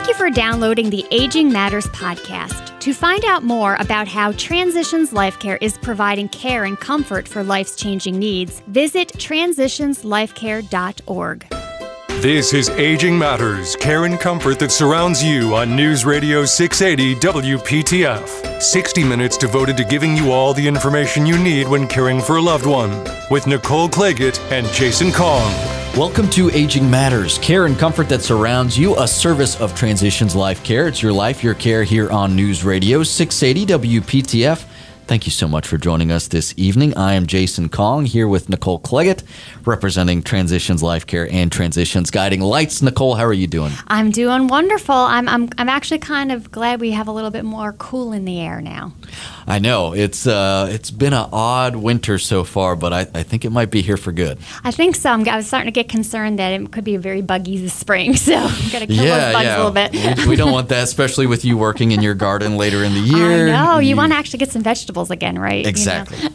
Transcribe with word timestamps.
Thank 0.00 0.08
you 0.08 0.14
for 0.14 0.30
downloading 0.30 0.88
the 0.88 1.04
Aging 1.10 1.52
Matters 1.52 1.86
podcast. 1.88 2.80
To 2.80 2.94
find 2.94 3.22
out 3.26 3.44
more 3.44 3.76
about 3.80 4.08
how 4.08 4.32
Transitions 4.32 5.12
Life 5.12 5.38
Care 5.38 5.58
is 5.60 5.76
providing 5.76 6.30
care 6.30 6.64
and 6.64 6.80
comfort 6.80 7.28
for 7.28 7.44
life's 7.44 7.76
changing 7.76 8.18
needs, 8.18 8.60
visit 8.60 9.08
transitionslifecare.org. 9.08 11.46
This 12.22 12.54
is 12.54 12.70
Aging 12.70 13.18
Matters, 13.18 13.76
care 13.76 14.06
and 14.06 14.18
comfort 14.18 14.58
that 14.60 14.72
surrounds 14.72 15.22
you 15.22 15.54
on 15.54 15.76
News 15.76 16.06
Radio 16.06 16.46
680 16.46 17.20
WPTF. 17.60 18.62
60 18.62 19.04
minutes 19.04 19.36
devoted 19.36 19.76
to 19.76 19.84
giving 19.84 20.16
you 20.16 20.32
all 20.32 20.54
the 20.54 20.66
information 20.66 21.26
you 21.26 21.36
need 21.36 21.68
when 21.68 21.86
caring 21.86 22.22
for 22.22 22.36
a 22.36 22.42
loved 22.42 22.64
one. 22.64 23.06
With 23.30 23.46
Nicole 23.46 23.90
Claggett 23.90 24.40
and 24.50 24.66
Jason 24.68 25.12
Kong. 25.12 25.79
Welcome 25.96 26.30
to 26.30 26.50
Aging 26.52 26.88
Matters, 26.88 27.36
care 27.38 27.66
and 27.66 27.76
comfort 27.76 28.08
that 28.10 28.22
surrounds 28.22 28.78
you, 28.78 28.96
a 28.96 29.08
service 29.08 29.60
of 29.60 29.74
Transitions 29.74 30.36
Life 30.36 30.62
Care. 30.62 30.86
It's 30.86 31.02
your 31.02 31.12
life, 31.12 31.42
your 31.42 31.54
care 31.54 31.82
here 31.82 32.08
on 32.10 32.36
News 32.36 32.62
Radio 32.62 33.02
680 33.02 33.98
WPTF. 34.00 34.69
Thank 35.10 35.26
you 35.26 35.32
so 35.32 35.48
much 35.48 35.66
for 35.66 35.76
joining 35.76 36.12
us 36.12 36.28
this 36.28 36.54
evening. 36.56 36.96
I 36.96 37.14
am 37.14 37.26
Jason 37.26 37.68
Kong 37.68 38.06
here 38.06 38.28
with 38.28 38.48
Nicole 38.48 38.78
Claggett, 38.78 39.24
representing 39.66 40.22
Transitions 40.22 40.84
Life 40.84 41.04
Care 41.04 41.28
and 41.32 41.50
Transitions 41.50 42.12
Guiding 42.12 42.40
Lights. 42.42 42.80
Nicole, 42.80 43.16
how 43.16 43.24
are 43.24 43.32
you 43.32 43.48
doing? 43.48 43.72
I'm 43.88 44.12
doing 44.12 44.46
wonderful. 44.46 44.94
I'm, 44.94 45.28
I'm, 45.28 45.48
I'm 45.58 45.68
actually 45.68 45.98
kind 45.98 46.30
of 46.30 46.52
glad 46.52 46.80
we 46.80 46.92
have 46.92 47.08
a 47.08 47.10
little 47.10 47.32
bit 47.32 47.44
more 47.44 47.72
cool 47.72 48.12
in 48.12 48.24
the 48.24 48.38
air 48.38 48.60
now. 48.60 48.92
I 49.48 49.58
know 49.58 49.94
it's 49.94 50.28
uh, 50.28 50.68
it's 50.70 50.92
been 50.92 51.12
an 51.12 51.28
odd 51.32 51.74
winter 51.74 52.16
so 52.18 52.44
far, 52.44 52.76
but 52.76 52.92
I, 52.92 53.00
I 53.12 53.24
think 53.24 53.44
it 53.44 53.50
might 53.50 53.72
be 53.72 53.82
here 53.82 53.96
for 53.96 54.12
good. 54.12 54.38
I 54.62 54.70
think 54.70 54.94
so. 54.94 55.10
I'm, 55.10 55.28
I 55.28 55.36
was 55.36 55.48
starting 55.48 55.66
to 55.66 55.72
get 55.72 55.88
concerned 55.88 56.38
that 56.38 56.52
it 56.52 56.70
could 56.70 56.84
be 56.84 56.94
a 56.94 57.00
very 57.00 57.20
buggy 57.20 57.58
this 57.58 57.74
spring, 57.74 58.14
so 58.16 58.36
I'm 58.36 58.70
gonna 58.70 58.86
kill 58.86 59.04
yeah, 59.04 59.18
those 59.18 59.32
bugs 59.32 59.44
yeah. 59.44 59.56
a 59.56 59.58
little 59.58 59.72
bit. 59.72 60.18
we, 60.18 60.28
we 60.28 60.36
don't 60.36 60.52
want 60.52 60.68
that, 60.68 60.84
especially 60.84 61.26
with 61.26 61.44
you 61.44 61.58
working 61.58 61.90
in 61.90 62.00
your 62.00 62.14
garden 62.14 62.56
later 62.56 62.84
in 62.84 62.94
the 62.94 63.00
year. 63.16 63.48
I 63.48 63.50
know 63.50 63.78
you 63.80 63.96
want 63.96 64.12
to 64.12 64.18
actually 64.18 64.38
get 64.38 64.52
some 64.52 64.62
vegetables 64.62 64.99
again, 65.08 65.38
right? 65.38 65.58
You 65.58 65.62
know? 65.62 65.68
Exactly. 65.70 66.18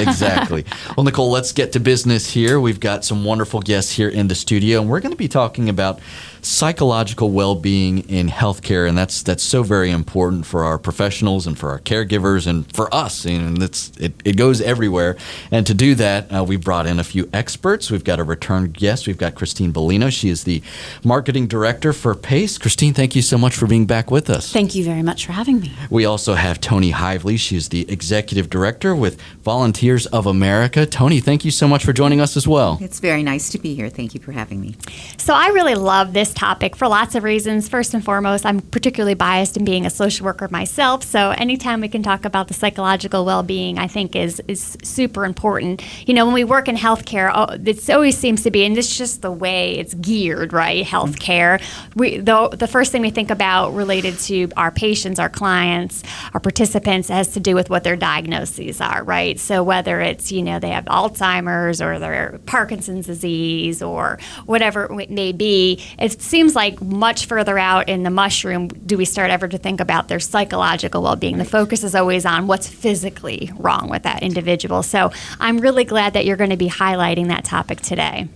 exactly. 0.00 0.64
Well, 0.96 1.04
Nicole, 1.04 1.30
let's 1.30 1.52
get 1.52 1.72
to 1.72 1.80
business 1.80 2.30
here. 2.30 2.58
We've 2.58 2.80
got 2.80 3.04
some 3.04 3.22
wonderful 3.22 3.60
guests 3.60 3.92
here 3.92 4.08
in 4.08 4.26
the 4.26 4.34
studio, 4.34 4.80
and 4.80 4.90
we're 4.90 5.00
going 5.00 5.12
to 5.12 5.18
be 5.18 5.28
talking 5.28 5.68
about 5.68 6.00
psychological 6.42 7.30
well-being 7.30 8.08
in 8.08 8.28
healthcare, 8.28 8.88
and 8.88 8.96
that's 8.96 9.22
that's 9.22 9.42
so 9.42 9.62
very 9.62 9.90
important 9.90 10.46
for 10.46 10.64
our 10.64 10.78
professionals 10.78 11.46
and 11.46 11.58
for 11.58 11.70
our 11.70 11.78
caregivers 11.78 12.46
and 12.46 12.70
for 12.74 12.92
us. 12.94 13.24
And 13.24 13.62
it's 13.62 13.92
it, 13.98 14.12
it 14.24 14.36
goes 14.36 14.60
everywhere. 14.60 15.16
And 15.50 15.66
to 15.66 15.74
do 15.74 15.94
that, 15.96 16.32
uh, 16.32 16.44
we 16.44 16.56
brought 16.56 16.86
in 16.86 16.98
a 16.98 17.04
few 17.04 17.28
experts. 17.32 17.90
We've 17.90 18.04
got 18.04 18.18
a 18.18 18.24
return 18.24 18.70
guest. 18.70 19.06
We've 19.06 19.18
got 19.18 19.34
Christine 19.34 19.72
Bellino. 19.72 20.10
She 20.10 20.28
is 20.28 20.44
the 20.44 20.62
marketing 21.04 21.46
director 21.46 21.92
for 21.92 22.14
PACE. 22.14 22.58
Christine, 22.58 22.94
thank 22.94 23.14
you 23.14 23.22
so 23.22 23.38
much 23.38 23.54
for 23.54 23.66
being 23.66 23.86
back 23.86 24.10
with 24.10 24.30
us. 24.30 24.52
Thank 24.52 24.74
you 24.74 24.84
very 24.84 25.02
much 25.02 25.26
for 25.26 25.32
having 25.32 25.60
me. 25.60 25.72
We 25.90 26.04
also 26.04 26.34
have 26.34 26.60
Tony 26.60 26.90
Hively. 26.90 27.36
She 27.36 27.56
is 27.56 27.68
the 27.68 27.90
executive 27.90 28.48
director 28.50 28.94
with 28.94 29.20
Volunteers 29.42 30.06
of 30.06 30.26
America. 30.26 30.86
Tony, 30.86 31.20
thank 31.20 31.44
you 31.44 31.50
so 31.50 31.68
much 31.68 31.84
for 31.84 31.92
joining 31.92 32.20
us 32.20 32.36
as 32.36 32.46
well. 32.46 32.78
It's 32.80 33.00
very 33.00 33.22
nice 33.22 33.48
to 33.50 33.58
be 33.58 33.74
here. 33.74 33.88
Thank 33.88 34.14
you 34.14 34.20
for 34.20 34.32
having 34.32 34.60
me. 34.60 34.76
So 35.16 35.34
I 35.34 35.48
really 35.48 35.74
love 35.74 36.12
this 36.12 36.29
topic 36.34 36.76
for 36.76 36.88
lots 36.88 37.14
of 37.14 37.24
reasons. 37.24 37.68
First 37.68 37.94
and 37.94 38.04
foremost, 38.04 38.46
I'm 38.46 38.60
particularly 38.60 39.14
biased 39.14 39.56
in 39.56 39.64
being 39.64 39.86
a 39.86 39.90
social 39.90 40.24
worker 40.24 40.48
myself. 40.50 41.02
So 41.02 41.30
anytime 41.30 41.80
we 41.80 41.88
can 41.88 42.02
talk 42.02 42.24
about 42.24 42.48
the 42.48 42.54
psychological 42.54 43.24
well-being, 43.24 43.78
I 43.78 43.86
think 43.86 44.16
is 44.16 44.42
is 44.48 44.76
super 44.82 45.24
important. 45.24 45.82
You 46.08 46.14
know, 46.14 46.24
when 46.24 46.34
we 46.34 46.44
work 46.44 46.68
in 46.68 46.76
healthcare, 46.76 47.30
oh, 47.34 47.56
it 47.64 47.90
always 47.90 48.16
seems 48.16 48.42
to 48.42 48.50
be, 48.50 48.64
and 48.64 48.76
it's 48.76 48.96
just 48.96 49.22
the 49.22 49.32
way 49.32 49.78
it's 49.78 49.94
geared, 49.94 50.52
right? 50.52 50.84
Mm-hmm. 50.84 50.96
Healthcare. 50.96 51.62
We 51.94 52.18
the 52.18 52.48
the 52.48 52.66
first 52.66 52.92
thing 52.92 53.02
we 53.02 53.10
think 53.10 53.30
about 53.30 53.70
related 53.70 54.18
to 54.20 54.48
our 54.56 54.70
patients, 54.70 55.18
our 55.18 55.28
clients, 55.28 56.02
our 56.34 56.40
participants 56.40 57.08
has 57.08 57.28
to 57.34 57.40
do 57.40 57.54
with 57.54 57.70
what 57.70 57.84
their 57.84 57.96
diagnoses 57.96 58.80
are, 58.80 59.04
right? 59.04 59.38
So 59.38 59.62
whether 59.62 60.00
it's 60.00 60.32
you 60.32 60.42
know 60.42 60.58
they 60.58 60.70
have 60.70 60.84
Alzheimer's 60.86 61.80
or 61.80 61.98
their 61.98 62.40
Parkinson's 62.46 63.06
disease 63.06 63.82
or 63.82 64.18
whatever 64.46 65.00
it 65.00 65.10
may 65.10 65.32
be, 65.32 65.82
seems 66.22 66.54
like 66.54 66.80
much 66.80 67.26
further 67.26 67.58
out 67.58 67.88
in 67.88 68.02
the 68.02 68.10
mushroom 68.10 68.68
do 68.68 68.96
we 68.96 69.04
start 69.04 69.30
ever 69.30 69.48
to 69.48 69.58
think 69.58 69.80
about 69.80 70.08
their 70.08 70.20
psychological 70.20 71.02
well-being. 71.02 71.38
The 71.38 71.44
focus 71.44 71.82
is 71.82 71.94
always 71.94 72.26
on 72.26 72.46
what's 72.46 72.68
physically 72.68 73.50
wrong 73.56 73.88
with 73.88 74.02
that 74.02 74.22
individual. 74.22 74.82
So 74.82 75.12
I'm 75.38 75.58
really 75.58 75.84
glad 75.84 76.14
that 76.14 76.24
you're 76.24 76.36
going 76.36 76.50
to 76.50 76.56
be 76.56 76.68
highlighting 76.68 77.28
that 77.28 77.44
topic 77.44 77.80
today. 77.80 78.28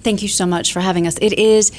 Thank 0.00 0.22
you 0.22 0.28
so 0.28 0.46
much 0.46 0.72
for 0.72 0.80
having 0.80 1.06
us. 1.06 1.18
It 1.20 1.32
is 1.32 1.72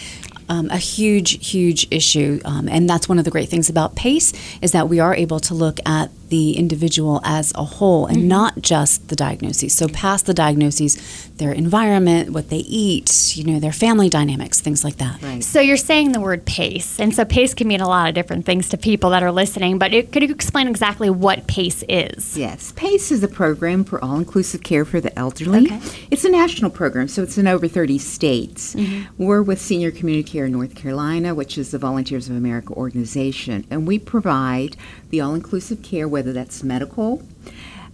um, 0.50 0.70
a 0.70 0.78
huge, 0.78 1.48
huge 1.48 1.88
issue, 1.92 2.42
um, 2.46 2.68
and 2.68 2.90
that's 2.90 3.08
one 3.08 3.20
of 3.20 3.26
the 3.26 3.32
great 3.32 3.50
things 3.50 3.70
about 3.70 3.96
PACE 3.96 4.34
is 4.62 4.72
that 4.72 4.90
we 4.90 5.00
are 5.00 5.16
able 5.16 5.40
to 5.42 5.54
look 5.54 5.80
at 5.86 6.10
the 6.30 6.58
individual 6.58 7.22
as 7.24 7.52
a 7.56 7.64
whole 7.64 8.06
and 8.06 8.18
Mm-hmm. 8.18 8.28
not 8.30 8.62
just 8.62 9.10
the 9.10 9.16
diagnoses. 9.16 9.74
So 9.76 9.88
past 9.88 10.26
the 10.26 10.34
diagnoses, 10.34 11.30
their 11.38 11.52
environment, 11.52 12.32
what 12.32 12.50
they 12.50 12.58
eat, 12.58 13.38
you 13.38 13.44
know, 13.44 13.60
their 13.60 13.72
family 13.72 14.10
dynamics, 14.10 14.60
things 14.60 14.84
like 14.84 14.98
that. 14.98 15.22
Right. 15.22 15.44
So 15.44 15.60
you're 15.62 15.78
saying 15.78 16.12
the 16.14 16.20
word 16.20 16.46
PACE, 16.46 17.00
and 17.00 17.14
so 17.14 17.24
PACE 17.26 17.54
can 17.54 17.68
mean 17.68 17.80
a 17.80 17.88
lot 17.88 18.10
of 18.10 18.16
different 18.16 18.46
things 18.46 18.70
to 18.70 18.78
people 18.78 19.12
that 19.12 19.22
are 19.24 19.32
listening. 19.32 19.78
But 19.78 19.94
it, 19.94 20.12
could 20.12 20.24
you 20.24 20.30
explain 20.34 20.68
exactly 20.68 21.10
what 21.10 21.46
PACE 21.48 21.84
is? 21.88 22.36
Yes, 22.38 22.74
PACE 22.76 23.12
is 23.12 23.24
a 23.24 23.28
program 23.28 23.84
for 23.84 24.04
all 24.04 24.18
inclusive 24.18 24.64
care 24.64 24.84
for 24.84 25.00
the 25.00 25.18
elderly. 25.18 25.66
Okay. 25.68 25.80
It's 26.10 26.26
a 26.26 26.30
national 26.30 26.72
program, 26.72 27.08
so 27.08 27.22
it's 27.24 27.38
in 27.38 27.48
over 27.48 27.68
30 27.68 27.98
states. 28.00 28.76
We're 29.18 29.42
with 29.44 29.62
Senior 29.62 29.92
Community 29.92 30.24
Care 30.30 30.46
in 30.48 30.54
North 30.54 30.74
Carolina, 30.76 31.36
which 31.36 31.58
is 31.58 31.72
the 31.72 31.78
Volunteers 31.78 32.30
of 32.30 32.36
America 32.36 32.74
organization, 32.74 33.66
and 33.70 33.86
we 33.88 34.00
provide 34.00 34.76
the 35.10 35.22
all 35.22 35.34
inclusive 35.36 35.82
care, 35.84 36.08
whether 36.18 36.34
that's 36.34 36.64
medical, 36.64 37.22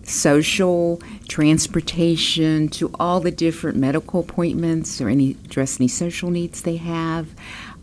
social, 0.04 1.02
transportation, 1.28 2.70
to 2.70 2.90
all 2.98 3.20
the 3.20 3.32
different 3.32 3.76
medical 3.78 4.22
appointments 4.22 5.02
or 5.02 5.10
any 5.10 5.32
address 5.44 5.78
any 5.78 5.90
social 5.90 6.30
needs 6.30 6.62
they 6.62 6.78
have. 6.78 7.28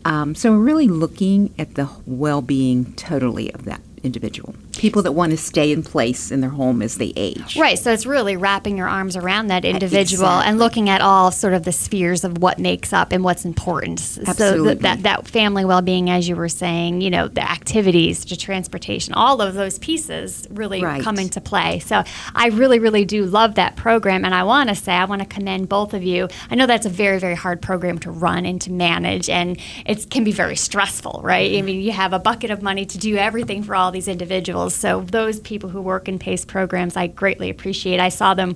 Um, 0.03 0.33
so 0.33 0.51
we're 0.51 0.57
really 0.57 0.87
looking 0.87 1.53
at 1.59 1.75
the 1.75 1.87
well 2.07 2.41
being 2.41 2.93
totally 2.93 3.53
of 3.53 3.65
that 3.65 3.81
individual. 4.01 4.55
People 4.77 5.01
that 5.03 5.11
want 5.11 5.31
to 5.31 5.37
stay 5.37 5.71
in 5.71 5.83
place 5.83 6.31
in 6.31 6.41
their 6.41 6.49
home 6.49 6.81
as 6.81 6.97
they 6.97 7.13
age. 7.15 7.57
Right, 7.57 7.77
so 7.77 7.91
it's 7.91 8.05
really 8.05 8.37
wrapping 8.37 8.77
your 8.77 8.87
arms 8.87 9.15
around 9.15 9.47
that 9.47 9.65
uh, 9.65 9.69
individual 9.69 10.27
and 10.27 10.57
looking 10.57 10.89
at 10.89 11.01
all 11.01 11.31
sort 11.31 11.53
of 11.53 11.63
the 11.63 11.71
spheres 11.71 12.23
of 12.23 12.37
what 12.39 12.59
makes 12.59 12.93
up 12.93 13.11
and 13.11 13.23
what's 13.23 13.45
important. 13.45 13.99
So 13.99 14.23
Absolutely. 14.25 14.75
that, 14.75 14.81
that 14.81 15.03
that 15.03 15.27
family 15.27 15.65
well-being, 15.65 16.09
as 16.09 16.27
you 16.27 16.35
were 16.35 16.49
saying, 16.49 17.01
you 17.01 17.09
know, 17.09 17.27
the 17.27 17.49
activities, 17.49 18.25
the 18.25 18.35
transportation, 18.35 19.13
all 19.13 19.41
of 19.41 19.53
those 19.53 19.79
pieces 19.79 20.47
really 20.49 20.81
Right. 20.81 21.03
come 21.03 21.19
into 21.19 21.41
play. 21.41 21.79
So 21.79 22.03
I 22.33 22.47
really, 22.47 22.79
really 22.79 23.05
do 23.05 23.25
love 23.25 23.55
that 23.55 23.75
program, 23.75 24.25
and 24.25 24.33
I 24.33 24.43
want 24.43 24.69
to 24.69 24.75
say 24.75 24.93
I 24.93 25.05
want 25.05 25.21
to 25.21 25.27
commend 25.27 25.69
both 25.69 25.93
of 25.93 26.03
you. 26.03 26.27
I 26.49 26.55
know 26.55 26.65
that's 26.65 26.85
a 26.85 26.89
very, 26.89 27.19
very 27.19 27.35
hard 27.35 27.61
program 27.61 27.99
to 27.99 28.11
run 28.11 28.45
and 28.45 28.59
to 28.61 28.71
manage, 28.71 29.29
and 29.29 29.59
it 29.85 30.09
can 30.09 30.23
be 30.23 30.31
very 30.31 30.55
stressful, 30.55 31.21
right? 31.23 31.51
I 31.51 31.55
mm-hmm. 31.55 31.65
mean, 31.65 31.81
you 31.81 31.91
have 31.91 32.13
a 32.13 32.19
bucket 32.19 32.51
of 32.51 32.61
money 32.61 32.85
to 32.85 32.97
do 32.97 33.17
everything 33.17 33.63
for 33.63 33.75
all 33.75 33.91
these 33.91 34.07
individuals. 34.07 34.60
So 34.69 35.01
those 35.01 35.39
people 35.39 35.69
who 35.69 35.81
work 35.81 36.07
in 36.07 36.19
PACE 36.19 36.45
programs, 36.45 36.95
I 36.95 37.07
greatly 37.07 37.49
appreciate. 37.49 37.99
I 37.99 38.09
saw 38.09 38.33
them 38.33 38.55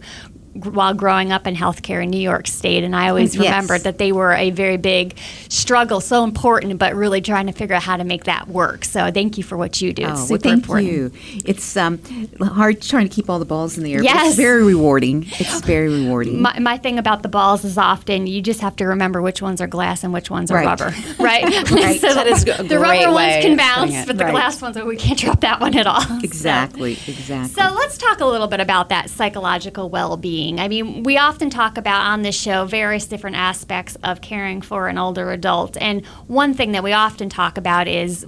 while 0.55 0.93
growing 0.93 1.31
up 1.33 1.45
in 1.47 1.55
healthcare 1.55 2.01
in 2.01 2.09
New 2.09 2.19
York 2.19 2.47
State, 2.47 2.83
and 2.83 2.95
I 2.95 3.09
always 3.09 3.35
Yes. 3.35 3.43
remembered 3.45 3.81
that 3.83 3.97
they 3.97 4.11
were 4.11 4.33
a 4.33 4.51
very 4.51 4.77
big 4.77 5.15
struggle, 5.49 5.99
so 5.99 6.23
important, 6.23 6.79
but 6.79 6.95
really 6.95 7.19
trying 7.21 7.47
to 7.47 7.51
figure 7.51 7.75
out 7.75 7.83
how 7.83 7.97
to 7.97 8.03
make 8.05 8.23
that 8.23 8.47
work. 8.47 8.85
So 8.85 9.11
thank 9.11 9.37
you 9.37 9.43
for 9.43 9.57
what 9.57 9.81
you 9.81 9.91
do. 9.91 10.03
It's 10.03 10.11
Oh, 10.21 10.27
well, 10.31 10.39
thank 10.39 10.53
important. 10.63 10.87
you. 10.91 11.11
It's 11.45 11.75
um, 11.75 11.99
hard 12.41 12.81
trying 12.81 13.07
to 13.07 13.13
keep 13.13 13.29
all 13.29 13.37
the 13.39 13.45
balls 13.45 13.77
in 13.77 13.83
the 13.83 13.93
air. 13.93 13.99
but 13.99 14.05
Yes. 14.05 14.27
It's 14.27 14.35
very 14.37 14.63
rewarding. 14.63 15.25
It's 15.39 15.59
very 15.65 15.89
rewarding. 15.89 16.41
My, 16.41 16.57
my 16.59 16.77
thing 16.77 16.97
about 16.99 17.21
the 17.21 17.29
balls 17.29 17.65
is 17.65 17.77
often 17.77 18.25
you 18.25 18.41
just 18.41 18.61
have 18.61 18.75
to 18.77 18.85
remember 18.85 19.21
which 19.21 19.41
ones 19.41 19.59
are 19.59 19.67
glass 19.67 20.03
and 20.05 20.13
which 20.13 20.29
ones 20.29 20.51
are 20.51 20.55
Right. 20.55 20.65
rubber, 20.65 20.93
right? 21.19 21.43
Right. 21.71 21.99
so 21.99 22.13
That 22.13 22.27
is 22.27 22.43
a 22.43 22.63
the 22.63 22.77
great 22.77 23.05
rubber 23.05 23.15
way 23.15 23.29
ones 23.33 23.45
can 23.45 23.57
bounce, 23.57 23.79
putting 23.91 23.95
it. 23.95 24.07
but 24.07 24.17
the 24.17 24.23
Right. 24.25 24.31
glass 24.31 24.61
ones, 24.61 24.77
we 24.83 24.95
can't 24.95 25.19
drop 25.19 25.41
that 25.41 25.59
one 25.59 25.75
at 25.77 25.85
all. 25.85 26.01
So- 26.05 26.19
exactly, 26.23 26.93
exactly. 27.07 27.49
So 27.61 27.73
let's 27.73 27.97
talk 27.97 28.19
a 28.21 28.25
little 28.25 28.47
bit 28.47 28.59
about 28.61 28.89
that 28.89 29.09
psychological 29.09 29.89
well 29.89 30.15
being. 30.45 30.59
I 30.59 30.67
mean, 30.67 31.03
we 31.03 31.17
often 31.17 31.49
talk 31.49 31.77
about 31.77 32.05
on 32.05 32.21
this 32.21 32.35
show 32.39 32.65
various 32.65 33.05
different 33.05 33.35
aspects 33.35 33.97
of 34.03 34.21
caring 34.21 34.61
for 34.61 34.87
an 34.87 34.97
older 34.97 35.31
adult. 35.31 35.77
And 35.77 36.05
one 36.27 36.53
thing 36.53 36.71
that 36.73 36.83
we 36.83 36.93
often 36.93 37.29
talk 37.29 37.57
about 37.57 37.87
is 37.87 38.25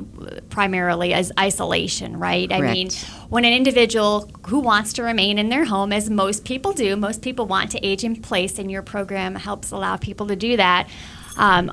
primarily 0.50 1.14
is 1.14 1.32
isolation, 1.40 2.18
right? 2.18 2.52
I 2.52 2.62
mean, 2.62 2.90
when 3.30 3.46
an 3.46 3.54
individual 3.54 4.30
who 4.48 4.60
wants 4.60 4.94
to 4.94 5.04
remain 5.04 5.38
in 5.38 5.50
their 5.50 5.66
home, 5.66 5.94
as 5.94 6.10
most 6.10 6.46
people 6.46 6.74
do, 6.74 6.96
most 6.96 7.22
people 7.22 7.46
want 7.46 7.72
to 7.72 7.86
age 7.86 8.04
in 8.04 8.16
place, 8.22 8.58
and 8.60 8.72
your 8.72 8.82
program 8.82 9.36
helps 9.36 9.72
allow 9.72 9.98
people 9.98 10.28
to 10.28 10.36
do 10.36 10.58
that. 10.58 10.90
Um, 11.38 11.72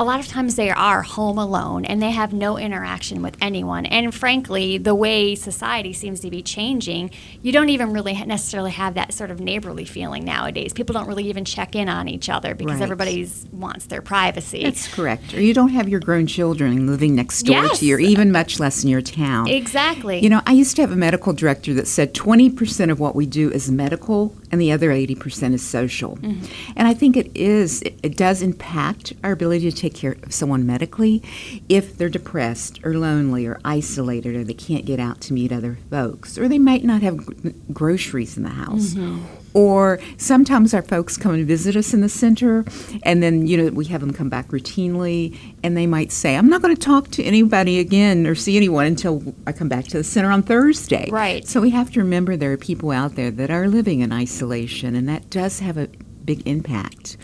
a 0.00 0.04
lot 0.04 0.18
of 0.18 0.26
times 0.26 0.54
they 0.56 0.70
are 0.70 1.02
home 1.02 1.36
alone 1.36 1.84
and 1.84 2.00
they 2.00 2.10
have 2.10 2.32
no 2.32 2.56
interaction 2.56 3.20
with 3.20 3.36
anyone. 3.42 3.84
And 3.84 4.14
frankly, 4.14 4.78
the 4.78 4.94
way 4.94 5.34
society 5.34 5.92
seems 5.92 6.20
to 6.20 6.30
be 6.30 6.40
changing, 6.42 7.10
you 7.42 7.52
don't 7.52 7.68
even 7.68 7.92
really 7.92 8.14
necessarily 8.24 8.70
have 8.70 8.94
that 8.94 9.12
sort 9.12 9.30
of 9.30 9.40
neighborly 9.40 9.84
feeling 9.84 10.24
nowadays. 10.24 10.72
People 10.72 10.94
don't 10.94 11.06
really 11.06 11.24
even 11.28 11.44
check 11.44 11.76
in 11.76 11.90
on 11.90 12.08
each 12.08 12.30
other 12.30 12.54
because 12.54 12.76
Right. 12.76 12.82
everybody 12.84 13.28
wants 13.52 13.84
their 13.86 14.00
privacy. 14.00 14.62
That's 14.62 14.88
correct. 14.88 15.34
Or 15.34 15.42
you 15.42 15.52
don't 15.52 15.68
have 15.68 15.86
your 15.86 16.00
grown 16.00 16.26
children 16.26 16.86
living 16.86 17.14
next 17.14 17.42
door 17.42 17.56
Yes. 17.64 17.80
to 17.80 17.84
you, 17.84 17.96
or 17.96 18.00
even 18.00 18.32
much 18.32 18.58
less 18.58 18.82
in 18.82 18.88
your 18.88 19.02
town. 19.02 19.48
exactly. 19.48 20.20
You 20.20 20.30
know, 20.30 20.40
I 20.46 20.52
used 20.52 20.76
to 20.76 20.82
have 20.82 20.92
a 20.92 20.96
medical 20.96 21.34
director 21.34 21.74
that 21.74 21.86
said 21.86 22.14
20% 22.14 22.90
of 22.90 23.00
what 23.00 23.14
we 23.14 23.26
do 23.26 23.50
is 23.50 23.70
medical 23.70 24.34
and 24.50 24.60
the 24.60 24.72
other 24.72 24.90
80% 24.90 25.54
is 25.54 25.66
social. 25.66 26.16
Mm-hmm. 26.16 26.72
And 26.76 26.88
I 26.88 26.94
think 26.94 27.16
it 27.16 27.30
is, 27.34 27.82
it, 27.82 27.98
it 28.02 28.16
does 28.16 28.42
impact 28.42 29.12
our 29.22 29.32
ability 29.32 29.70
to 29.70 29.76
take 29.76 29.94
care 29.94 30.16
of 30.22 30.32
someone 30.32 30.66
medically 30.66 31.22
if 31.68 31.96
they're 31.96 32.08
depressed 32.08 32.80
or 32.84 32.94
lonely 32.94 33.46
or 33.46 33.60
isolated 33.64 34.34
or 34.34 34.44
they 34.44 34.54
can't 34.54 34.84
get 34.84 34.98
out 34.98 35.20
to 35.22 35.32
meet 35.32 35.52
other 35.52 35.78
folks 35.90 36.36
or 36.38 36.48
they 36.48 36.58
might 36.58 36.84
not 36.84 37.02
have 37.02 37.18
gr- 37.18 37.50
groceries 37.72 38.36
in 38.36 38.42
the 38.42 38.50
house. 38.50 38.94
Mm-hmm. 38.94 39.39
Or 39.52 39.98
sometimes 40.16 40.72
our 40.74 40.82
folks 40.82 41.16
come 41.16 41.34
and 41.34 41.46
visit 41.46 41.74
us 41.74 41.92
in 41.92 42.00
the 42.00 42.08
center, 42.08 42.64
and 43.02 43.22
then 43.22 43.46
you 43.46 43.56
know 43.56 43.68
we 43.70 43.86
have 43.86 44.00
them 44.00 44.12
come 44.12 44.28
back 44.28 44.48
routinely, 44.48 45.36
and 45.62 45.76
they 45.76 45.86
might 45.86 46.12
say, 46.12 46.36
"I'm 46.36 46.48
not 46.48 46.62
going 46.62 46.74
to 46.74 46.80
talk 46.80 47.10
to 47.12 47.24
anybody 47.24 47.78
again 47.80 48.26
or 48.26 48.34
see 48.34 48.56
anyone 48.56 48.86
until 48.86 49.34
I 49.46 49.52
come 49.52 49.68
back 49.68 49.86
to 49.86 49.98
the 49.98 50.04
center 50.04 50.30
on 50.30 50.42
Thursday." 50.42 51.08
Right. 51.10 51.46
So 51.48 51.60
we 51.60 51.70
have 51.70 51.90
to 51.92 52.00
remember 52.00 52.36
there 52.36 52.52
are 52.52 52.56
people 52.56 52.92
out 52.92 53.16
there 53.16 53.30
that 53.32 53.50
are 53.50 53.66
living 53.66 54.00
in 54.00 54.12
isolation, 54.12 54.94
and 54.94 55.08
that 55.08 55.30
does 55.30 55.58
have 55.60 55.76
a 55.76 55.88
big 56.24 56.46
impact 56.46 57.16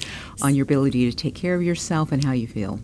on 0.42 0.54
your 0.54 0.64
ability 0.64 1.08
to 1.08 1.16
take 1.16 1.34
care 1.34 1.54
of 1.54 1.62
yourself 1.62 2.10
and 2.10 2.24
how 2.24 2.32
you 2.32 2.48
feel. 2.48 2.80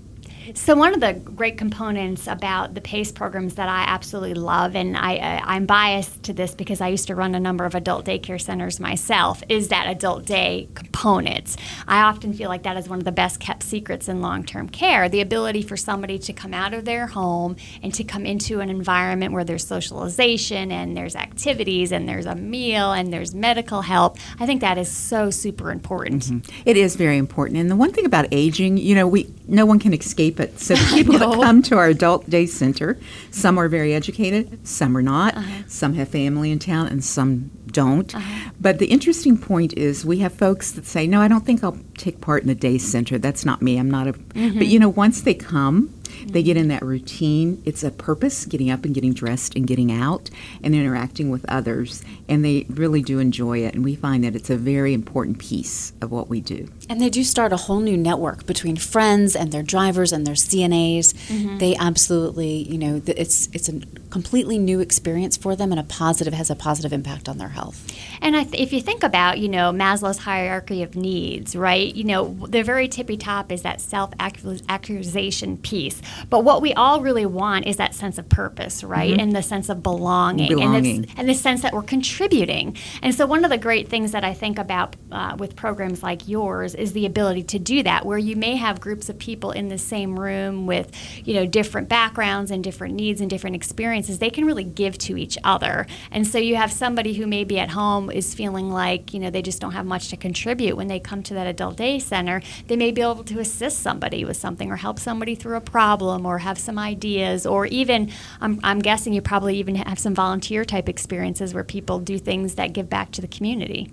So 0.54 0.74
one 0.74 0.94
of 0.94 1.00
the 1.00 1.12
great 1.12 1.56
components 1.56 2.26
about 2.26 2.74
the 2.74 2.80
PACE 2.80 3.12
programs 3.12 3.54
that 3.54 3.68
I 3.68 3.84
absolutely 3.84 4.34
love, 4.34 4.76
and 4.76 4.96
I, 4.96 5.14
I, 5.14 5.42
I'm 5.54 5.66
biased 5.66 6.22
to 6.24 6.32
this 6.32 6.54
because 6.54 6.80
I 6.80 6.88
used 6.88 7.06
to 7.06 7.14
run 7.14 7.34
a 7.34 7.40
number 7.40 7.64
of 7.64 7.74
adult 7.74 8.04
daycare 8.04 8.40
centers 8.40 8.78
myself, 8.80 9.42
is 9.48 9.68
that 9.68 9.88
adult 9.88 10.24
day 10.24 10.68
component. 10.74 11.56
I 11.86 12.02
often 12.02 12.32
feel 12.32 12.48
like 12.48 12.64
that 12.64 12.76
is 12.76 12.88
one 12.88 12.98
of 12.98 13.04
the 13.04 13.12
best 13.12 13.40
kept 13.40 13.62
secrets 13.62 14.08
in 14.08 14.20
long-term 14.20 14.68
care. 14.68 15.08
The 15.08 15.20
ability 15.20 15.62
for 15.62 15.76
somebody 15.76 16.18
to 16.20 16.32
come 16.32 16.54
out 16.54 16.74
of 16.74 16.84
their 16.84 17.06
home 17.06 17.56
and 17.82 17.92
to 17.94 18.04
come 18.04 18.26
into 18.26 18.60
an 18.60 18.68
environment 18.68 19.32
where 19.32 19.44
there's 19.44 19.66
socialization 19.66 20.70
and 20.70 20.96
there's 20.96 21.16
activities 21.16 21.92
and 21.92 22.08
there's 22.08 22.26
a 22.26 22.34
meal 22.34 22.92
and 22.92 23.12
there's 23.12 23.34
medical 23.34 23.82
help. 23.82 24.18
I 24.38 24.46
think 24.46 24.60
that 24.60 24.78
is 24.78 24.90
so 24.90 25.30
super 25.30 25.70
important. 25.70 26.24
Mm-hmm. 26.24 26.62
It 26.66 26.76
is 26.76 26.96
very 26.96 27.18
important. 27.18 27.58
And 27.58 27.70
the 27.70 27.76
one 27.76 27.92
thing 27.92 28.06
about 28.06 28.26
aging, 28.32 28.76
you 28.76 28.94
know, 28.94 29.06
we 29.06 29.32
no 29.48 29.66
one 29.66 29.78
can 29.78 29.92
escape 29.92 30.40
it. 30.42 30.60
So 30.60 30.74
the 30.74 30.94
people 30.94 31.18
that 31.18 31.32
come 31.42 31.62
to 31.62 31.76
our 31.76 31.88
adult 31.88 32.28
day 32.28 32.46
center, 32.46 32.98
some 33.30 33.58
are 33.58 33.68
very 33.68 33.94
educated, 33.94 34.66
some 34.66 34.96
are 34.96 35.02
not. 35.02 35.36
Uh-huh. 35.36 35.62
Some 35.66 35.94
have 35.94 36.08
family 36.08 36.50
in 36.50 36.58
town 36.58 36.88
and 36.88 37.02
some 37.04 37.50
don't. 37.72 38.14
But 38.60 38.78
the 38.78 38.86
interesting 38.86 39.38
point 39.38 39.72
is 39.74 40.04
we 40.04 40.18
have 40.18 40.32
folks 40.32 40.72
that 40.72 40.86
say, 40.86 41.06
"No, 41.06 41.20
I 41.20 41.28
don't 41.28 41.44
think 41.44 41.64
I'll 41.64 41.78
take 41.96 42.20
part 42.20 42.42
in 42.42 42.48
the 42.48 42.54
day 42.54 42.78
center. 42.78 43.18
That's 43.18 43.44
not 43.44 43.62
me. 43.62 43.78
I'm 43.78 43.90
not 43.90 44.08
a." 44.08 44.12
Mm-hmm. 44.12 44.58
But 44.58 44.66
you 44.66 44.78
know, 44.78 44.88
once 44.88 45.22
they 45.22 45.34
come, 45.34 45.92
they 46.26 46.42
get 46.42 46.56
in 46.56 46.68
that 46.68 46.82
routine. 46.82 47.62
It's 47.64 47.82
a 47.82 47.90
purpose, 47.90 48.44
getting 48.44 48.70
up 48.70 48.84
and 48.84 48.94
getting 48.94 49.12
dressed 49.12 49.56
and 49.56 49.66
getting 49.66 49.90
out 49.90 50.30
and 50.62 50.74
interacting 50.74 51.30
with 51.30 51.44
others, 51.48 52.04
and 52.28 52.44
they 52.44 52.66
really 52.68 53.02
do 53.02 53.18
enjoy 53.18 53.58
it. 53.58 53.74
And 53.74 53.84
we 53.84 53.94
find 53.94 54.24
that 54.24 54.36
it's 54.36 54.50
a 54.50 54.56
very 54.56 54.94
important 54.94 55.38
piece 55.38 55.92
of 56.00 56.10
what 56.10 56.28
we 56.28 56.40
do. 56.40 56.68
And 56.88 57.00
they 57.00 57.10
do 57.10 57.24
start 57.24 57.52
a 57.52 57.56
whole 57.56 57.80
new 57.80 57.96
network 57.96 58.46
between 58.46 58.76
friends 58.76 59.34
and 59.36 59.52
their 59.52 59.62
drivers 59.62 60.12
and 60.12 60.26
their 60.26 60.34
CNAs. 60.34 61.58
They 61.58 61.76
absolutely, 61.76 62.62
you 62.62 62.78
know, 62.78 63.02
it's 63.06 63.48
it's 63.52 63.68
a 63.68 63.80
completely 64.10 64.58
new 64.58 64.80
experience 64.80 65.36
for 65.38 65.56
them 65.56 65.72
and 65.72 65.80
a 65.80 65.84
positive 65.84 66.34
has 66.34 66.50
a 66.50 66.54
positive 66.54 66.92
impact 66.92 67.28
on 67.28 67.38
their 67.38 67.48
health. 67.48 67.90
And 68.20 68.36
I 68.36 68.44
th- 68.44 68.62
if 68.62 68.72
you 68.72 68.82
think 68.82 69.02
about, 69.02 69.38
you 69.38 69.48
know, 69.48 69.72
Maslow's 69.72 70.18
hierarchy 70.18 70.82
of 70.82 70.94
needs, 70.96 71.56
right? 71.56 71.94
You 71.94 72.04
know, 72.04 72.36
the 72.48 72.62
very 72.62 72.88
tippy 72.88 73.16
top 73.16 73.50
is 73.50 73.62
that 73.62 73.80
self-actualization 73.80 75.56
piece. 75.58 76.02
But 76.28 76.44
what 76.44 76.60
we 76.62 76.74
all 76.74 77.00
really 77.00 77.26
want 77.26 77.66
is 77.66 77.76
that 77.76 77.94
sense 77.94 78.18
of 78.18 78.28
purpose, 78.28 78.84
right? 78.84 79.18
And 79.18 79.34
the 79.34 79.42
sense 79.42 79.68
of 79.68 79.82
belonging, 79.82 80.52
and 80.52 80.60
Belonging. 80.60 81.04
it's 81.04 81.12
and 81.16 81.28
the 81.28 81.34
sense 81.34 81.62
that 81.62 81.72
we're 81.72 81.82
contributing. 81.82 82.76
And 83.02 83.14
so 83.14 83.26
one 83.26 83.44
of 83.44 83.50
the 83.50 83.58
great 83.58 83.88
things 83.88 84.12
that 84.12 84.24
I 84.24 84.34
think 84.34 84.58
about 84.58 84.96
uh, 85.10 85.36
with 85.38 85.56
programs 85.56 86.02
like 86.02 86.28
yours 86.28 86.74
is 86.82 86.92
the 86.92 87.06
ability 87.06 87.44
to 87.44 87.58
do 87.58 87.82
that, 87.84 88.04
where 88.04 88.18
you 88.18 88.36
may 88.36 88.56
have 88.56 88.80
groups 88.80 89.08
of 89.08 89.18
people 89.18 89.52
in 89.52 89.68
the 89.68 89.78
same 89.78 90.18
room 90.18 90.66
with, 90.66 90.90
you 91.24 91.32
know, 91.34 91.46
different 91.46 91.88
backgrounds 91.88 92.50
and 92.50 92.62
different 92.64 92.94
needs 92.94 93.20
and 93.20 93.30
different 93.30 93.56
experiences. 93.56 94.18
They 94.18 94.30
can 94.30 94.44
really 94.44 94.64
give 94.64 94.98
to 94.98 95.16
each 95.16 95.38
other. 95.44 95.86
And 96.10 96.26
so 96.26 96.38
you 96.38 96.56
have 96.56 96.72
somebody 96.72 97.14
who 97.14 97.26
maybe 97.26 97.58
at 97.58 97.70
home 97.70 98.10
is 98.10 98.34
feeling 98.34 98.70
like, 98.70 99.14
you 99.14 99.20
know, 99.20 99.30
they 99.30 99.42
just 99.42 99.60
don't 99.60 99.72
have 99.72 99.86
much 99.86 100.08
to 100.08 100.16
contribute. 100.16 100.76
When 100.76 100.88
they 100.88 100.98
come 100.98 101.22
to 101.22 101.34
that 101.34 101.46
adult 101.46 101.76
day 101.76 101.98
center, 101.98 102.42
they 102.66 102.76
may 102.76 102.90
be 102.90 103.00
able 103.00 103.24
to 103.24 103.38
assist 103.38 103.80
somebody 103.80 104.24
with 104.24 104.36
something 104.36 104.70
or 104.70 104.76
help 104.76 104.98
somebody 104.98 105.34
through 105.34 105.56
a 105.56 105.60
problem 105.60 106.26
or 106.26 106.38
have 106.38 106.58
some 106.58 106.78
ideas 106.78 107.46
or 107.46 107.66
even, 107.66 108.10
I'm, 108.40 108.58
I'm 108.64 108.80
guessing 108.80 109.12
you 109.12 109.22
probably 109.22 109.56
even 109.58 109.76
have 109.76 109.98
some 109.98 110.14
volunteer 110.14 110.64
type 110.64 110.88
experiences 110.88 111.54
where 111.54 111.64
people 111.64 112.00
do 112.00 112.18
things 112.18 112.56
that 112.56 112.72
give 112.72 112.90
back 112.90 113.12
to 113.12 113.20
the 113.20 113.28
community. 113.28 113.90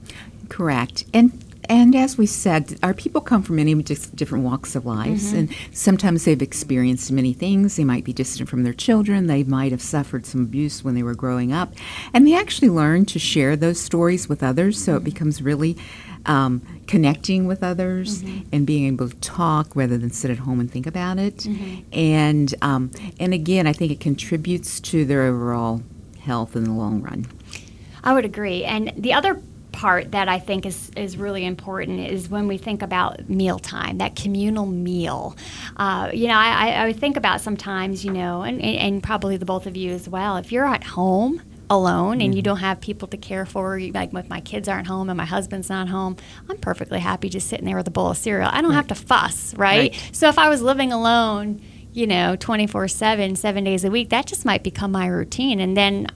Correct. 0.49 1.05
And 1.13 1.45
and 1.69 1.95
as 1.95 2.17
we 2.17 2.25
said, 2.25 2.77
our 2.81 2.93
people 2.95 3.21
come 3.21 3.43
from 3.43 3.57
many 3.57 3.75
different 3.75 4.43
walks 4.43 4.75
of 4.75 4.85
lives, 4.85 5.31
and 5.31 5.53
sometimes 5.71 6.25
they've 6.25 6.41
experienced 6.41 7.11
many 7.11 7.31
things. 7.31 7.75
They 7.75 7.83
might 7.83 8.03
be 8.03 8.11
distant 8.11 8.49
from 8.49 8.63
their 8.63 8.73
children. 8.73 9.27
They 9.27 9.43
might 9.43 9.71
have 9.71 9.81
suffered 9.81 10.25
some 10.25 10.41
abuse 10.41 10.83
when 10.83 10.95
they 10.95 11.03
were 11.03 11.13
growing 11.13 11.53
up, 11.53 11.73
and 12.13 12.27
they 12.27 12.35
actually 12.35 12.69
learn 12.69 13.05
to 13.05 13.19
share 13.19 13.55
those 13.55 13.79
stories 13.79 14.27
with 14.27 14.41
others. 14.41 14.83
So 14.83 14.95
it 14.95 15.03
becomes 15.03 15.41
really 15.41 15.77
um, 16.25 16.61
connecting 16.87 17.45
with 17.45 17.63
others 17.63 18.23
and 18.51 18.65
being 18.65 18.87
able 18.87 19.09
to 19.09 19.15
talk 19.17 19.75
rather 19.75 19.97
than 19.97 20.11
sit 20.11 20.31
at 20.31 20.39
home 20.39 20.59
and 20.59 20.69
think 20.71 20.87
about 20.87 21.17
it. 21.19 21.45
And 21.93 22.53
um, 22.61 22.91
and 23.19 23.33
again, 23.33 23.67
I 23.67 23.73
think 23.73 23.91
it 23.91 23.99
contributes 23.99 24.79
to 24.81 25.05
their 25.05 25.23
overall 25.23 25.83
health 26.19 26.55
in 26.55 26.63
the 26.63 26.71
long 26.73 27.01
run. 27.01 27.27
I 28.03 28.13
would 28.13 28.25
agree. 28.25 28.63
And 28.63 28.93
the 28.95 29.13
other 29.13 29.41
part 29.71 30.11
that 30.11 30.27
I 30.27 30.39
think 30.39 30.65
is, 30.65 30.91
is 30.97 31.17
really 31.17 31.45
important 31.45 31.99
is 31.99 32.29
when 32.29 32.47
we 32.47 32.57
think 32.57 32.81
about 32.81 33.29
mealtime, 33.29 33.99
that 33.99 34.15
communal 34.15 34.65
meal. 34.65 35.35
Uh, 35.77 36.09
you 36.13 36.27
know, 36.27 36.35
I, 36.35 36.87
I, 36.87 36.93
think 36.93 37.17
about 37.17 37.41
sometimes, 37.41 38.03
you 38.03 38.11
know, 38.11 38.41
and, 38.41 38.61
and, 38.61 39.01
probably 39.03 39.37
the 39.37 39.45
both 39.45 39.67
of 39.67 39.77
you 39.77 39.91
as 39.91 40.09
well, 40.09 40.37
if 40.37 40.51
you're 40.51 40.65
at 40.65 40.83
home 40.83 41.41
alone 41.69 42.19
and 42.19 42.33
you 42.33 42.41
don't 42.41 42.57
have 42.57 42.81
people 42.81 43.07
to 43.09 43.17
care 43.17 43.45
for, 43.45 43.77
you- 43.77 43.91
like 43.91 44.13
if 44.13 44.29
my 44.29 44.41
kids 44.41 44.67
aren't 44.67 44.87
home 44.87 45.09
and 45.09 45.17
my 45.17 45.25
husband's 45.25 45.69
not 45.69 45.87
home, 45.87 46.17
I'm 46.49 46.57
perfectly 46.57 46.99
happy 46.99 47.29
just 47.29 47.47
sitting 47.47 47.65
there 47.65 47.77
with 47.77 47.87
a 47.87 47.91
bowl 47.91 48.11
of 48.11 48.17
cereal. 48.17 48.49
I 48.51 48.61
don't 48.61 48.73
have 48.73 48.87
to 48.87 48.95
fuss, 48.95 49.53
right? 49.55 49.91
Right. 49.91 50.09
So 50.11 50.27
if 50.29 50.37
I 50.37 50.49
was 50.49 50.61
living 50.61 50.91
alone, 50.91 51.61
you 51.93 52.07
know, 52.07 52.35
24 52.35 52.87
7, 52.87 53.35
seven 53.35 53.63
days 53.63 53.83
a 53.83 53.91
week, 53.91 54.09
that 54.09 54.25
just 54.25 54.45
might 54.45 54.63
become 54.63 54.91
my 54.91 55.07
routine. 55.07 55.59
And 55.59 55.75
then 55.75 56.07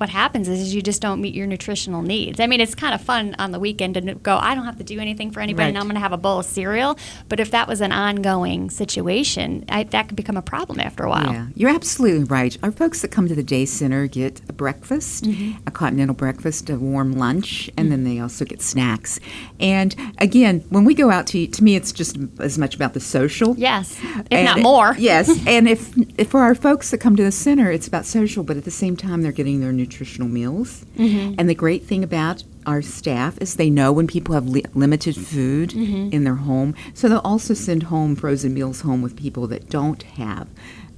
what 0.00 0.08
happens 0.08 0.48
is 0.48 0.60
is 0.60 0.74
you 0.74 0.82
just 0.82 1.00
don't 1.00 1.20
meet 1.20 1.34
your 1.34 1.46
nutritional 1.46 2.02
needs. 2.02 2.40
I 2.40 2.46
mean, 2.46 2.60
it's 2.60 2.74
kind 2.74 2.94
of 2.94 3.00
fun 3.00 3.34
on 3.38 3.52
the 3.52 3.58
weekend 3.58 3.94
to 3.94 4.14
go, 4.14 4.36
I 4.36 4.54
don't 4.54 4.64
have 4.64 4.78
to 4.78 4.84
do 4.84 4.98
anything 4.98 5.30
for 5.30 5.40
anybody 5.40 5.68
and 5.68 5.78
I'm 5.78 5.84
going 5.84 5.94
to 5.94 6.00
have 6.00 6.12
a 6.12 6.18
bowl 6.18 6.40
of 6.40 6.46
cereal. 6.46 6.98
But 7.28 7.40
if 7.40 7.50
that 7.50 7.68
was 7.68 7.80
an 7.80 7.92
ongoing 7.92 8.70
situation, 8.70 9.64
I, 9.68 9.84
that 9.84 10.08
could 10.08 10.16
become 10.16 10.36
a 10.36 10.42
problem 10.42 10.80
after 10.80 11.04
a 11.04 11.08
while. 11.08 11.32
Yeah, 11.32 11.46
you're 11.54 11.70
absolutely 11.70 12.24
right. 12.24 12.56
Our 12.62 12.72
folks 12.72 13.02
that 13.02 13.08
come 13.08 13.28
to 13.28 13.34
the 13.34 13.42
day 13.42 13.64
center 13.64 14.06
get 14.06 14.40
a 14.48 14.52
breakfast, 14.52 15.24
mm-hmm. 15.24 15.58
a 15.66 15.70
continental 15.70 16.14
breakfast, 16.14 16.70
a 16.70 16.76
warm 16.76 17.12
lunch, 17.12 17.68
and 17.76 17.86
mm-hmm. 17.86 17.90
then 17.90 18.04
they 18.04 18.20
also 18.20 18.44
get 18.44 18.62
snacks. 18.62 19.20
And 19.60 19.94
again, 20.18 20.64
when 20.70 20.84
we 20.84 20.94
go 20.94 21.10
out 21.10 21.26
to 21.28 21.38
eat, 21.38 21.52
to 21.54 21.64
me, 21.64 21.76
it's 21.76 21.92
just 21.92 22.16
as 22.38 22.58
much 22.58 22.74
about 22.74 22.94
the 22.94 23.00
social. 23.00 23.56
Yes, 23.56 23.98
if 24.02 24.26
And- 24.30 24.44
not 24.44 24.60
more. 24.60 24.94
yes, 24.98 25.28
and 25.46 25.68
if, 25.68 25.92
if 26.18 26.28
for 26.28 26.40
our 26.40 26.54
folks 26.54 26.90
that 26.90 26.98
come 26.98 27.16
to 27.16 27.24
the 27.24 27.32
center, 27.32 27.70
it's 27.70 27.86
about 27.86 28.06
social, 28.06 28.42
but 28.44 28.56
at 28.56 28.64
the 28.64 28.70
same 28.70 28.96
time, 28.96 29.22
they're 29.22 29.32
getting 29.32 29.60
their 29.60 29.72
nutritional 29.88 30.28
meals. 30.28 30.84
Mm-hmm. 30.96 31.34
And 31.38 31.48
the 31.48 31.54
great 31.54 31.84
thing 31.84 32.04
about 32.04 32.44
our 32.66 32.82
staff 32.82 33.38
is 33.40 33.54
they 33.54 33.70
know 33.70 33.90
when 33.92 34.06
people 34.06 34.34
have 34.34 34.46
li- 34.46 34.64
limited 34.74 35.16
food 35.16 35.70
Mm-hmm. 35.70 36.12
in 36.12 36.24
their 36.24 36.34
home, 36.36 36.74
so 36.94 37.08
they'll 37.08 37.18
also 37.32 37.54
send 37.54 37.84
home 37.84 38.14
frozen 38.16 38.52
meals 38.54 38.82
home 38.82 39.00
with 39.02 39.16
people 39.16 39.46
that 39.48 39.68
don't 39.70 40.02
have 40.02 40.46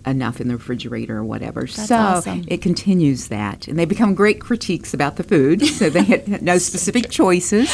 enough 0.07 0.40
in 0.40 0.49
the 0.49 0.54
refrigerator 0.54 1.19
or 1.19 1.25
whatever. 1.25 1.62
That's 1.62 1.87
so 1.87 1.97
awesome. 1.97 2.45
it 2.49 2.62
continues 2.62 3.28
that, 3.28 3.69
and 3.69 3.78
they 3.78 3.85
become 3.85 4.14
great 4.14 4.40
critiques 4.40 4.95
about 4.95 5.16
the 5.16 5.23
food. 5.23 5.64
So 5.66 5.90
they 5.90 6.02
had 6.02 6.42
no 6.42 6.59
specific 6.71 7.11
choices. 7.11 7.71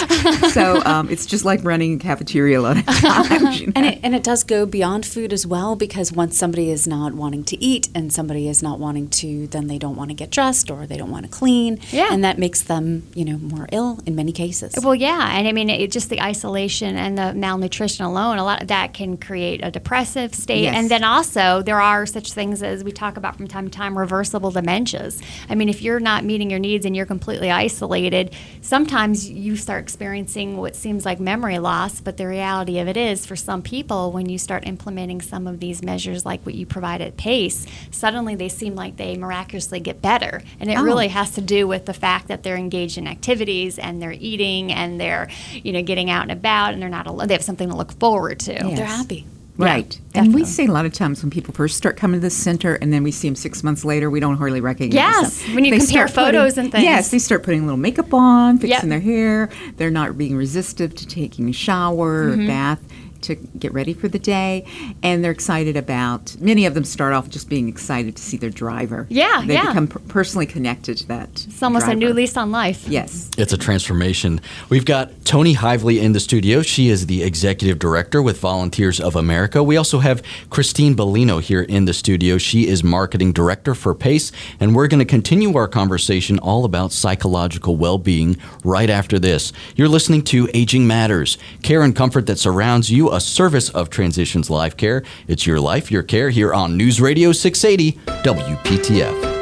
So 0.52 0.82
um, 0.84 1.08
it's 1.10 1.26
just 1.26 1.44
like 1.44 1.64
running 1.64 1.94
a 1.94 1.98
cafeteria 1.98 2.60
a 2.60 2.62
lot 2.62 2.78
of 2.78 2.86
times. 2.86 3.60
you 3.60 3.66
know. 3.68 3.72
And 3.76 3.86
it, 3.86 4.00
and 4.02 4.14
it 4.14 4.22
does 4.22 4.44
go 4.44 4.66
beyond 4.66 5.06
food 5.06 5.32
as 5.32 5.46
well 5.46 5.76
because 5.76 6.12
once 6.12 6.36
somebody 6.38 6.70
is 6.70 6.86
not 6.86 7.14
wanting 7.14 7.44
to 7.44 7.62
eat 7.62 7.88
and 7.94 8.12
somebody 8.12 8.48
is 8.48 8.62
not 8.62 8.78
wanting 8.78 9.08
to, 9.08 9.46
then 9.48 9.66
they 9.66 9.78
don't 9.78 9.96
want 9.96 10.10
to 10.10 10.14
get 10.14 10.30
dressed 10.30 10.70
or 10.70 10.86
they 10.86 10.96
don't 10.96 11.10
want 11.10 11.24
to 11.24 11.30
clean. 11.30 11.78
Yeah. 11.90 12.08
And 12.12 12.24
that 12.24 12.38
makes 12.38 12.62
them, 12.62 13.06
you 13.14 13.24
know, 13.24 13.38
more 13.38 13.68
ill 13.72 14.00
in 14.06 14.14
many 14.14 14.32
cases. 14.32 14.74
Well, 14.82 14.94
yeah, 14.94 15.36
and 15.36 15.48
I 15.48 15.52
mean, 15.52 15.70
it, 15.70 15.90
just 15.90 16.10
the 16.10 16.20
isolation 16.20 16.96
and 16.96 17.16
the 17.16 17.34
malnutrition 17.34 18.04
alone, 18.04 18.38
a 18.38 18.44
lot 18.44 18.62
of 18.62 18.68
that 18.68 18.94
can 18.94 19.16
create 19.16 19.60
a 19.62 19.70
depressive 19.70 20.34
state. 20.34 20.62
Yes. 20.62 20.76
And 20.76 20.90
then 20.90 21.04
also, 21.04 21.62
there 21.62 21.80
are 21.80 22.06
such 22.16 22.32
things 22.32 22.62
as 22.62 22.82
we 22.82 22.90
talk 22.90 23.18
about 23.18 23.36
from 23.36 23.46
time 23.46 23.66
to 23.66 23.70
time 23.70 23.98
reversible 23.98 24.50
dementias. 24.50 25.22
I 25.50 25.54
mean, 25.54 25.68
if 25.68 25.82
you're 25.82 26.00
not 26.00 26.24
meeting 26.24 26.48
your 26.48 26.58
needs 26.58 26.86
and 26.86 26.96
you're 26.96 27.04
completely 27.04 27.50
isolated, 27.50 28.34
sometimes 28.62 29.28
you 29.28 29.54
start 29.54 29.82
experiencing 29.82 30.56
what 30.56 30.74
seems 30.74 31.04
like 31.04 31.20
memory 31.20 31.58
loss, 31.58 32.00
but 32.00 32.16
the 32.16 32.26
reality 32.26 32.78
of 32.78 32.88
it 32.88 32.96
is, 32.96 33.26
for 33.26 33.36
some 33.36 33.60
people, 33.60 34.12
when 34.12 34.30
you 34.30 34.38
start 34.38 34.66
implementing 34.66 35.20
some 35.20 35.46
of 35.46 35.60
these 35.60 35.82
measures 35.82 36.24
like 36.24 36.40
what 36.46 36.54
you 36.54 36.64
provide 36.64 37.02
at 37.02 37.18
PACE, 37.18 37.66
suddenly 37.90 38.34
they 38.34 38.48
seem 38.48 38.74
like 38.74 38.96
they 38.96 39.14
miraculously 39.18 39.78
get 39.78 40.00
better. 40.00 40.40
And 40.58 40.70
it 40.70 40.78
Oh. 40.78 40.84
really 40.84 41.08
has 41.08 41.32
to 41.32 41.42
do 41.42 41.66
with 41.68 41.84
the 41.84 41.92
fact 41.92 42.28
that 42.28 42.42
they're 42.42 42.56
engaged 42.56 42.96
in 42.96 43.06
activities 43.06 43.78
and 43.78 44.00
they're 44.00 44.16
eating 44.18 44.72
and 44.72 44.98
they're, 44.98 45.28
you 45.52 45.70
know, 45.72 45.82
getting 45.82 46.08
out 46.08 46.22
and 46.22 46.32
about 46.32 46.72
and 46.72 46.80
they're 46.80 46.88
not 46.88 47.06
alone. 47.06 47.28
They 47.28 47.34
have 47.34 47.42
something 47.44 47.68
to 47.68 47.76
look 47.76 47.92
forward 48.00 48.40
to. 48.40 48.54
Yeah. 48.54 48.74
They're 48.74 48.86
happy. 48.86 49.26
Right. 49.58 49.98
and 50.14 50.34
we 50.34 50.44
see 50.44 50.66
a 50.66 50.70
lot 50.72 50.84
of 50.86 50.92
times 50.92 51.22
when 51.22 51.30
people 51.30 51.54
first 51.54 51.76
start 51.76 51.96
coming 51.96 52.20
to 52.20 52.22
the 52.22 52.30
center 52.30 52.74
and 52.74 52.92
then 52.92 53.02
we 53.02 53.10
see 53.10 53.28
them 53.28 53.34
six 53.36 53.62
months 53.62 53.84
later, 53.84 54.10
we 54.10 54.20
don't 54.20 54.36
hardly 54.36 54.60
recognize 54.60 54.94
Yes, 54.94 55.42
them. 55.42 55.54
when 55.54 55.64
you 55.64 55.70
They 55.70 55.78
compare 55.78 56.08
start 56.08 56.26
putting- 56.26 56.40
photos 56.40 56.58
and 56.58 56.70
things. 56.72 56.84
Yes, 56.84 57.10
they 57.10 57.18
start 57.18 57.42
putting 57.42 57.60
a 57.60 57.64
little 57.64 57.78
makeup 57.78 58.12
on, 58.12 58.58
fixing 58.58 58.90
Yep. 58.90 59.00
their 59.00 59.00
hair. 59.00 59.48
They're 59.76 59.90
not 59.90 60.18
being 60.18 60.36
resistive 60.36 60.94
to 60.96 61.06
taking 61.06 61.48
a 61.48 61.52
shower 61.52 62.30
Mm-hmm. 62.32 62.42
or 62.42 62.46
bath 62.46 62.80
to 63.22 63.34
get 63.34 63.72
ready 63.72 63.94
for 63.94 64.08
the 64.08 64.18
day. 64.18 64.64
And 65.02 65.22
they're 65.24 65.32
excited 65.32 65.76
about, 65.76 66.36
many 66.40 66.66
of 66.66 66.74
them 66.74 66.84
start 66.84 67.12
off 67.12 67.28
just 67.28 67.48
being 67.48 67.68
excited 67.68 68.16
to 68.16 68.22
see 68.22 68.36
their 68.36 68.50
driver. 68.50 69.06
Yeah, 69.10 69.42
They 69.46 69.54
yeah. 69.54 69.68
become 69.68 69.88
per- 69.88 69.98
personally 70.00 70.46
connected 70.46 70.96
to 70.98 71.08
that. 71.08 71.28
It's 71.46 71.62
almost 71.62 71.86
a 71.88 71.94
new 71.94 72.12
lease 72.12 72.36
on 72.36 72.50
life. 72.50 72.86
Yes. 72.88 73.30
It's 73.38 73.52
a 73.52 73.58
transformation. 73.58 74.40
We've 74.68 74.84
got 74.84 75.24
Tony 75.24 75.54
Hively 75.54 76.00
in 76.00 76.12
the 76.12 76.20
studio. 76.20 76.62
She 76.62 76.88
is 76.88 77.06
the 77.06 77.22
executive 77.22 77.78
director 77.78 78.22
with 78.22 78.38
Volunteers 78.40 79.00
of 79.00 79.16
America. 79.16 79.62
We 79.62 79.76
also 79.76 79.98
have 80.00 80.22
Christine 80.50 80.94
Bellino 80.94 81.40
here 81.40 81.62
in 81.62 81.84
the 81.84 81.92
studio. 81.94 82.38
She 82.38 82.66
is 82.68 82.82
marketing 82.84 83.32
director 83.32 83.74
for 83.74 83.94
PACE, 83.94 84.32
and 84.60 84.74
we're 84.74 84.88
going 84.88 84.98
to 85.00 85.04
continue 85.04 85.54
our 85.56 85.68
conversation 85.68 86.38
all 86.40 86.64
about 86.64 86.92
psychological 86.92 87.76
well 87.76 87.98
being 87.98 88.36
right 88.64 88.90
after 88.90 89.18
this. 89.18 89.52
You're 89.74 89.88
listening 89.88 90.22
to 90.24 90.48
Aging 90.54 90.86
Matters, 90.86 91.38
care 91.62 91.82
and 91.82 91.94
comfort 91.94 92.26
that 92.26 92.38
surrounds 92.38 92.90
you, 92.90 93.05
a 93.10 93.20
service 93.20 93.68
of 93.70 93.90
Transitions 93.90 94.50
Life 94.50 94.76
Care. 94.76 95.02
It's 95.28 95.46
your 95.46 95.60
life, 95.60 95.90
your 95.90 96.02
care 96.02 96.30
here 96.30 96.52
on 96.54 96.76
News 96.76 97.00
Radio 97.00 97.32
680 97.32 97.98
WPTF. 98.22 99.36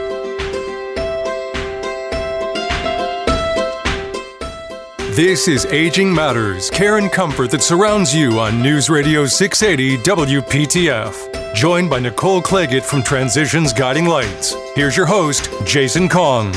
This 5.15 5.47
is 5.47 5.65
Aging 5.67 6.13
Matters, 6.13 6.69
care 6.71 6.99
and 6.99 7.13
comfort 7.13 7.53
that 7.53 7.63
surrounds 7.63 8.13
you 8.13 8.41
on 8.41 8.61
News 8.61 8.91
Radio 8.91 9.27
680 9.27 10.03
WPTF. 10.03 11.55
Joined 11.55 11.89
by 11.89 12.01
Nicole 12.01 12.43
Claggett 12.43 12.83
from 12.83 13.01
Transitions 13.05 13.73
Guiding 13.73 14.07
Lights. 14.07 14.57
Here's 14.75 14.97
your 14.97 15.07
host, 15.07 15.49
Jason 15.65 16.09
Kong. 16.09 16.53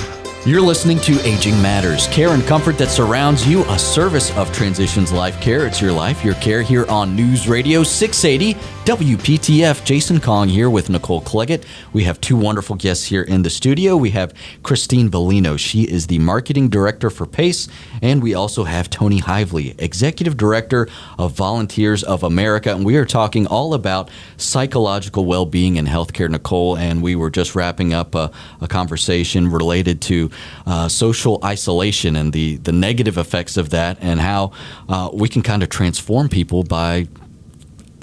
You're 0.47 0.61
listening 0.61 0.99
to 0.99 1.19
Aging 1.25 1.61
Matters, 1.61 2.07
care 2.07 2.29
and 2.29 2.41
comfort 2.41 2.77
that 2.77 2.87
surrounds 2.87 3.45
you, 3.45 3.65
a 3.65 3.77
service 3.77 4.33
of 4.37 4.49
Transitions 4.53 5.11
Life 5.11 5.41
Care. 5.41 5.67
It's 5.67 5.81
your 5.81 5.91
life, 5.91 6.23
your 6.23 6.35
care 6.35 6.61
here 6.61 6.85
on 6.85 7.17
News 7.17 7.49
Radio 7.49 7.83
680 7.83 8.57
WPTF. 8.85 9.83
Jason 9.83 10.21
Kong 10.21 10.47
here 10.47 10.69
with 10.69 10.89
Nicole 10.89 11.21
Claggett. 11.21 11.65
We 11.91 12.05
have 12.05 12.21
two 12.21 12.37
wonderful 12.37 12.77
guests 12.77 13.03
here 13.03 13.23
in 13.23 13.41
the 13.41 13.49
studio. 13.49 13.97
We 13.97 14.11
have 14.11 14.33
Christine 14.63 15.11
Bellino. 15.11 15.59
She 15.59 15.81
is 15.81 16.07
the 16.07 16.19
marketing 16.19 16.69
director 16.69 17.09
for 17.09 17.25
PACE. 17.25 17.67
And 18.01 18.23
we 18.23 18.33
also 18.33 18.63
have 18.63 18.89
Tony 18.89 19.19
Hively, 19.19 19.75
executive 19.79 20.37
director 20.37 20.87
of 21.19 21.33
Volunteers 21.33 22.01
of 22.01 22.23
America. 22.23 22.73
And 22.73 22.85
we 22.85 22.95
are 22.95 23.03
talking 23.03 23.47
all 23.47 23.73
about 23.73 24.09
psychological 24.37 25.25
well 25.25 25.45
being 25.45 25.75
in 25.75 25.87
healthcare, 25.87 26.29
Nicole. 26.29 26.77
And 26.77 27.03
we 27.03 27.17
were 27.17 27.29
just 27.29 27.53
wrapping 27.53 27.93
up 27.93 28.15
a, 28.15 28.31
a 28.61 28.69
conversation 28.69 29.51
related 29.51 29.99
to 30.03 30.31
uh, 30.65 30.87
social 30.87 31.39
isolation 31.43 32.15
and 32.15 32.33
the, 32.33 32.57
the 32.57 32.71
negative 32.71 33.17
effects 33.17 33.57
of 33.57 33.69
that, 33.71 33.97
and 34.01 34.19
how 34.19 34.51
uh, 34.89 35.09
we 35.13 35.29
can 35.29 35.41
kind 35.41 35.63
of 35.63 35.69
transform 35.69 36.29
people 36.29 36.63
by 36.63 37.07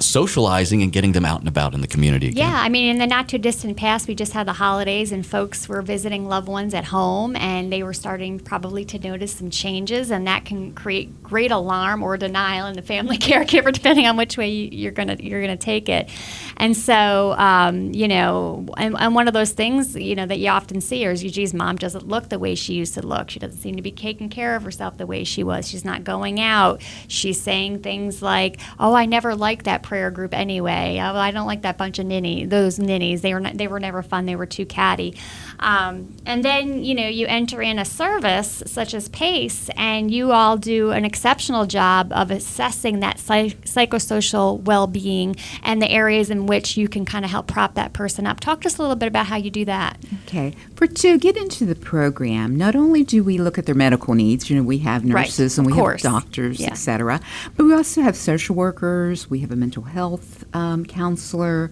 socializing 0.00 0.82
and 0.82 0.92
getting 0.92 1.12
them 1.12 1.24
out 1.24 1.38
and 1.38 1.46
about 1.46 1.72
in 1.72 1.80
the 1.80 1.86
community 1.86 2.26
again. 2.28 2.50
Yeah, 2.50 2.60
I 2.60 2.68
mean, 2.68 2.90
in 2.90 2.98
the 2.98 3.06
not 3.06 3.28
too 3.28 3.38
distant 3.38 3.76
past, 3.76 4.08
we 4.08 4.16
just 4.16 4.32
had 4.32 4.44
the 4.48 4.52
holidays, 4.54 5.12
and 5.12 5.24
folks 5.24 5.68
were 5.68 5.82
visiting 5.82 6.26
loved 6.26 6.48
ones 6.48 6.74
at 6.74 6.86
home, 6.86 7.36
and 7.36 7.72
they 7.72 7.84
were 7.84 7.92
starting 7.94 8.40
probably 8.40 8.84
to 8.86 8.98
notice 8.98 9.32
some 9.36 9.50
changes, 9.50 10.10
and 10.10 10.26
that 10.26 10.44
can 10.44 10.72
create 10.74 11.22
great 11.22 11.52
alarm 11.52 12.02
or 12.02 12.16
denial 12.16 12.66
in 12.66 12.74
the 12.74 12.82
family 12.82 13.18
caregiver, 13.18 13.72
depending 13.72 14.06
on 14.06 14.16
which 14.16 14.36
way 14.36 14.50
you- 14.50 14.68
you're 14.72 14.90
gonna 14.92 15.16
you're 15.20 15.40
gonna 15.40 15.56
take 15.56 15.88
it. 15.88 16.08
And 16.56 16.76
so, 16.76 17.34
um, 17.38 17.92
you 17.92 18.08
know, 18.08 18.66
and, 18.76 18.96
and 18.98 19.14
one 19.14 19.28
of 19.28 19.34
those 19.34 19.52
things, 19.52 19.96
you 19.96 20.14
know, 20.14 20.26
that 20.26 20.38
you 20.38 20.48
often 20.48 20.80
see 20.80 21.04
is, 21.04 21.22
geez, 21.22 21.52
mom 21.54 21.76
doesn't 21.76 22.06
look 22.06 22.28
the 22.28 22.38
way 22.38 22.54
she 22.54 22.74
used 22.74 22.94
to 22.94 23.06
look. 23.06 23.30
She 23.30 23.38
doesn't 23.38 23.60
seem 23.60 23.76
to 23.76 23.82
be 23.82 23.90
taking 23.90 24.28
care 24.28 24.56
of 24.56 24.62
herself 24.62 24.96
the 24.96 25.06
way 25.06 25.24
she 25.24 25.42
was. 25.42 25.68
She's 25.68 25.84
not 25.84 26.04
going 26.04 26.40
out. 26.40 26.82
She's 27.08 27.40
saying 27.40 27.80
things 27.80 28.22
like, 28.22 28.60
"Oh, 28.78 28.94
I 28.94 29.06
never 29.06 29.34
liked 29.34 29.64
that 29.64 29.82
prayer 29.82 30.10
group 30.10 30.34
anyway. 30.34 30.98
Oh, 31.00 31.16
I 31.16 31.30
don't 31.30 31.46
like 31.46 31.62
that 31.62 31.78
bunch 31.78 31.98
of 31.98 32.06
ninny, 32.06 32.44
those 32.44 32.78
ninnies. 32.78 33.22
They 33.22 33.34
were 33.34 33.40
not, 33.40 33.56
they 33.56 33.68
were 33.68 33.80
never 33.80 34.02
fun. 34.02 34.26
They 34.26 34.36
were 34.36 34.46
too 34.46 34.66
catty." 34.66 35.16
Um, 35.58 36.14
and 36.26 36.44
then 36.44 36.84
you 36.84 36.94
know 36.94 37.06
you 37.08 37.26
enter 37.26 37.62
in 37.62 37.78
a 37.78 37.84
service 37.84 38.62
such 38.66 38.94
as 38.94 39.08
PACE, 39.08 39.70
and 39.76 40.10
you 40.10 40.32
all 40.32 40.56
do 40.56 40.90
an 40.90 41.04
exceptional 41.04 41.66
job 41.66 42.12
of 42.12 42.30
assessing 42.30 43.00
that 43.00 43.18
psych- 43.18 43.60
psychosocial 43.64 44.60
well-being 44.62 45.36
and 45.62 45.80
the 45.80 45.90
areas 45.90 46.30
in 46.30 46.46
which 46.46 46.76
you 46.76 46.88
can 46.88 47.04
kind 47.04 47.24
of 47.24 47.30
help 47.30 47.46
prop 47.46 47.74
that 47.74 47.92
person 47.92 48.26
up. 48.26 48.40
Talk 48.40 48.62
to 48.62 48.66
us 48.66 48.78
a 48.78 48.82
little 48.82 48.96
bit 48.96 49.06
about 49.08 49.26
how 49.26 49.36
you 49.36 49.50
do 49.50 49.64
that. 49.66 49.98
Okay. 50.26 50.54
For 50.76 50.86
to 50.86 51.18
get 51.18 51.36
into 51.36 51.64
the 51.64 51.74
program, 51.74 52.56
not 52.56 52.74
only 52.76 53.04
do 53.04 53.22
we 53.24 53.38
look 53.38 53.58
at 53.58 53.66
their 53.66 53.74
medical 53.74 54.14
needs, 54.14 54.50
you 54.50 54.56
know, 54.56 54.62
we 54.62 54.78
have 54.78 55.02
Right, 55.04 55.22
nurses 55.26 55.58
and 55.58 55.66
we 55.66 55.72
course. 55.72 56.02
have 56.02 56.12
doctors, 56.12 56.60
Yeah. 56.60 56.68
et 56.68 56.74
cetera, 56.74 57.20
but 57.56 57.64
we 57.64 57.72
also 57.74 58.02
have 58.02 58.16
social 58.16 58.54
workers, 58.56 59.30
we 59.30 59.40
have 59.40 59.50
a 59.50 59.56
mental 59.56 59.84
health 59.84 60.44
um, 60.54 60.84
counselor. 60.84 61.70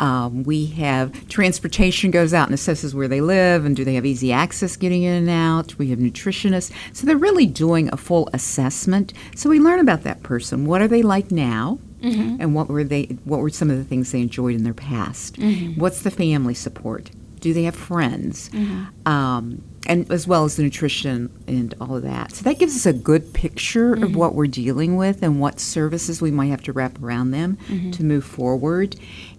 Um, 0.00 0.44
we 0.44 0.66
have 0.66 1.28
transportation 1.28 2.10
goes 2.10 2.32
out 2.32 2.48
and 2.48 2.56
assesses 2.56 2.94
where 2.94 3.08
they 3.08 3.20
live 3.20 3.64
and 3.64 3.74
do 3.74 3.84
they 3.84 3.94
have 3.94 4.06
easy 4.06 4.32
access 4.32 4.76
getting 4.76 5.02
in 5.02 5.14
and 5.14 5.30
out. 5.30 5.76
We 5.78 5.90
have 5.90 5.98
nutritionists. 5.98 6.72
So 6.92 7.06
they're 7.06 7.16
really 7.16 7.46
doing 7.46 7.88
a 7.92 7.96
full 7.96 8.28
assessment. 8.32 9.12
So 9.34 9.50
we 9.50 9.58
learn 9.58 9.80
about 9.80 10.02
that 10.04 10.22
person. 10.22 10.66
What 10.66 10.80
are 10.80 10.88
they 10.88 11.02
like 11.02 11.30
now? 11.30 11.78
Mm-hmm. 12.00 12.40
And 12.40 12.54
what 12.54 12.68
were 12.68 12.84
they 12.84 13.04
what 13.24 13.40
were 13.40 13.50
some 13.50 13.70
of 13.70 13.76
the 13.76 13.84
things 13.84 14.12
they 14.12 14.20
enjoyed 14.20 14.54
in 14.54 14.62
their 14.62 14.74
past? 14.74 15.34
Mm-hmm. 15.34 15.80
What's 15.80 16.02
the 16.02 16.10
family 16.10 16.54
support? 16.54 17.10
Do 17.40 17.52
they 17.52 17.64
have 17.64 17.74
friends? 17.74 18.50
Mm-hmm. 18.50 19.08
Um, 19.08 19.62
and 19.86 20.10
as 20.10 20.26
well 20.26 20.44
as 20.44 20.56
the 20.56 20.62
nutrition 20.62 21.30
and 21.46 21.74
all 21.80 21.96
of 21.96 22.02
that. 22.02 22.32
So 22.32 22.42
that 22.44 22.58
gives 22.58 22.76
us 22.76 22.84
a 22.84 22.92
good 22.92 23.32
picture 23.32 23.94
of 23.94 24.14
what 24.14 24.34
we're 24.34 24.46
dealing 24.46 24.96
with 24.96 25.22
and 25.22 25.40
what 25.40 25.58
services 25.60 26.20
we 26.20 26.30
might 26.30 26.48
have 26.48 26.62
to 26.64 26.72
wrap 26.72 27.02
around 27.02 27.30
them 27.30 27.56
to 27.92 28.04
move 28.04 28.24
forward. 28.24 28.96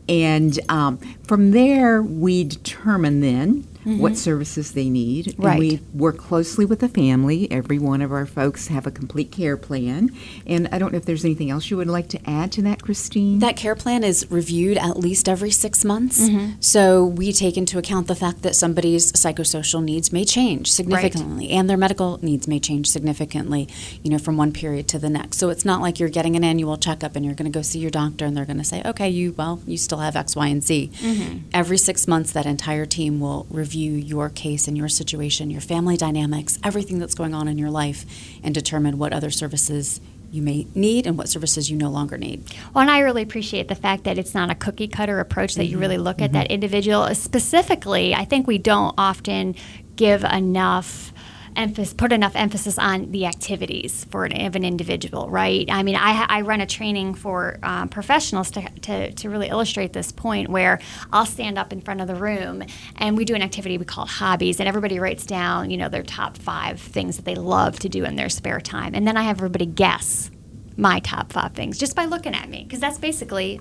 And 0.10 0.60
um, 0.70 0.98
from 1.24 1.52
there, 1.52 2.02
we 2.02 2.44
determine 2.44 3.22
then 3.22 3.68
what 3.98 4.14
mm-hmm. 4.14 4.18
services 4.18 4.74
they 4.74 4.90
need. 4.90 5.36
Right. 5.38 5.52
And 5.52 5.60
we 5.60 5.80
work 5.94 6.18
closely 6.18 6.66
with 6.66 6.80
the 6.80 6.90
family. 6.90 7.52
Every 7.52 7.80
one 7.80 8.02
of 8.02 8.12
our 8.12 8.26
folks 8.26 8.68
have 8.68 8.86
a 8.86 8.92
complete 8.92 9.32
care 9.32 9.58
plan. 9.58 10.12
And 10.46 10.68
I 10.72 10.80
don't 10.80 10.92
know 10.92 10.98
if 10.98 11.06
there's 11.06 11.26
anything 11.26 11.50
else 11.50 11.70
you 11.70 11.78
would 11.78 11.88
like 11.88 12.10
to 12.10 12.30
add 12.30 12.52
to 12.54 12.62
that, 12.64 12.84
Christine. 12.84 13.40
That 13.40 13.56
care 13.56 13.76
plan 13.76 14.04
is 14.04 14.30
reviewed 14.30 14.78
at 14.78 14.98
least 14.98 15.28
every 15.30 15.52
six 15.52 15.86
months. 15.86 16.22
Mm-hmm. 16.22 16.60
So 16.60 17.06
we 17.06 17.32
take 17.32 17.58
into 17.58 17.78
account 17.78 18.08
the 18.08 18.16
fact 18.16 18.42
that 18.44 18.56
somebody's 18.56 19.12
psychosocial 19.14 19.84
needs 19.84 20.12
may 20.12 20.26
change 20.26 20.72
significantly 20.72 21.50
and 21.50 21.70
their 21.70 21.78
medical 21.78 22.20
needs 22.22 22.48
may 22.48 22.60
change 22.60 22.88
significantly, 22.90 23.68
you 24.04 24.12
know, 24.12 24.18
from 24.18 24.38
one 24.38 24.52
period 24.52 24.88
to 24.90 25.00
the 25.00 25.10
next. 25.10 25.38
So 25.38 25.50
it's 25.50 25.66
not 25.66 25.82
like 25.82 26.00
you're 26.00 26.10
getting 26.10 26.36
an 26.36 26.44
annual 26.44 26.78
checkup 26.78 27.16
and 27.16 27.26
you're 27.26 27.36
going 27.36 27.52
to 27.52 27.58
go 27.58 27.62
see 27.62 27.80
your 27.80 27.92
doctor 27.92 28.26
and 28.26 28.36
they're 28.36 28.46
going 28.46 28.58
to 28.58 28.64
say, 28.64 28.82
okay, 28.86 29.10
you, 29.10 29.34
well, 29.34 29.62
you 29.66 29.78
still 29.78 30.00
have 30.00 30.16
X, 30.16 30.36
Y, 30.36 30.48
and 30.48 30.64
Z. 30.64 30.92
Mm-hmm. 30.94 31.38
Every 31.54 31.78
six 31.78 32.08
months, 32.08 32.32
that 32.34 32.46
entire 32.46 32.86
team 32.86 33.20
will 33.20 33.48
review 33.50 33.79
your 33.86 34.30
case 34.30 34.68
and 34.68 34.78
your 34.78 34.90
situation, 34.90 35.50
your 35.50 35.62
family 35.62 35.98
dynamics, 35.98 36.60
everything 36.64 37.00
that's 37.00 37.16
going 37.16 37.34
on 37.34 37.48
in 37.48 37.58
your 37.58 37.70
life, 37.70 38.06
and 38.44 38.54
determine 38.54 38.98
what 38.98 39.14
other 39.14 39.30
services 39.30 40.02
you 40.32 40.42
may 40.42 40.68
need 40.76 41.08
and 41.08 41.18
what 41.18 41.28
services 41.28 41.70
you 41.72 41.78
no 41.78 41.90
longer 41.90 42.18
need. 42.18 42.44
Well, 42.74 42.82
and 42.82 42.92
I 42.92 43.00
really 43.00 43.24
appreciate 43.24 43.68
the 43.68 43.76
fact 43.76 44.04
that 44.04 44.18
it's 44.18 44.34
not 44.34 44.50
a 44.50 44.56
cookie 44.56 44.88
cutter 44.88 45.20
approach, 45.20 45.56
that 45.56 45.66
you 45.66 45.72
mm-hmm. 45.72 45.82
really 45.82 45.98
look 45.98 46.22
at 46.22 46.26
mm-hmm. 46.26 46.34
that 46.34 46.52
individual. 46.52 47.14
Specifically, 47.16 48.14
I 48.14 48.26
think 48.26 48.46
we 48.48 48.58
don't 48.58 48.94
often 48.98 49.56
give 49.96 50.24
enough 50.24 51.12
emphasis, 51.60 51.94
put 51.94 52.12
enough 52.12 52.36
emphasis 52.36 52.80
on 52.80 53.12
the 53.12 53.26
activities 53.26 54.06
for 54.06 54.26
an, 54.26 54.46
of 54.46 54.56
an 54.56 54.64
individual, 54.64 55.30
right? 55.30 55.68
I 55.70 55.84
mean, 55.84 55.96
I, 55.96 56.26
I 56.30 56.42
run 56.42 56.62
a 56.62 56.66
training 56.66 57.16
for 57.16 57.60
um, 57.62 57.90
professionals 57.90 58.50
to, 58.52 58.62
to, 58.82 59.12
to 59.12 59.30
really 59.30 59.50
illustrate 59.50 59.94
this 59.94 60.12
point 60.12 60.50
where 60.50 60.80
I'll 61.12 61.26
stand 61.26 61.58
up 61.58 61.74
in 61.74 61.82
front 61.82 62.02
of 62.02 62.08
the 62.08 62.16
room 62.16 62.64
and 62.96 63.18
we 63.18 63.26
do 63.26 63.36
an 63.36 63.42
activity 63.42 63.78
we 63.78 63.86
call 63.86 64.06
hobbies, 64.06 64.60
and 64.60 64.68
everybody 64.70 65.00
writes 65.00 65.26
down, 65.26 65.70
you 65.70 65.78
know, 65.78 65.90
their 65.90 66.04
top 66.04 66.38
five 66.38 66.80
things 66.80 67.18
that 67.18 67.26
they 67.26 67.36
love 67.36 67.78
to 67.80 67.90
do 67.90 68.06
in 68.06 68.16
their 68.16 68.30
spare 68.30 68.62
time, 68.62 68.96
and 68.96 69.06
then 69.06 69.18
I 69.18 69.24
have 69.24 69.38
everybody 69.38 69.66
guess 69.66 70.32
my 70.78 71.00
top 71.00 71.34
five 71.34 71.54
things 71.54 71.78
just 71.78 71.96
by 71.96 72.06
looking 72.06 72.34
at 72.34 72.50
me, 72.50 72.64
because 72.64 72.80
that's 72.80 72.98
basically 72.98 73.60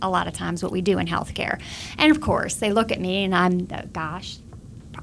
a 0.00 0.08
lot 0.08 0.28
of 0.28 0.34
times 0.34 0.62
what 0.62 0.70
we 0.70 0.80
do 0.82 0.98
in 0.98 1.06
healthcare. 1.06 1.60
And 1.98 2.10
of 2.10 2.20
course, 2.20 2.56
they 2.56 2.72
look 2.72 2.92
at 2.92 3.00
me 3.00 3.24
and 3.24 3.34
I'm, 3.34 3.66
uh, 3.72 3.82
gosh, 3.92 4.36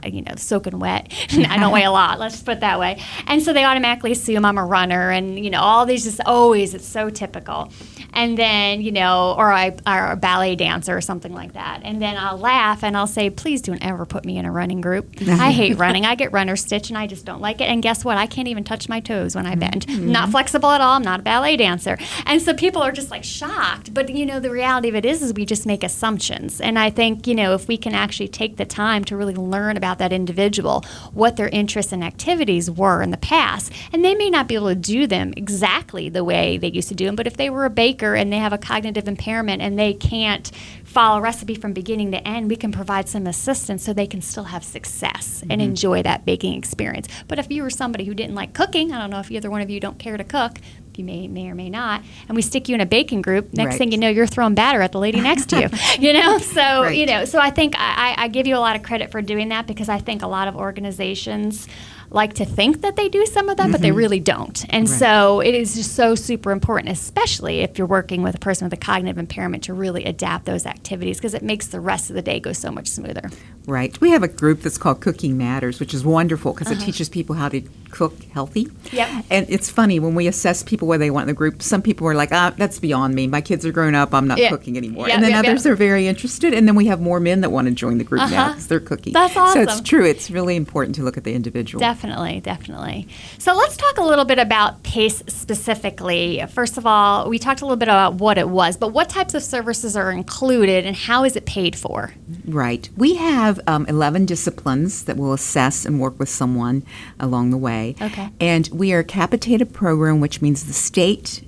you 0.05 0.21
know, 0.21 0.33
soaking 0.37 0.79
wet. 0.79 1.13
I 1.31 1.57
don't 1.57 1.71
weigh 1.71 1.83
a 1.83 1.91
lot, 1.91 2.19
let's 2.19 2.41
put 2.41 2.57
it 2.57 2.59
that 2.61 2.79
way. 2.79 3.01
And 3.27 3.41
so 3.41 3.53
they 3.53 3.63
automatically 3.63 4.11
assume 4.11 4.45
I'm 4.45 4.57
a 4.57 4.65
runner 4.65 5.11
and, 5.11 5.43
you 5.43 5.49
know, 5.49 5.61
all 5.61 5.85
these 5.85 6.03
just 6.03 6.21
always, 6.25 6.73
it's 6.73 6.85
so 6.85 7.09
typical. 7.09 7.71
And 8.13 8.37
then, 8.37 8.81
you 8.81 8.91
know, 8.91 9.35
or 9.37 9.51
I 9.51 9.75
or 9.85 10.11
a 10.11 10.15
ballet 10.15 10.55
dancer 10.55 10.95
or 10.95 11.01
something 11.01 11.33
like 11.33 11.53
that. 11.53 11.81
And 11.83 12.01
then 12.01 12.17
I'll 12.17 12.37
laugh 12.37 12.83
and 12.83 12.97
I'll 12.97 13.07
say, 13.07 13.29
please 13.29 13.61
don't 13.61 13.83
ever 13.85 14.05
put 14.05 14.25
me 14.25 14.37
in 14.37 14.45
a 14.45 14.51
running 14.51 14.81
group. 14.81 15.09
I 15.27 15.51
hate 15.59 15.77
running. 15.77 16.05
I 16.05 16.15
get 16.15 16.31
runner 16.31 16.55
stitch 16.55 16.89
and 16.89 16.97
I 16.97 17.07
just 17.07 17.25
don't 17.25 17.41
like 17.41 17.61
it. 17.61 17.65
And 17.65 17.83
guess 17.83 18.03
what? 18.03 18.17
I 18.17 18.25
can't 18.25 18.47
even 18.47 18.63
touch 18.63 18.89
my 18.89 18.99
toes 18.99 19.35
when 19.35 19.45
I 19.45 19.55
bend. 19.55 19.85
Mm-hmm. 19.87 20.11
Not 20.11 20.29
flexible 20.29 20.69
at 20.71 20.81
all. 20.81 20.93
I'm 20.93 21.03
not 21.03 21.21
a 21.21 21.23
ballet 21.23 21.57
dancer. 21.57 21.97
And 22.25 22.41
so 22.41 22.53
people 22.53 22.81
are 22.81 22.91
just 22.91 23.11
like 23.11 23.23
shocked. 23.23 23.93
But, 23.93 24.09
you 24.09 24.25
know, 24.25 24.39
the 24.39 24.51
reality 24.51 24.89
of 24.89 24.95
it 24.95 25.05
is, 25.05 25.21
is 25.21 25.33
we 25.33 25.45
just 25.45 25.65
make 25.65 25.83
assumptions. 25.83 26.59
And 26.61 26.77
I 26.77 26.89
think, 26.89 27.27
you 27.27 27.35
know, 27.35 27.53
if 27.53 27.67
we 27.67 27.77
can 27.77 27.93
actually 27.93 28.27
take 28.27 28.57
the 28.57 28.65
time 28.65 29.03
to 29.05 29.17
really 29.17 29.35
learn 29.35 29.77
about 29.77 29.88
that 29.97 30.13
individual, 30.13 30.85
what 31.13 31.35
their 31.35 31.49
interests 31.49 31.91
and 31.91 32.03
activities 32.03 32.69
were 32.69 33.01
in 33.01 33.11
the 33.11 33.17
past, 33.17 33.71
and 33.91 34.05
they 34.05 34.15
may 34.15 34.29
not 34.29 34.47
be 34.47 34.55
able 34.55 34.69
to 34.69 34.75
do 34.75 35.07
them 35.07 35.33
exactly 35.35 36.07
the 36.07 36.23
way 36.23 36.57
they 36.57 36.69
used 36.69 36.89
to 36.89 36.95
do 36.95 37.05
them, 37.05 37.15
but 37.15 37.27
if 37.27 37.37
they 37.37 37.49
were 37.49 37.65
a 37.65 37.69
baker 37.69 38.15
and 38.15 38.31
they 38.31 38.37
have 38.37 38.53
a 38.53 38.57
cognitive 38.57 39.07
impairment 39.07 39.61
and 39.61 39.77
they 39.77 39.93
can't 39.93 40.51
follow 40.83 41.19
a 41.19 41.21
recipe 41.21 41.55
from 41.55 41.73
beginning 41.73 42.11
to 42.11 42.27
end, 42.27 42.49
we 42.49 42.55
can 42.55 42.71
provide 42.71 43.07
some 43.07 43.27
assistance 43.27 43.83
so 43.83 43.93
they 43.93 44.07
can 44.07 44.21
still 44.21 44.45
have 44.45 44.63
success 44.63 45.41
and 45.41 45.51
mm-hmm. 45.51 45.61
enjoy 45.61 46.01
that 46.01 46.25
baking 46.25 46.55
experience. 46.55 47.07
But 47.27 47.39
if 47.39 47.51
you 47.51 47.63
were 47.63 47.69
somebody 47.69 48.05
who 48.05 48.13
didn't 48.13 48.35
like 48.35 48.53
cooking, 48.53 48.91
I 48.91 48.99
don't 48.99 49.09
know 49.09 49.19
if 49.19 49.31
either 49.31 49.49
one 49.49 49.61
of 49.61 49.69
you 49.69 49.79
don't 49.79 49.99
care 49.99 50.17
to 50.17 50.23
cook, 50.23 50.57
you 50.99 51.05
may 51.05 51.27
may 51.27 51.49
or 51.49 51.55
may 51.55 51.69
not, 51.69 52.03
and 52.27 52.35
we 52.35 52.41
stick 52.43 52.69
you 52.69 52.75
in 52.75 52.81
a 52.81 52.85
baking 52.85 53.21
group. 53.23 53.53
Next 53.53 53.69
Right. 53.71 53.77
thing 53.79 53.91
you 53.91 53.97
know, 53.97 54.09
you're 54.09 54.27
throwing 54.27 54.53
batter 54.53 54.81
at 54.81 54.91
the 54.91 54.99
lady 54.99 55.21
next 55.21 55.47
to 55.49 55.61
you. 55.61 55.69
you 56.07 56.13
know, 56.13 56.37
so 56.37 56.83
Right. 56.83 56.95
you 56.97 57.05
know, 57.07 57.25
so 57.25 57.39
I 57.39 57.49
think 57.49 57.75
I, 57.79 58.15
I 58.19 58.25
I 58.25 58.27
give 58.27 58.45
you 58.45 58.55
a 58.55 58.59
lot 58.59 58.75
of 58.75 58.83
credit 58.83 59.09
for 59.11 59.21
doing 59.21 59.49
that 59.49 59.65
because 59.65 59.89
I 59.89 59.97
think 59.99 60.21
a 60.21 60.27
lot 60.27 60.47
of 60.47 60.55
organizations 60.55 61.67
like 62.11 62.33
to 62.33 62.45
think 62.45 62.81
that 62.81 62.95
they 62.95 63.07
do 63.07 63.25
some 63.27 63.49
of 63.49 63.57
that, 63.57 63.71
but 63.71 63.81
they 63.81 63.91
really 63.91 64.19
don't. 64.19 64.65
And 64.69 64.85
Mm-hmm. 64.87 64.93
Right. 64.93 64.99
so 64.99 65.39
it 65.41 65.53
is 65.53 65.75
just 65.75 65.93
so 65.95 66.15
super 66.15 66.51
important, 66.51 66.91
especially 66.91 67.59
if 67.59 67.77
you're 67.77 67.85
working 67.87 68.23
with 68.23 68.35
a 68.35 68.39
person 68.39 68.65
with 68.65 68.73
a 68.73 68.77
cognitive 68.77 69.17
impairment, 69.17 69.63
to 69.65 69.73
really 69.73 70.05
adapt 70.05 70.45
those 70.45 70.65
activities 70.65 71.17
because 71.17 71.33
it 71.33 71.43
makes 71.43 71.67
the 71.67 71.79
rest 71.79 72.09
of 72.09 72.15
the 72.15 72.21
day 72.21 72.39
go 72.39 72.51
so 72.53 72.71
much 72.71 72.87
smoother. 72.87 73.29
Right. 73.67 73.99
We 74.01 74.09
have 74.11 74.23
a 74.23 74.27
group 74.27 74.61
that's 74.63 74.79
called 74.79 75.01
Cooking 75.01 75.37
Matters, 75.37 75.79
which 75.79 75.93
is 75.93 76.03
wonderful 76.03 76.53
because 76.53 76.71
Uh-huh. 76.71 76.81
it 76.81 76.85
teaches 76.85 77.09
people 77.09 77.35
how 77.35 77.49
to 77.49 77.61
cook 77.91 78.13
healthy. 78.33 78.67
Yep. 78.91 79.25
And 79.29 79.45
it's 79.49 79.69
funny 79.69 79.99
when 79.99 80.15
we 80.15 80.27
assess 80.27 80.63
people 80.63 80.87
where 80.87 80.97
they 80.97 81.09
want 81.11 81.23
in 81.23 81.27
the 81.27 81.33
group. 81.37 81.61
Some 81.61 81.81
people 81.81 82.07
are 82.07 82.13
like, 82.15 82.29
"Ah, 82.31 82.53
that's 82.57 82.79
beyond 82.79 83.13
me. 83.15 83.27
My 83.27 83.41
kids 83.41 83.65
are 83.65 83.71
grown 83.71 83.93
up. 83.95 84.13
I'm 84.13 84.27
not 84.27 84.37
Yeah. 84.39 84.49
cooking 84.49 84.77
anymore." 84.77 85.07
Yep, 85.07 85.15
and 85.15 85.23
then 85.23 85.31
yep, 85.31 85.45
others 85.45 85.65
yep. 85.65 85.73
are 85.73 85.75
very 85.75 86.07
interested. 86.07 86.53
And 86.53 86.67
then 86.67 86.75
we 86.75 86.85
have 86.85 87.01
more 87.01 87.19
men 87.19 87.41
that 87.41 87.51
want 87.51 87.67
to 87.67 87.73
join 87.73 87.97
the 87.99 88.03
group 88.03 88.21
now 88.21 88.25
Uh-huh. 88.41 88.47
because 88.53 88.67
they're 88.67 88.79
cooking. 88.79 89.13
That's 89.13 89.35
awesome. 89.35 89.65
So 89.65 89.71
it's 89.71 89.81
true. 89.81 90.05
It's 90.05 90.29
really 90.31 90.55
important 90.55 90.95
to 90.95 91.03
look 91.03 91.17
at 91.17 91.23
the 91.23 91.33
individual. 91.33 91.79
Definitely, 91.79 91.98
definitely. 91.99 92.39
Definitely. 92.39 93.07
So 93.37 93.53
let's 93.53 93.75
talk 93.77 93.97
a 93.97 94.03
little 94.03 94.25
bit 94.25 94.39
about 94.39 94.83
PACE 94.83 95.23
specifically. 95.27 96.43
First 96.49 96.77
of 96.77 96.85
all, 96.85 97.29
we 97.29 97.39
talked 97.39 97.61
a 97.61 97.65
little 97.65 97.77
bit 97.77 97.87
about 97.87 98.15
what 98.15 98.37
it 98.37 98.49
was, 98.49 98.77
but 98.77 98.89
what 98.89 99.09
types 99.09 99.33
of 99.33 99.43
services 99.43 99.95
are 99.95 100.11
included 100.11 100.85
and 100.85 100.95
how 100.95 101.23
is 101.23 101.35
it 101.35 101.45
paid 101.45 101.75
for? 101.75 102.13
Right. 102.45 102.89
We 102.95 103.15
have 103.15 103.59
um, 103.67 103.85
11 103.87 104.25
disciplines 104.25 105.03
that 105.05 105.17
will 105.17 105.33
assess 105.33 105.85
and 105.85 105.99
work 105.99 106.17
with 106.19 106.29
someone 106.29 106.83
along 107.19 107.51
the 107.51 107.57
way. 107.57 107.95
Okay. 108.01 108.29
And 108.39 108.69
we 108.71 108.93
are 108.93 108.99
a 108.99 109.03
capitated 109.03 109.73
program, 109.73 110.19
which 110.19 110.41
means 110.41 110.65
the 110.65 110.73
state 110.73 111.43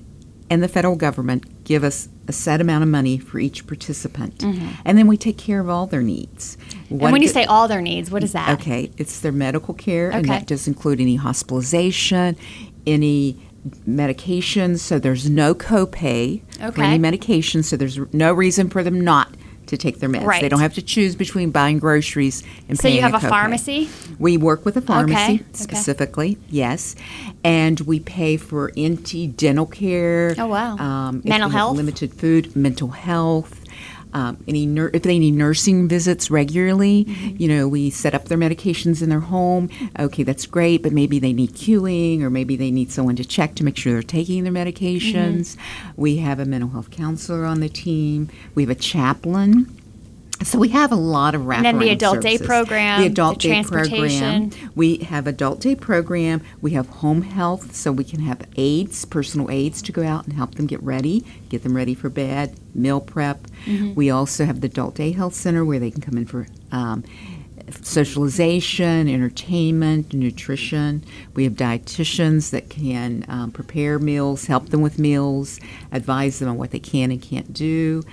and 0.50 0.62
the 0.62 0.67
federal 0.67 0.98
government 0.98 1.61
give 1.72 1.86
us 1.86 2.10
a 2.28 2.34
set 2.34 2.60
amount 2.60 2.84
of 2.84 2.90
money 2.90 3.18
for 3.18 3.40
each 3.40 3.66
participant. 3.66 4.44
And 4.84 4.98
then 4.98 5.08
we 5.08 5.16
take 5.16 5.38
care 5.38 5.62
of 5.62 5.70
all 5.70 5.88
their 5.88 6.01
needs. 6.01 6.58
Mm-hmm. 6.58 6.94
and 6.96 7.12
when 7.13 7.22
you 7.22 7.30
good- 7.30 7.34
say 7.34 7.46
all 7.46 7.70
their 7.70 7.82
needs, 7.82 8.12
what 8.12 8.24
is 8.24 8.34
that? 8.34 8.50
Okay, 8.60 8.92
it's 8.98 9.22
their 9.22 9.32
medical 9.32 9.74
care, 9.74 10.10
and 10.12 10.28
that 10.28 10.48
does 10.48 10.68
include 10.68 11.00
any 11.00 11.16
hospitalization, 11.16 12.36
any 12.86 13.38
medications. 13.88 14.80
So 14.80 15.00
there's 15.00 15.30
no 15.30 15.56
copay 15.56 16.42
for 16.74 16.84
any 16.84 16.98
medication. 16.98 17.63
So 17.63 17.78
there's 17.78 17.98
no 18.13 18.34
reason 18.34 18.70
for 18.70 18.84
them 18.84 19.00
not 19.00 19.30
to 19.72 19.78
take 19.78 20.00
their 20.00 20.10
meds. 20.10 20.24
Right. 20.25 20.42
They 20.42 20.50
don't 20.50 20.60
have 20.60 20.75
to 20.75 20.82
choose 20.82 21.16
between 21.16 21.50
buying 21.51 21.80
groceries 21.80 22.44
and 22.70 22.78
So 22.80 22.88
you 22.88 23.01
have 23.01 23.13
a 23.13 23.18
copay. 23.18 23.30
pharmacy? 23.30 23.90
We 24.20 24.38
work 24.38 24.63
with 24.66 24.77
a 24.77 24.81
pharmacy 24.81 25.16
Okay, 25.16 25.34
okay. 25.36 25.44
specifically, 25.53 26.38
yes, 26.50 26.96
and 27.44 27.79
we 27.81 28.00
pay 28.00 28.38
for 28.38 28.72
NT 28.77 29.36
dental 29.36 29.66
care. 29.66 30.36
Oh, 30.38 30.48
wow. 30.48 30.77
Um, 30.77 31.22
Mental 31.25 31.50
health? 31.50 31.75
limited 31.77 32.14
food, 32.14 32.55
mental 32.55 32.90
health. 32.90 33.61
Um, 34.14 34.44
any 34.48 34.66
nur- 34.66 34.92
if 34.94 35.04
they 35.04 35.18
need 35.20 35.32
nursing 35.36 35.88
visits 35.88 36.30
regularly, 36.30 37.06
Mm-hmm. 37.06 37.36
you 37.38 37.48
know, 37.48 37.68
we 37.68 37.90
set 37.90 38.14
up 38.14 38.26
their 38.26 38.38
medications 38.38 39.02
in 39.02 39.10
their 39.10 39.20
home. 39.22 39.70
Okay, 40.00 40.24
that's 40.24 40.46
great, 40.46 40.84
but 40.84 40.92
maybe 40.92 41.20
they 41.20 41.34
need 41.34 41.52
cueing, 41.54 42.22
or 42.22 42.30
maybe 42.30 42.56
they 42.56 42.72
need 42.72 42.92
someone 42.92 43.16
to 43.16 43.26
check 43.26 43.56
to 43.56 43.64
make 43.64 43.78
sure 43.78 43.94
they're 43.94 44.02
taking 44.04 44.44
their 44.44 44.54
medications. 44.54 45.56
Mm-hmm. 45.56 45.92
We 46.02 46.18
have 46.18 46.40
a 46.40 46.46
mental 46.46 46.70
health 46.70 46.92
counselor 46.92 47.46
on 47.46 47.60
the 47.62 47.70
team. 47.70 48.30
We 48.56 48.64
have 48.64 48.70
a 48.70 48.76
chaplain. 48.76 49.76
So 50.44 50.58
we 50.58 50.70
have 50.70 50.92
a 50.92 50.96
lot 50.96 51.36
of 51.36 51.42
wraparound 51.42 51.56
And 51.58 51.66
then 51.66 51.80
the 51.80 51.90
adult 51.90 52.22
day 52.22 52.38
program, 52.38 53.01
the 53.01 53.08
adult 53.08 53.42
the 53.42 53.50
day 53.50 53.64
program. 53.64 53.90
transportation. 53.90 54.72
We 54.75 54.98
have 54.98 55.27
adult 55.27 55.60
day 55.60 55.75
program. 55.75 56.42
We 56.62 56.72
have 56.72 56.88
home 56.88 57.22
health, 57.22 57.75
so 57.75 57.92
we 57.92 58.04
can 58.04 58.22
have 58.22 58.42
aides, 58.56 59.06
personal 59.06 59.50
aides, 59.51 59.82
to 59.84 59.92
go 59.92 60.04
out 60.04 60.25
and 60.25 60.34
help 60.34 60.56
them 60.56 60.66
get 60.66 60.82
ready, 60.82 61.25
get 61.50 61.64
them 61.64 61.75
ready 61.75 61.94
for 61.94 62.10
bed, 62.10 62.56
meal 62.74 63.01
prep. 63.01 63.48
Mm-hmm. 63.66 63.94
We 63.96 64.10
also 64.10 64.46
have 64.46 64.62
the 64.62 64.68
adult 64.68 64.96
day 64.96 65.12
health 65.12 65.34
center 65.36 65.64
where 65.64 65.80
they 65.80 65.92
can 65.92 66.01
come 66.01 66.18
in 66.18 66.25
for. 66.25 66.48
Um, 66.72 67.04
Socialization, 67.84 69.08
entertainment, 69.08 70.14
nutrition. 70.14 71.06
We 71.36 71.46
have 71.46 71.54
dietitians 71.54 72.50
that 72.50 72.70
can 72.70 73.24
um, 73.30 73.51
prepare 73.51 73.98
meals, 73.98 74.48
help 74.48 74.70
them 74.70 74.82
with 74.82 75.00
meals, 75.00 75.58
advise 75.92 76.40
them 76.40 76.50
on 76.50 76.58
what 76.58 76.72
they 76.72 76.80
can 76.80 77.12
and 77.12 77.22
can't 77.22 77.54
do. 77.54 78.04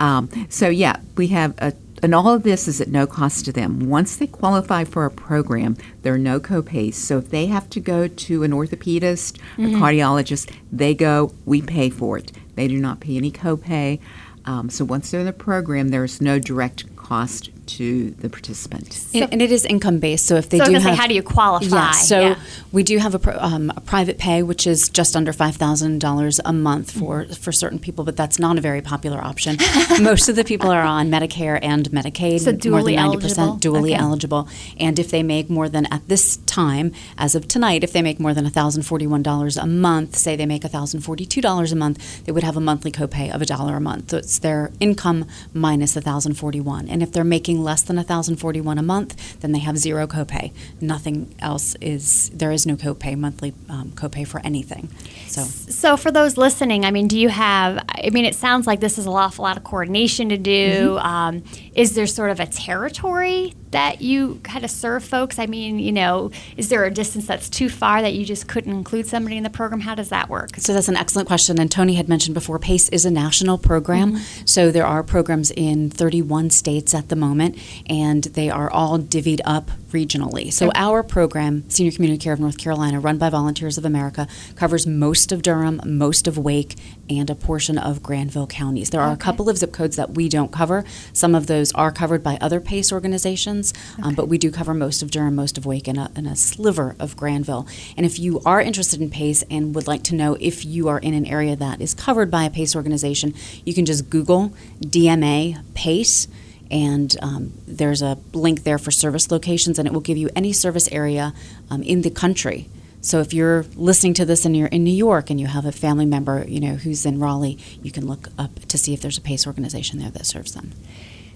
Um, 0.00 0.28
so, 0.48 0.68
yeah, 0.68 0.96
we 1.16 1.28
have 1.28 1.54
a 1.58 1.74
and 2.02 2.14
all 2.14 2.32
of 2.32 2.42
this 2.42 2.66
is 2.66 2.80
at 2.80 2.88
no 2.88 3.06
cost 3.06 3.44
to 3.44 3.52
them. 3.52 3.88
Once 3.88 4.16
they 4.16 4.26
qualify 4.26 4.84
for 4.84 5.02
our 5.02 5.10
program, 5.10 5.76
there 6.02 6.14
are 6.14 6.18
no 6.18 6.40
copays. 6.40 6.94
So 6.94 7.18
if 7.18 7.30
they 7.30 7.46
have 7.46 7.68
to 7.70 7.80
go 7.80 8.08
to 8.08 8.42
an 8.42 8.52
orthopedist 8.52 9.38
or 9.58 9.66
cardiologist, 9.78 10.54
they 10.72 10.94
go, 10.94 11.34
we 11.44 11.60
pay 11.60 11.90
for 11.90 12.16
it. 12.16 12.32
They 12.54 12.68
do 12.68 12.78
not 12.78 13.00
pay 13.00 13.16
any 13.16 13.30
copay. 13.30 14.00
Um, 14.46 14.70
so 14.70 14.84
once 14.84 15.10
they're 15.10 15.20
in 15.20 15.26
the 15.26 15.32
program, 15.32 15.88
there 15.88 16.04
is 16.04 16.20
no 16.20 16.38
direct 16.38 16.96
cost 16.96 17.50
to 17.76 18.10
the 18.22 18.28
participant. 18.28 19.04
and, 19.14 19.28
and 19.32 19.42
it 19.42 19.50
is 19.52 19.64
income 19.64 19.98
based. 19.98 20.26
So 20.26 20.36
if 20.36 20.48
they 20.48 20.58
So 20.58 20.64
do 20.66 20.72
have, 20.72 20.82
say, 20.82 20.94
how 20.94 21.06
do 21.06 21.14
you 21.14 21.22
qualify? 21.22 21.76
Yeah, 21.76 21.90
so 21.92 22.20
Yeah. 22.20 22.38
we 22.72 22.82
do 22.82 22.98
have 22.98 23.14
a, 23.14 23.44
um, 23.44 23.72
a 23.76 23.80
private 23.80 24.18
pay, 24.18 24.42
which 24.42 24.66
is 24.66 24.88
just 24.88 25.14
under 25.16 25.32
five 25.32 25.56
thousand 25.56 26.00
dollars 26.00 26.40
a 26.44 26.52
month 26.52 26.90
for 26.90 27.10
Mm-hmm. 27.24 27.32
for 27.34 27.52
certain 27.52 27.78
people, 27.78 28.04
but 28.04 28.16
that's 28.16 28.38
not 28.38 28.56
a 28.58 28.60
very 28.60 28.80
popular 28.82 29.18
option. 29.22 29.56
Most 30.00 30.28
of 30.28 30.36
the 30.36 30.44
people 30.44 30.70
are 30.70 30.82
on 30.82 31.10
Medicare 31.10 31.58
and 31.62 31.90
Medicaid. 31.90 32.40
So 32.40 32.52
more 32.52 32.60
dually 32.80 32.94
than 32.96 32.96
ninety 32.96 33.16
percent 33.18 33.48
eligible? 33.50 33.80
dually 33.80 33.92
Okay. 33.94 34.02
eligible. 34.06 34.48
And 34.78 34.98
if 34.98 35.10
they 35.10 35.22
make 35.22 35.50
more 35.50 35.68
than 35.68 35.86
at 35.92 36.06
this 36.08 36.36
time, 36.46 36.92
as 37.18 37.34
of 37.34 37.46
tonight, 37.48 37.82
if 37.84 37.92
they 37.92 38.02
make 38.02 38.18
more 38.20 38.32
than 38.34 38.48
thousand 38.50 38.82
forty 38.84 39.06
one 39.06 39.22
dollars 39.22 39.56
a 39.56 39.66
month, 39.66 40.16
say 40.16 40.36
they 40.36 40.46
make 40.46 40.62
thousand 40.62 41.00
forty 41.00 41.24
two 41.26 41.40
dollars 41.40 41.72
a 41.72 41.76
month, 41.76 42.24
they 42.24 42.32
would 42.32 42.42
have 42.44 42.56
a 42.56 42.60
monthly 42.60 42.90
copay 42.92 43.32
of 43.34 43.40
a 43.42 43.46
dollar 43.46 43.76
a 43.76 43.80
month. 43.80 44.10
So 44.10 44.18
it's 44.18 44.38
their 44.38 44.70
income 44.80 45.26
minus 45.52 45.94
thousand 45.94 46.34
forty 46.34 46.60
one. 46.60 46.88
And 46.88 47.02
if 47.02 47.12
they're 47.12 47.24
making 47.24 47.59
less 47.62 47.82
than 47.82 48.02
thousand 48.04 48.36
forty 48.36 48.60
one 48.60 48.78
a 48.78 48.82
month, 48.82 49.40
then 49.40 49.52
they 49.52 49.58
have 49.60 49.76
zero 49.76 50.06
copay. 50.06 50.52
Nothing 50.80 51.34
else 51.38 51.76
is 51.80 52.30
there 52.30 52.52
is 52.52 52.66
no 52.66 52.76
copay 52.76 53.16
monthly 53.16 53.52
um, 53.68 53.92
copay 53.92 54.26
for 54.26 54.40
anything. 54.40 54.88
So 55.26 55.42
So 55.42 55.96
for 55.96 56.10
those 56.10 56.36
listening, 56.36 56.84
I 56.84 56.90
mean, 56.90 57.08
do 57.08 57.18
you 57.18 57.28
have? 57.28 57.84
I 57.88 58.10
mean, 58.10 58.24
it 58.24 58.34
sounds 58.34 58.66
like 58.66 58.80
this 58.80 58.98
is 58.98 59.06
an 59.06 59.12
awful 59.12 59.44
lot 59.44 59.56
of 59.56 59.64
coordination 59.64 60.28
to 60.30 60.36
do. 60.36 60.96
Mm-hmm. 60.96 61.06
Um, 61.06 61.44
is 61.80 61.94
there 61.94 62.06
sort 62.06 62.30
of 62.30 62.38
a 62.40 62.44
territory 62.44 63.54
that 63.70 64.02
you 64.02 64.38
kind 64.42 64.64
of 64.64 64.70
serve 64.70 65.02
folks? 65.02 65.38
I 65.38 65.46
mean, 65.46 65.78
you 65.78 65.92
know, 65.92 66.30
is 66.58 66.68
there 66.68 66.84
a 66.84 66.90
distance 66.90 67.26
that's 67.26 67.48
too 67.48 67.70
far 67.70 68.02
that 68.02 68.12
you 68.12 68.26
just 68.26 68.46
couldn't 68.46 68.72
include 68.72 69.06
somebody 69.06 69.38
in 69.38 69.44
the 69.44 69.50
program? 69.50 69.80
How 69.80 69.94
does 69.94 70.10
that 70.10 70.28
work? 70.28 70.56
So 70.58 70.74
that's 70.74 70.88
an 70.88 70.96
excellent 70.96 71.26
question. 71.26 71.58
And 71.58 71.70
Tony 71.70 71.94
had 71.94 72.06
mentioned 72.06 72.34
before, 72.34 72.58
PACE 72.58 72.90
is 72.90 73.06
a 73.06 73.10
national 73.10 73.56
program. 73.56 74.12
Mm-hmm. 74.12 74.44
So 74.44 74.70
there 74.70 74.84
are 74.84 75.02
programs 75.02 75.50
in 75.52 75.88
31 75.88 76.50
states 76.50 76.92
at 76.92 77.08
the 77.08 77.16
moment, 77.16 77.56
and 77.88 78.24
they 78.24 78.50
are 78.50 78.70
all 78.70 78.98
divvied 78.98 79.40
up 79.46 79.70
regionally. 79.90 80.52
So 80.52 80.68
okay. 80.68 80.78
our 80.78 81.02
program, 81.02 81.68
Senior 81.70 81.92
Community 81.92 82.22
Care 82.22 82.32
of 82.32 82.40
North 82.40 82.58
Carolina, 82.58 83.00
run 83.00 83.18
by 83.18 83.30
Volunteers 83.30 83.78
of 83.78 83.84
America, 83.84 84.28
covers 84.54 84.86
most 84.86 85.32
of 85.32 85.42
Durham, 85.42 85.80
most 85.84 86.26
of 86.26 86.36
Wake, 86.38 86.76
and 87.08 87.30
a 87.30 87.34
portion 87.34 87.78
of 87.78 88.02
Granville 88.02 88.46
counties. 88.46 88.90
There 88.90 89.00
are 89.00 89.12
okay. 89.12 89.14
a 89.14 89.24
couple 89.24 89.48
of 89.48 89.58
zip 89.58 89.72
codes 89.72 89.96
that 89.96 90.10
we 90.10 90.28
don't 90.28 90.52
cover. 90.52 90.84
Some 91.12 91.34
of 91.34 91.46
those 91.46 91.69
are 91.72 91.92
covered 91.92 92.22
by 92.22 92.38
other 92.40 92.60
PACE 92.60 92.92
organizations, 92.92 93.72
um, 93.72 94.00
okay. 94.00 94.08
um, 94.08 94.14
but 94.14 94.28
we 94.28 94.38
do 94.38 94.50
cover 94.50 94.74
most 94.74 95.02
of 95.02 95.10
Durham, 95.10 95.34
most 95.34 95.58
of 95.58 95.66
Wake, 95.66 95.88
and 95.88 95.98
a, 95.98 96.10
and 96.14 96.26
a 96.26 96.36
sliver 96.36 96.96
of 96.98 97.16
Granville. 97.16 97.66
And 97.96 98.06
if 98.06 98.18
you 98.18 98.40
are 98.44 98.60
interested 98.60 99.00
in 99.00 99.10
PACE 99.10 99.42
and 99.50 99.74
would 99.74 99.86
like 99.86 100.02
to 100.04 100.14
know 100.14 100.36
if 100.40 100.64
you 100.64 100.88
are 100.88 100.98
in 100.98 101.14
an 101.14 101.26
area 101.26 101.56
that 101.56 101.80
is 101.80 101.94
covered 101.94 102.30
by 102.30 102.44
a 102.44 102.50
PACE 102.50 102.76
organization, 102.76 103.34
you 103.64 103.74
can 103.74 103.86
just 103.86 104.10
Google 104.10 104.52
DMA 104.80 105.62
PACE 105.74 106.28
and 106.70 107.16
um, 107.20 107.52
there's 107.66 108.00
a 108.00 108.18
link 108.32 108.62
there 108.62 108.78
for 108.78 108.90
service 108.90 109.30
locations, 109.30 109.78
and 109.78 109.88
it 109.88 109.92
will 109.92 110.00
give 110.00 110.16
you 110.16 110.30
any 110.36 110.52
service 110.52 110.88
area 110.92 111.34
um, 111.68 111.82
in 111.82 112.02
the 112.02 112.10
country. 112.10 112.68
So 113.00 113.20
if 113.20 113.32
you're 113.32 113.64
listening 113.76 114.14
to 114.14 114.24
this 114.24 114.44
and 114.44 114.56
you're 114.56 114.68
in 114.68 114.84
New 114.84 114.94
York 114.94 115.30
and 115.30 115.40
you 115.40 115.46
have 115.46 115.64
a 115.64 115.72
family 115.72 116.04
member, 116.04 116.44
you 116.46 116.60
know, 116.60 116.74
who's 116.74 117.06
in 117.06 117.18
Raleigh, 117.18 117.58
you 117.82 117.90
can 117.90 118.06
look 118.06 118.28
up 118.38 118.60
to 118.66 118.76
see 118.76 118.92
if 118.92 119.00
there's 119.00 119.18
a 119.18 119.22
PACE 119.22 119.46
organization 119.46 119.98
there 119.98 120.10
that 120.10 120.26
serves 120.26 120.52
them. 120.52 120.72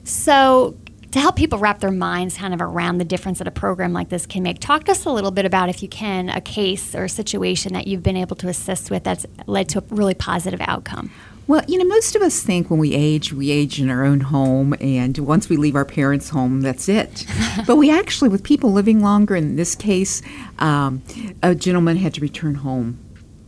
So 0.04 0.76
to 1.14 1.20
help 1.20 1.36
people 1.36 1.58
wrap 1.58 1.78
their 1.80 1.92
minds 1.92 2.36
kind 2.36 2.52
of 2.52 2.60
around 2.60 2.98
the 2.98 3.04
difference 3.04 3.38
that 3.38 3.46
a 3.46 3.52
program 3.52 3.92
like 3.92 4.08
this 4.08 4.26
can 4.26 4.42
make, 4.42 4.58
talk 4.58 4.84
to 4.84 4.90
us 4.90 5.04
a 5.04 5.10
little 5.10 5.30
bit 5.30 5.44
about, 5.44 5.68
if 5.68 5.82
you 5.82 5.88
can, 5.88 6.28
a 6.28 6.40
case 6.40 6.94
or 6.94 7.04
a 7.04 7.08
situation 7.08 7.72
that 7.72 7.86
you've 7.86 8.02
been 8.02 8.16
able 8.16 8.34
to 8.36 8.48
assist 8.48 8.90
with 8.90 9.04
that's 9.04 9.24
led 9.46 9.68
to 9.68 9.78
a 9.78 9.82
really 9.90 10.14
positive 10.14 10.60
outcome. 10.62 11.12
Well, 11.46 11.62
you 11.68 11.78
know, 11.78 11.84
most 11.84 12.16
of 12.16 12.22
us 12.22 12.42
think 12.42 12.68
when 12.68 12.80
we 12.80 12.94
age, 12.94 13.32
we 13.32 13.50
age 13.50 13.80
in 13.80 13.90
our 13.90 14.04
own 14.04 14.20
home, 14.20 14.74
and 14.80 15.16
once 15.18 15.48
we 15.48 15.56
leave 15.56 15.76
our 15.76 15.84
parents' 15.84 16.30
home, 16.30 16.62
that's 16.62 16.88
it. 16.88 17.26
but 17.66 17.76
we 17.76 17.90
actually, 17.90 18.30
with 18.30 18.42
people 18.42 18.72
living 18.72 19.00
longer, 19.00 19.36
in 19.36 19.56
this 19.56 19.74
case, 19.74 20.20
um, 20.58 21.02
a 21.42 21.54
gentleman 21.54 21.98
had 21.98 22.14
to 22.14 22.20
return 22.20 22.56
home 22.56 22.98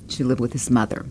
to 0.08 0.24
live 0.24 0.40
with 0.40 0.52
his 0.52 0.70
mother. 0.70 1.06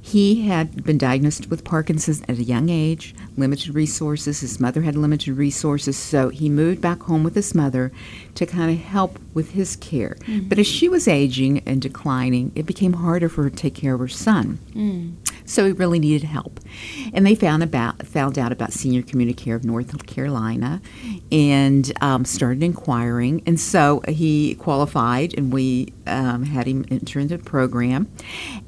He 0.00 0.48
had 0.48 0.84
been 0.84 0.98
diagnosed 0.98 1.48
with 1.48 1.64
Parkinson's 1.64 2.20
at 2.22 2.38
a 2.38 2.42
young 2.42 2.68
age, 2.68 3.14
limited 3.36 3.74
resources. 3.74 4.40
His 4.40 4.60
mother 4.60 4.82
had 4.82 4.96
limited 4.96 5.34
resources, 5.34 5.96
so 5.96 6.28
he 6.28 6.48
moved 6.48 6.80
back 6.80 7.02
home 7.02 7.24
with 7.24 7.34
his 7.34 7.54
mother 7.54 7.92
to 8.34 8.46
kind 8.46 8.70
of 8.70 8.78
help 8.78 9.18
with 9.32 9.52
his 9.52 9.76
care. 9.76 10.16
Mm-hmm. 10.20 10.48
But 10.48 10.58
as 10.58 10.66
she 10.66 10.88
was 10.88 11.08
aging 11.08 11.60
and 11.66 11.80
declining, 11.80 12.52
it 12.54 12.66
became 12.66 12.94
harder 12.94 13.28
for 13.28 13.44
her 13.44 13.50
to 13.50 13.56
take 13.56 13.74
care 13.74 13.94
of 13.94 14.00
her 14.00 14.08
son. 14.08 14.58
Mm. 14.72 15.14
So 15.46 15.66
he 15.66 15.72
really 15.72 15.98
needed 15.98 16.26
help. 16.26 16.60
And 17.12 17.26
they 17.26 17.34
found 17.34 17.62
about 17.62 18.06
found 18.06 18.38
out 18.38 18.50
about 18.50 18.72
Senior 18.72 19.02
Community 19.02 19.34
Care 19.34 19.56
of 19.56 19.64
North 19.64 20.06
Carolina 20.06 20.80
and 21.30 21.92
um, 22.00 22.24
started 22.24 22.62
inquiring. 22.62 23.42
And 23.46 23.60
so 23.60 24.02
he 24.08 24.54
qualified, 24.54 25.34
and 25.36 25.52
we 25.52 25.92
um, 26.06 26.44
had 26.44 26.66
him 26.66 26.86
enter 26.90 27.20
into 27.20 27.36
the 27.36 27.42
program. 27.42 28.10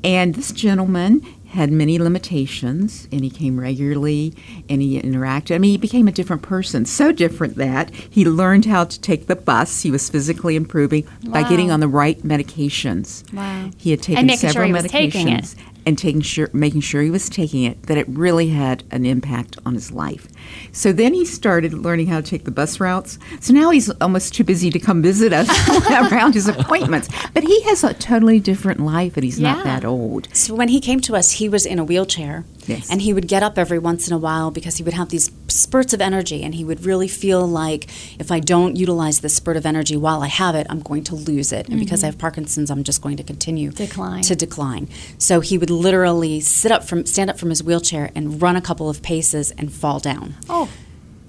And 0.04 0.34
this 0.34 0.52
gentleman 0.52 1.22
had 1.56 1.72
many 1.72 1.98
limitations 1.98 3.08
and 3.10 3.24
he 3.24 3.30
came 3.30 3.58
regularly 3.58 4.34
and 4.68 4.82
he 4.82 5.00
interacted. 5.00 5.54
I 5.54 5.58
mean, 5.58 5.70
he 5.70 5.78
became 5.78 6.06
a 6.06 6.12
different 6.12 6.42
person, 6.42 6.84
so 6.84 7.12
different 7.12 7.56
that 7.56 7.92
he 7.94 8.26
learned 8.26 8.66
how 8.66 8.84
to 8.84 9.00
take 9.00 9.26
the 9.26 9.36
bus. 9.36 9.80
He 9.80 9.90
was 9.90 10.08
physically 10.10 10.54
improving 10.54 11.06
wow. 11.24 11.32
by 11.32 11.48
getting 11.48 11.70
on 11.70 11.80
the 11.80 11.88
right 11.88 12.20
medications. 12.22 13.30
Wow. 13.32 13.70
He 13.78 13.90
had 13.90 14.02
taken 14.02 14.28
several 14.36 14.52
sure 14.52 14.64
he 14.66 14.72
medications 14.72 15.56
and 15.86 15.96
taking 15.96 16.20
sure, 16.20 16.50
making 16.52 16.80
sure 16.80 17.00
he 17.00 17.10
was 17.10 17.30
taking 17.30 17.62
it, 17.62 17.84
that 17.84 17.96
it 17.96 18.06
really 18.08 18.48
had 18.48 18.82
an 18.90 19.06
impact 19.06 19.56
on 19.64 19.74
his 19.74 19.92
life. 19.92 20.26
So 20.72 20.92
then 20.92 21.14
he 21.14 21.24
started 21.24 21.72
learning 21.72 22.08
how 22.08 22.20
to 22.20 22.26
take 22.26 22.44
the 22.44 22.50
bus 22.50 22.80
routes. 22.80 23.18
So 23.40 23.54
now 23.54 23.70
he's 23.70 23.88
almost 24.00 24.34
too 24.34 24.42
busy 24.44 24.70
to 24.70 24.80
come 24.80 25.00
visit 25.00 25.32
us 25.32 25.48
around 26.12 26.34
his 26.34 26.48
appointments. 26.48 27.08
But 27.32 27.44
he 27.44 27.62
has 27.62 27.84
a 27.84 27.94
totally 27.94 28.40
different 28.40 28.80
life, 28.80 29.16
and 29.16 29.24
he's 29.24 29.38
yeah. 29.38 29.54
not 29.54 29.64
that 29.64 29.84
old. 29.84 30.28
So 30.32 30.54
when 30.54 30.68
he 30.68 30.80
came 30.80 31.00
to 31.02 31.14
us, 31.14 31.32
he 31.32 31.48
was 31.48 31.64
in 31.64 31.78
a 31.78 31.84
wheelchair. 31.84 32.44
Yes. 32.66 32.90
And 32.90 33.02
he 33.02 33.12
would 33.12 33.28
get 33.28 33.42
up 33.42 33.58
every 33.58 33.78
once 33.78 34.08
in 34.08 34.14
a 34.14 34.18
while 34.18 34.50
because 34.50 34.76
he 34.76 34.82
would 34.82 34.94
have 34.94 35.08
these 35.08 35.30
spurts 35.48 35.92
of 35.92 36.00
energy, 36.00 36.42
and 36.42 36.54
he 36.54 36.64
would 36.64 36.84
really 36.84 37.08
feel 37.08 37.46
like 37.46 37.88
if 38.18 38.30
I 38.30 38.40
don't 38.40 38.76
utilize 38.76 39.20
this 39.20 39.34
spurt 39.34 39.56
of 39.56 39.66
energy 39.66 39.96
while 39.96 40.22
I 40.22 40.28
have 40.28 40.54
it, 40.54 40.66
I'm 40.68 40.80
going 40.80 41.04
to 41.04 41.14
lose 41.14 41.52
it. 41.52 41.66
And 41.66 41.76
mm-hmm. 41.76 41.80
because 41.80 42.02
I 42.02 42.06
have 42.06 42.18
Parkinson's, 42.18 42.70
I'm 42.70 42.84
just 42.84 43.02
going 43.02 43.16
to 43.16 43.22
continue 43.22 43.70
decline. 43.70 44.22
to 44.22 44.36
decline. 44.36 44.88
So 45.18 45.40
he 45.40 45.58
would 45.58 45.70
literally 45.70 46.40
sit 46.40 46.72
up 46.72 46.84
from 46.84 47.06
stand 47.06 47.30
up 47.30 47.38
from 47.38 47.50
his 47.50 47.62
wheelchair 47.62 48.10
and 48.14 48.40
run 48.40 48.56
a 48.56 48.60
couple 48.60 48.88
of 48.88 49.02
paces 49.02 49.50
and 49.52 49.72
fall 49.72 49.98
down. 49.98 50.34
Oh. 50.48 50.68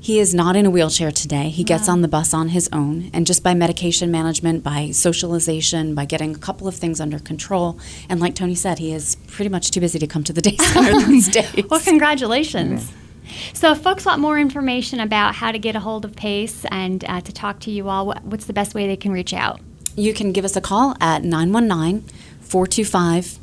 He 0.08 0.20
is 0.20 0.34
not 0.34 0.56
in 0.56 0.66
a 0.66 0.70
wheelchair 0.70 1.12
today. 1.12 1.50
He 1.50 1.66
gets 1.66 1.90
on 1.90 2.02
the 2.02 2.08
bus 2.08 2.34
on 2.34 2.48
his 2.48 2.70
own, 2.72 3.10
and 3.12 3.28
just 3.28 3.44
by 3.44 3.54
medication 3.54 4.10
management, 4.10 4.64
by 4.64 4.92
socialization, 4.92 5.96
by 5.96 6.06
getting 6.06 6.34
a 6.34 6.38
couple 6.38 6.66
of 6.66 6.76
things 6.76 7.02
under 7.02 7.20
control, 7.20 7.78
and 8.08 8.22
like 8.22 8.34
Tony 8.34 8.56
said, 8.56 8.80
he 8.80 8.94
is 8.94 9.16
pretty 9.28 9.50
much 9.50 9.70
too 9.70 9.82
busy 9.82 10.00
to 10.00 10.08
come 10.08 10.24
to 10.24 10.32
the 10.32 10.42
day 10.50 10.56
center 10.56 11.06
these 11.08 11.28
days. 11.28 11.66
well, 11.70 11.82
congratulations. 11.82 12.90
So, 13.52 13.74
if 13.74 13.80
folks 13.80 14.06
want 14.06 14.22
more 14.22 14.40
information 14.40 15.02
about 15.02 15.36
how 15.36 15.52
to 15.52 15.60
get 15.60 15.76
a 15.76 15.82
hold 15.82 16.06
of 16.06 16.16
PACE 16.16 16.64
and 16.72 17.04
uh, 17.04 17.20
to 17.20 17.34
talk 17.34 17.60
to 17.60 17.72
you 17.72 17.90
all, 17.90 18.16
what's 18.24 18.46
the 18.46 18.54
best 18.54 18.74
way 18.74 18.88
they 18.88 18.96
can 18.96 19.12
reach 19.12 19.34
out? 19.34 19.60
You 19.98 20.14
can 20.14 20.32
give 20.32 20.46
us 20.46 20.56
a 20.56 20.62
call 20.62 20.96
at 21.02 21.26
919 21.26 22.08
425 22.40 23.40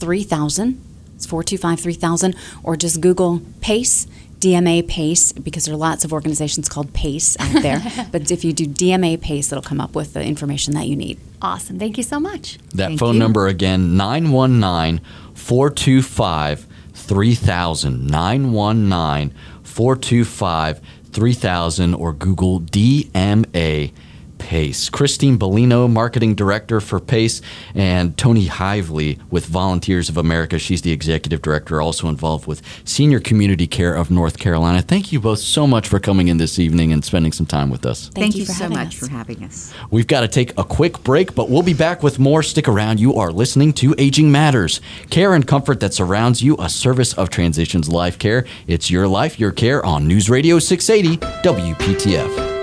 3000. 0.00 0.84
It's 1.14 1.26
425 1.26 1.78
3000, 1.78 2.36
or 2.64 2.76
just 2.76 3.00
Google 3.00 3.40
PACE 3.60 4.08
DMA 4.40 4.86
PACE 4.86 5.32
because 5.32 5.64
there 5.64 5.74
are 5.74 5.78
lots 5.78 6.04
of 6.04 6.12
organizations 6.12 6.68
called 6.68 6.92
PACE 6.92 7.36
out 7.38 7.62
there. 7.62 7.82
but 8.12 8.30
if 8.30 8.44
you 8.44 8.52
do 8.52 8.66
DMA 8.66 9.20
PACE, 9.20 9.52
it'll 9.52 9.62
come 9.62 9.80
up 9.80 9.94
with 9.94 10.14
the 10.14 10.22
information 10.22 10.74
that 10.74 10.86
you 10.86 10.96
need. 10.96 11.18
Awesome. 11.40 11.78
Thank 11.78 11.96
you 11.96 12.02
so 12.02 12.18
much. 12.18 12.58
That 12.74 12.88
Thank 12.88 13.00
phone 13.00 13.14
you. 13.14 13.20
number 13.20 13.46
again 13.46 13.96
919 13.96 15.04
425 15.34 16.66
3000. 16.94 18.06
919 18.06 19.34
425 19.62 20.80
3000 21.12 21.94
or 21.94 22.12
Google 22.12 22.60
DMA 22.60 23.92
PACE. 24.38 24.88
Christine 24.90 25.38
Bellino, 25.38 25.90
Marketing 25.90 26.34
Director 26.34 26.80
for 26.80 27.00
PACE, 27.00 27.40
and 27.74 28.16
Tony 28.16 28.46
Hively 28.46 29.18
with 29.30 29.46
Volunteers 29.46 30.08
of 30.08 30.16
America. 30.16 30.58
She's 30.58 30.82
the 30.82 30.92
Executive 30.92 31.42
Director, 31.42 31.80
also 31.80 32.08
involved 32.08 32.46
with 32.46 32.62
Senior 32.84 33.20
Community 33.20 33.66
Care 33.66 33.94
of 33.94 34.10
North 34.10 34.38
Carolina. 34.38 34.82
Thank 34.82 35.12
you 35.12 35.20
both 35.20 35.40
so 35.40 35.66
much 35.66 35.88
for 35.88 35.98
coming 35.98 36.28
in 36.28 36.38
this 36.38 36.58
evening 36.58 36.92
and 36.92 37.04
spending 37.04 37.32
some 37.32 37.46
time 37.46 37.70
with 37.70 37.84
us. 37.84 38.08
Thank, 38.08 38.14
Thank 38.14 38.34
you, 38.36 38.40
you 38.40 38.46
so 38.46 38.68
much 38.68 38.88
us. 38.88 38.94
for 38.94 39.10
having 39.10 39.42
us. 39.44 39.72
We've 39.90 40.06
got 40.06 40.20
to 40.20 40.28
take 40.28 40.58
a 40.58 40.64
quick 40.64 41.02
break, 41.02 41.34
but 41.34 41.50
we'll 41.50 41.62
be 41.62 41.74
back 41.74 42.02
with 42.02 42.18
more. 42.18 42.42
Stick 42.42 42.68
around. 42.68 43.00
You 43.00 43.14
are 43.14 43.30
listening 43.30 43.72
to 43.74 43.94
Aging 43.98 44.30
Matters 44.30 44.80
care 45.10 45.34
and 45.34 45.46
comfort 45.46 45.80
that 45.80 45.94
surrounds 45.94 46.42
you, 46.42 46.56
a 46.58 46.68
service 46.68 47.12
of 47.14 47.30
Transitions 47.30 47.88
Life 47.88 48.18
Care. 48.18 48.46
It's 48.66 48.90
your 48.90 49.08
life, 49.08 49.40
your 49.40 49.52
care 49.52 49.84
on 49.84 50.06
News 50.06 50.30
Radio 50.30 50.58
680 50.58 51.18
WPTF. 51.42 52.57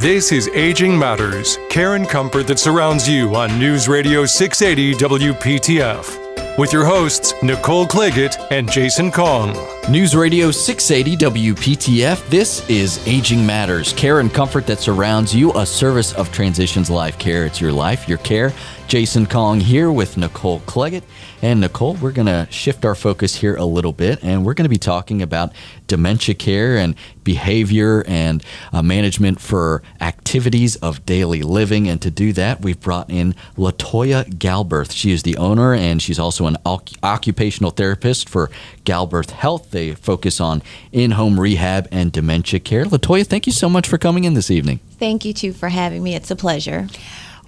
This 0.00 0.30
is 0.30 0.46
Aging 0.54 0.96
Matters, 0.96 1.58
care 1.70 1.96
and 1.96 2.08
comfort 2.08 2.46
that 2.46 2.60
surrounds 2.60 3.08
you 3.08 3.34
on 3.34 3.58
News 3.58 3.88
Radio 3.88 4.24
680 4.26 4.94
WPTF. 4.94 6.56
With 6.56 6.72
your 6.72 6.84
hosts, 6.84 7.34
Nicole 7.42 7.84
Claggett 7.84 8.36
and 8.52 8.70
Jason 8.70 9.10
Kong. 9.10 9.56
News 9.90 10.14
Radio 10.14 10.52
680 10.52 11.52
WPTF. 11.52 12.28
This 12.28 12.68
is 12.70 13.04
Aging 13.08 13.44
Matters, 13.44 13.92
care 13.94 14.20
and 14.20 14.32
comfort 14.32 14.68
that 14.68 14.78
surrounds 14.78 15.34
you, 15.34 15.52
a 15.54 15.66
service 15.66 16.12
of 16.12 16.30
Transitions 16.30 16.90
Life 16.90 17.18
Care. 17.18 17.44
It's 17.44 17.60
your 17.60 17.72
life, 17.72 18.08
your 18.08 18.18
care. 18.18 18.52
Jason 18.88 19.26
Kong 19.26 19.60
here 19.60 19.92
with 19.92 20.16
Nicole 20.16 20.60
Claggett. 20.60 21.02
And 21.42 21.60
Nicole, 21.60 21.94
we're 21.96 22.10
going 22.10 22.26
to 22.26 22.48
shift 22.50 22.86
our 22.86 22.94
focus 22.94 23.36
here 23.36 23.54
a 23.54 23.64
little 23.66 23.92
bit, 23.92 24.24
and 24.24 24.46
we're 24.46 24.54
going 24.54 24.64
to 24.64 24.70
be 24.70 24.78
talking 24.78 25.20
about 25.20 25.52
dementia 25.86 26.34
care 26.34 26.78
and 26.78 26.94
behavior 27.22 28.02
and 28.08 28.42
uh, 28.72 28.82
management 28.82 29.40
for 29.40 29.82
activities 30.00 30.76
of 30.76 31.04
daily 31.04 31.42
living. 31.42 31.86
And 31.86 32.00
to 32.00 32.10
do 32.10 32.32
that, 32.32 32.62
we've 32.62 32.80
brought 32.80 33.10
in 33.10 33.34
Latoya 33.58 34.24
Galberth. 34.24 34.92
She 34.92 35.12
is 35.12 35.22
the 35.22 35.36
owner, 35.36 35.74
and 35.74 36.00
she's 36.00 36.18
also 36.18 36.46
an 36.46 36.56
occupational 36.64 37.70
therapist 37.70 38.26
for 38.26 38.50
Galberth 38.86 39.32
Health. 39.32 39.70
They 39.70 39.94
focus 39.94 40.40
on 40.40 40.62
in 40.92 41.10
home 41.10 41.38
rehab 41.38 41.88
and 41.92 42.10
dementia 42.10 42.58
care. 42.58 42.86
Latoya, 42.86 43.26
thank 43.26 43.46
you 43.46 43.52
so 43.52 43.68
much 43.68 43.86
for 43.86 43.98
coming 43.98 44.24
in 44.24 44.32
this 44.32 44.50
evening. 44.50 44.80
Thank 44.98 45.26
you, 45.26 45.34
too, 45.34 45.52
for 45.52 45.68
having 45.68 46.02
me. 46.02 46.14
It's 46.14 46.30
a 46.30 46.36
pleasure. 46.36 46.88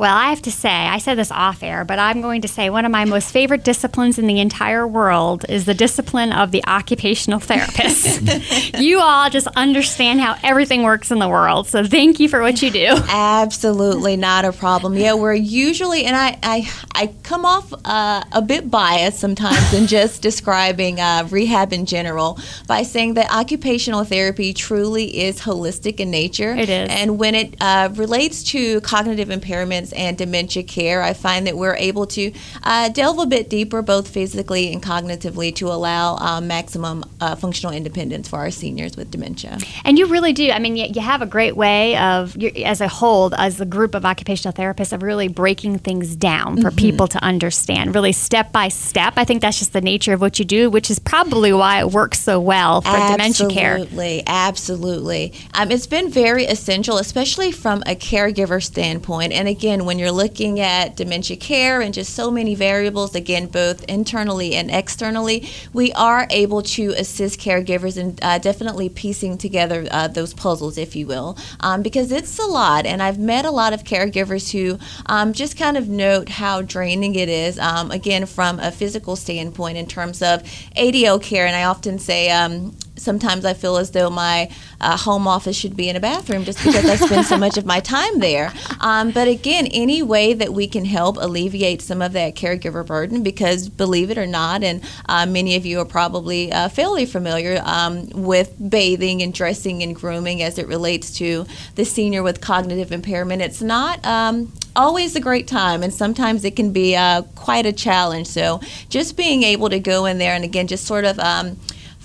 Well, 0.00 0.16
I 0.16 0.30
have 0.30 0.40
to 0.42 0.50
say, 0.50 0.70
I 0.70 0.96
said 0.96 1.18
this 1.18 1.30
off 1.30 1.62
air, 1.62 1.84
but 1.84 1.98
I'm 1.98 2.22
going 2.22 2.40
to 2.40 2.48
say 2.48 2.70
one 2.70 2.86
of 2.86 2.90
my 2.90 3.04
most 3.04 3.30
favorite 3.32 3.62
disciplines 3.62 4.18
in 4.18 4.26
the 4.26 4.40
entire 4.40 4.88
world 4.88 5.44
is 5.46 5.66
the 5.66 5.74
discipline 5.74 6.32
of 6.32 6.52
the 6.52 6.64
occupational 6.66 7.38
therapist. 7.38 8.22
you 8.80 8.98
all 8.98 9.28
just 9.28 9.46
understand 9.48 10.22
how 10.22 10.38
everything 10.42 10.84
works 10.84 11.10
in 11.10 11.18
the 11.18 11.28
world. 11.28 11.66
So 11.66 11.84
thank 11.84 12.18
you 12.18 12.30
for 12.30 12.40
what 12.40 12.62
you 12.62 12.70
do. 12.70 12.86
Absolutely 13.10 14.16
not 14.16 14.46
a 14.46 14.52
problem. 14.52 14.96
Yeah, 14.96 15.12
we're 15.12 15.34
usually, 15.34 16.06
and 16.06 16.16
I, 16.16 16.38
I, 16.42 16.72
I 16.94 17.12
come 17.22 17.44
off 17.44 17.70
uh, 17.84 18.24
a 18.32 18.40
bit 18.40 18.70
biased 18.70 19.20
sometimes 19.20 19.74
in 19.74 19.86
just 19.86 20.22
describing 20.22 20.98
uh, 20.98 21.28
rehab 21.30 21.74
in 21.74 21.84
general 21.84 22.38
by 22.66 22.84
saying 22.84 23.14
that 23.14 23.30
occupational 23.30 24.04
therapy 24.04 24.54
truly 24.54 25.24
is 25.24 25.42
holistic 25.42 26.00
in 26.00 26.10
nature. 26.10 26.54
It 26.54 26.70
is. 26.70 26.88
And 26.88 27.18
when 27.18 27.34
it 27.34 27.54
uh, 27.60 27.90
relates 27.96 28.42
to 28.44 28.80
cognitive 28.80 29.28
impairments 29.28 29.89
and 29.92 30.16
dementia 30.16 30.62
care, 30.62 31.02
I 31.02 31.12
find 31.12 31.46
that 31.46 31.56
we're 31.56 31.76
able 31.76 32.06
to 32.06 32.32
uh, 32.62 32.88
delve 32.88 33.18
a 33.18 33.26
bit 33.26 33.48
deeper, 33.48 33.82
both 33.82 34.08
physically 34.08 34.72
and 34.72 34.82
cognitively, 34.82 35.54
to 35.56 35.68
allow 35.68 36.16
uh, 36.16 36.40
maximum 36.40 37.04
uh, 37.20 37.36
functional 37.36 37.74
independence 37.74 38.28
for 38.28 38.38
our 38.38 38.50
seniors 38.50 38.96
with 38.96 39.10
dementia. 39.10 39.58
And 39.84 39.98
you 39.98 40.06
really 40.06 40.32
do. 40.32 40.50
I 40.50 40.58
mean, 40.58 40.76
you, 40.76 40.86
you 40.92 41.00
have 41.00 41.22
a 41.22 41.26
great 41.26 41.56
way 41.56 41.96
of, 41.96 42.36
as 42.64 42.80
a 42.80 42.88
whole, 42.88 43.34
as 43.34 43.60
a 43.60 43.66
group 43.66 43.94
of 43.94 44.04
occupational 44.04 44.52
therapists, 44.52 44.92
of 44.92 45.02
really 45.02 45.28
breaking 45.28 45.78
things 45.78 46.16
down 46.16 46.60
for 46.60 46.70
people 46.70 47.06
to 47.08 47.22
understand, 47.22 47.94
really 47.94 48.12
step 48.12 48.50
by 48.52 48.68
step. 48.68 49.14
I 49.16 49.24
think 49.24 49.42
that's 49.42 49.58
just 49.58 49.72
the 49.72 49.80
nature 49.80 50.12
of 50.12 50.20
what 50.20 50.38
you 50.38 50.44
do, 50.44 50.68
which 50.68 50.90
is 50.90 50.98
probably 50.98 51.52
why 51.52 51.80
it 51.80 51.90
works 51.90 52.20
so 52.20 52.40
well 52.40 52.80
for 52.80 52.90
dementia 52.90 53.48
care. 53.48 53.74
Absolutely, 53.74 54.22
absolutely. 54.26 55.32
Um, 55.54 55.70
it's 55.70 55.86
been 55.86 56.10
very 56.10 56.44
essential, 56.44 56.98
especially 56.98 57.52
from 57.52 57.82
a 57.86 57.94
caregiver 57.94 58.62
standpoint. 58.62 59.32
And 59.32 59.46
again, 59.46 59.69
when 59.78 59.98
you're 59.98 60.12
looking 60.12 60.60
at 60.60 60.96
dementia 60.96 61.36
care 61.36 61.80
and 61.80 61.94
just 61.94 62.14
so 62.14 62.30
many 62.30 62.54
variables, 62.54 63.14
again, 63.14 63.46
both 63.46 63.84
internally 63.84 64.54
and 64.54 64.70
externally, 64.70 65.48
we 65.72 65.92
are 65.92 66.26
able 66.30 66.62
to 66.62 66.90
assist 66.98 67.40
caregivers 67.40 67.96
in 67.96 68.18
uh, 68.22 68.38
definitely 68.38 68.88
piecing 68.88 69.38
together 69.38 69.86
uh, 69.90 70.08
those 70.08 70.34
puzzles, 70.34 70.76
if 70.76 70.96
you 70.96 71.06
will, 71.06 71.38
um, 71.60 71.82
because 71.82 72.10
it's 72.10 72.38
a 72.38 72.46
lot. 72.46 72.86
And 72.86 73.02
I've 73.02 73.18
met 73.18 73.44
a 73.44 73.50
lot 73.50 73.72
of 73.72 73.84
caregivers 73.84 74.50
who 74.50 74.78
um, 75.06 75.32
just 75.32 75.56
kind 75.56 75.76
of 75.76 75.88
note 75.88 76.28
how 76.28 76.62
draining 76.62 77.14
it 77.14 77.28
is, 77.28 77.58
um, 77.58 77.90
again, 77.90 78.26
from 78.26 78.58
a 78.58 78.70
physical 78.70 79.16
standpoint 79.16 79.78
in 79.78 79.86
terms 79.86 80.22
of 80.22 80.42
ADL 80.76 81.22
care. 81.22 81.46
And 81.46 81.54
I 81.56 81.64
often 81.64 81.98
say, 81.98 82.30
um, 82.30 82.74
sometimes 83.00 83.44
I 83.44 83.54
feel 83.54 83.76
as 83.76 83.90
though 83.90 84.10
my 84.10 84.50
uh, 84.80 84.96
home 84.96 85.26
office 85.26 85.56
should 85.56 85.76
be 85.76 85.88
in 85.88 85.96
a 85.96 86.00
bathroom 86.00 86.44
just 86.44 86.62
because 86.62 86.84
I 86.84 86.96
spend 86.96 87.26
so 87.26 87.36
much 87.36 87.56
of 87.56 87.66
my 87.66 87.80
time 87.80 88.18
there. 88.18 88.52
Um, 88.80 89.10
but 89.10 89.28
again, 89.28 89.66
any 89.68 90.02
way 90.02 90.34
that 90.34 90.52
we 90.52 90.66
can 90.66 90.84
help 90.84 91.16
alleviate 91.16 91.82
some 91.82 92.02
of 92.02 92.12
that 92.12 92.34
caregiver 92.34 92.86
burden, 92.86 93.22
because 93.22 93.68
believe 93.68 94.10
it 94.10 94.18
or 94.18 94.26
not, 94.26 94.62
and 94.62 94.82
uh, 95.08 95.26
many 95.26 95.56
of 95.56 95.66
you 95.66 95.80
are 95.80 95.84
probably 95.84 96.52
uh, 96.52 96.68
fairly 96.68 97.06
familiar 97.06 97.60
um, 97.64 98.08
with 98.10 98.54
bathing 98.70 99.22
and 99.22 99.34
dressing 99.34 99.82
and 99.82 99.96
grooming 99.96 100.42
as 100.42 100.58
it 100.58 100.66
relates 100.68 101.16
to 101.18 101.46
the 101.74 101.84
senior 101.84 102.22
with 102.22 102.40
cognitive 102.40 102.92
impairment. 102.92 103.42
It's 103.42 103.62
not. 103.62 104.04
Um, 104.04 104.52
always 104.76 105.16
a 105.16 105.20
great 105.20 105.48
time, 105.48 105.82
and 105.82 105.92
sometimes 105.92 106.44
it 106.44 106.56
can 106.56 106.72
be 106.72 106.96
uh, 106.96 107.22
quite 107.34 107.66
a 107.66 107.72
challenge. 107.72 108.26
So, 108.26 108.60
just 108.88 109.16
being 109.16 109.42
able 109.42 109.68
to 109.68 109.78
go 109.78 110.06
in 110.06 110.18
there 110.18 110.34
and 110.34 110.44
again, 110.44 110.66
just 110.66 110.86
sort 110.86 111.04
of 111.04 111.18
um, 111.18 111.58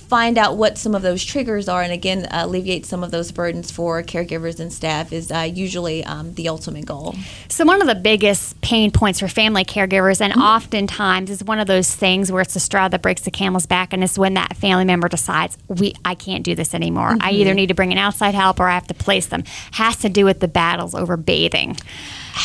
find 0.07 0.37
out 0.37 0.57
what 0.57 0.77
some 0.77 0.95
of 0.95 1.01
those 1.01 1.23
triggers 1.23 1.67
are 1.67 1.81
and 1.81 1.91
again 1.91 2.27
alleviate 2.31 2.85
some 2.85 3.03
of 3.03 3.11
those 3.11 3.31
burdens 3.31 3.71
for 3.71 4.01
caregivers 4.03 4.59
and 4.59 4.71
staff 4.71 5.11
is 5.11 5.31
uh, 5.31 5.39
usually 5.39 6.03
um, 6.05 6.33
the 6.35 6.47
ultimate 6.47 6.85
goal 6.85 7.15
So 7.49 7.63
one 7.63 7.81
of 7.81 7.87
the 7.87 7.95
biggest 7.95 8.59
pain 8.61 8.91
points 8.91 9.19
for 9.19 9.27
family 9.27 9.63
caregivers, 9.63 10.19
and 10.19 10.33
oftentimes 10.33 11.29
is 11.29 11.43
one 11.43 11.59
of 11.59 11.67
those 11.67 11.93
things 11.93 12.31
where 12.31 12.41
it's 12.41 12.53
the 12.53 12.59
straw 12.59 12.87
that 12.89 13.01
breaks 13.01 13.21
the 13.21 13.31
camel's 13.31 13.65
back, 13.65 13.93
and 13.93 14.03
it's 14.03 14.17
when 14.17 14.33
that 14.33 14.57
family 14.57 14.85
member 14.85 15.07
decides 15.07 15.57
we 15.67 15.93
I 16.03 16.15
can't 16.15 16.43
do 16.43 16.55
this 16.55 16.73
anymore. 16.73 17.15
I 17.21 17.31
either 17.31 17.53
need 17.53 17.67
to 17.67 17.73
bring 17.73 17.91
an 17.91 17.97
outside 17.97 18.35
help 18.35 18.59
or 18.59 18.67
I 18.67 18.73
have 18.73 18.87
to 18.87 18.93
place 18.93 19.27
them. 19.27 19.43
Has 19.71 19.97
to 19.97 20.09
do 20.09 20.25
with 20.25 20.39
the 20.39 20.47
battles 20.47 20.93
over 20.93 21.17
bathing. 21.17 21.77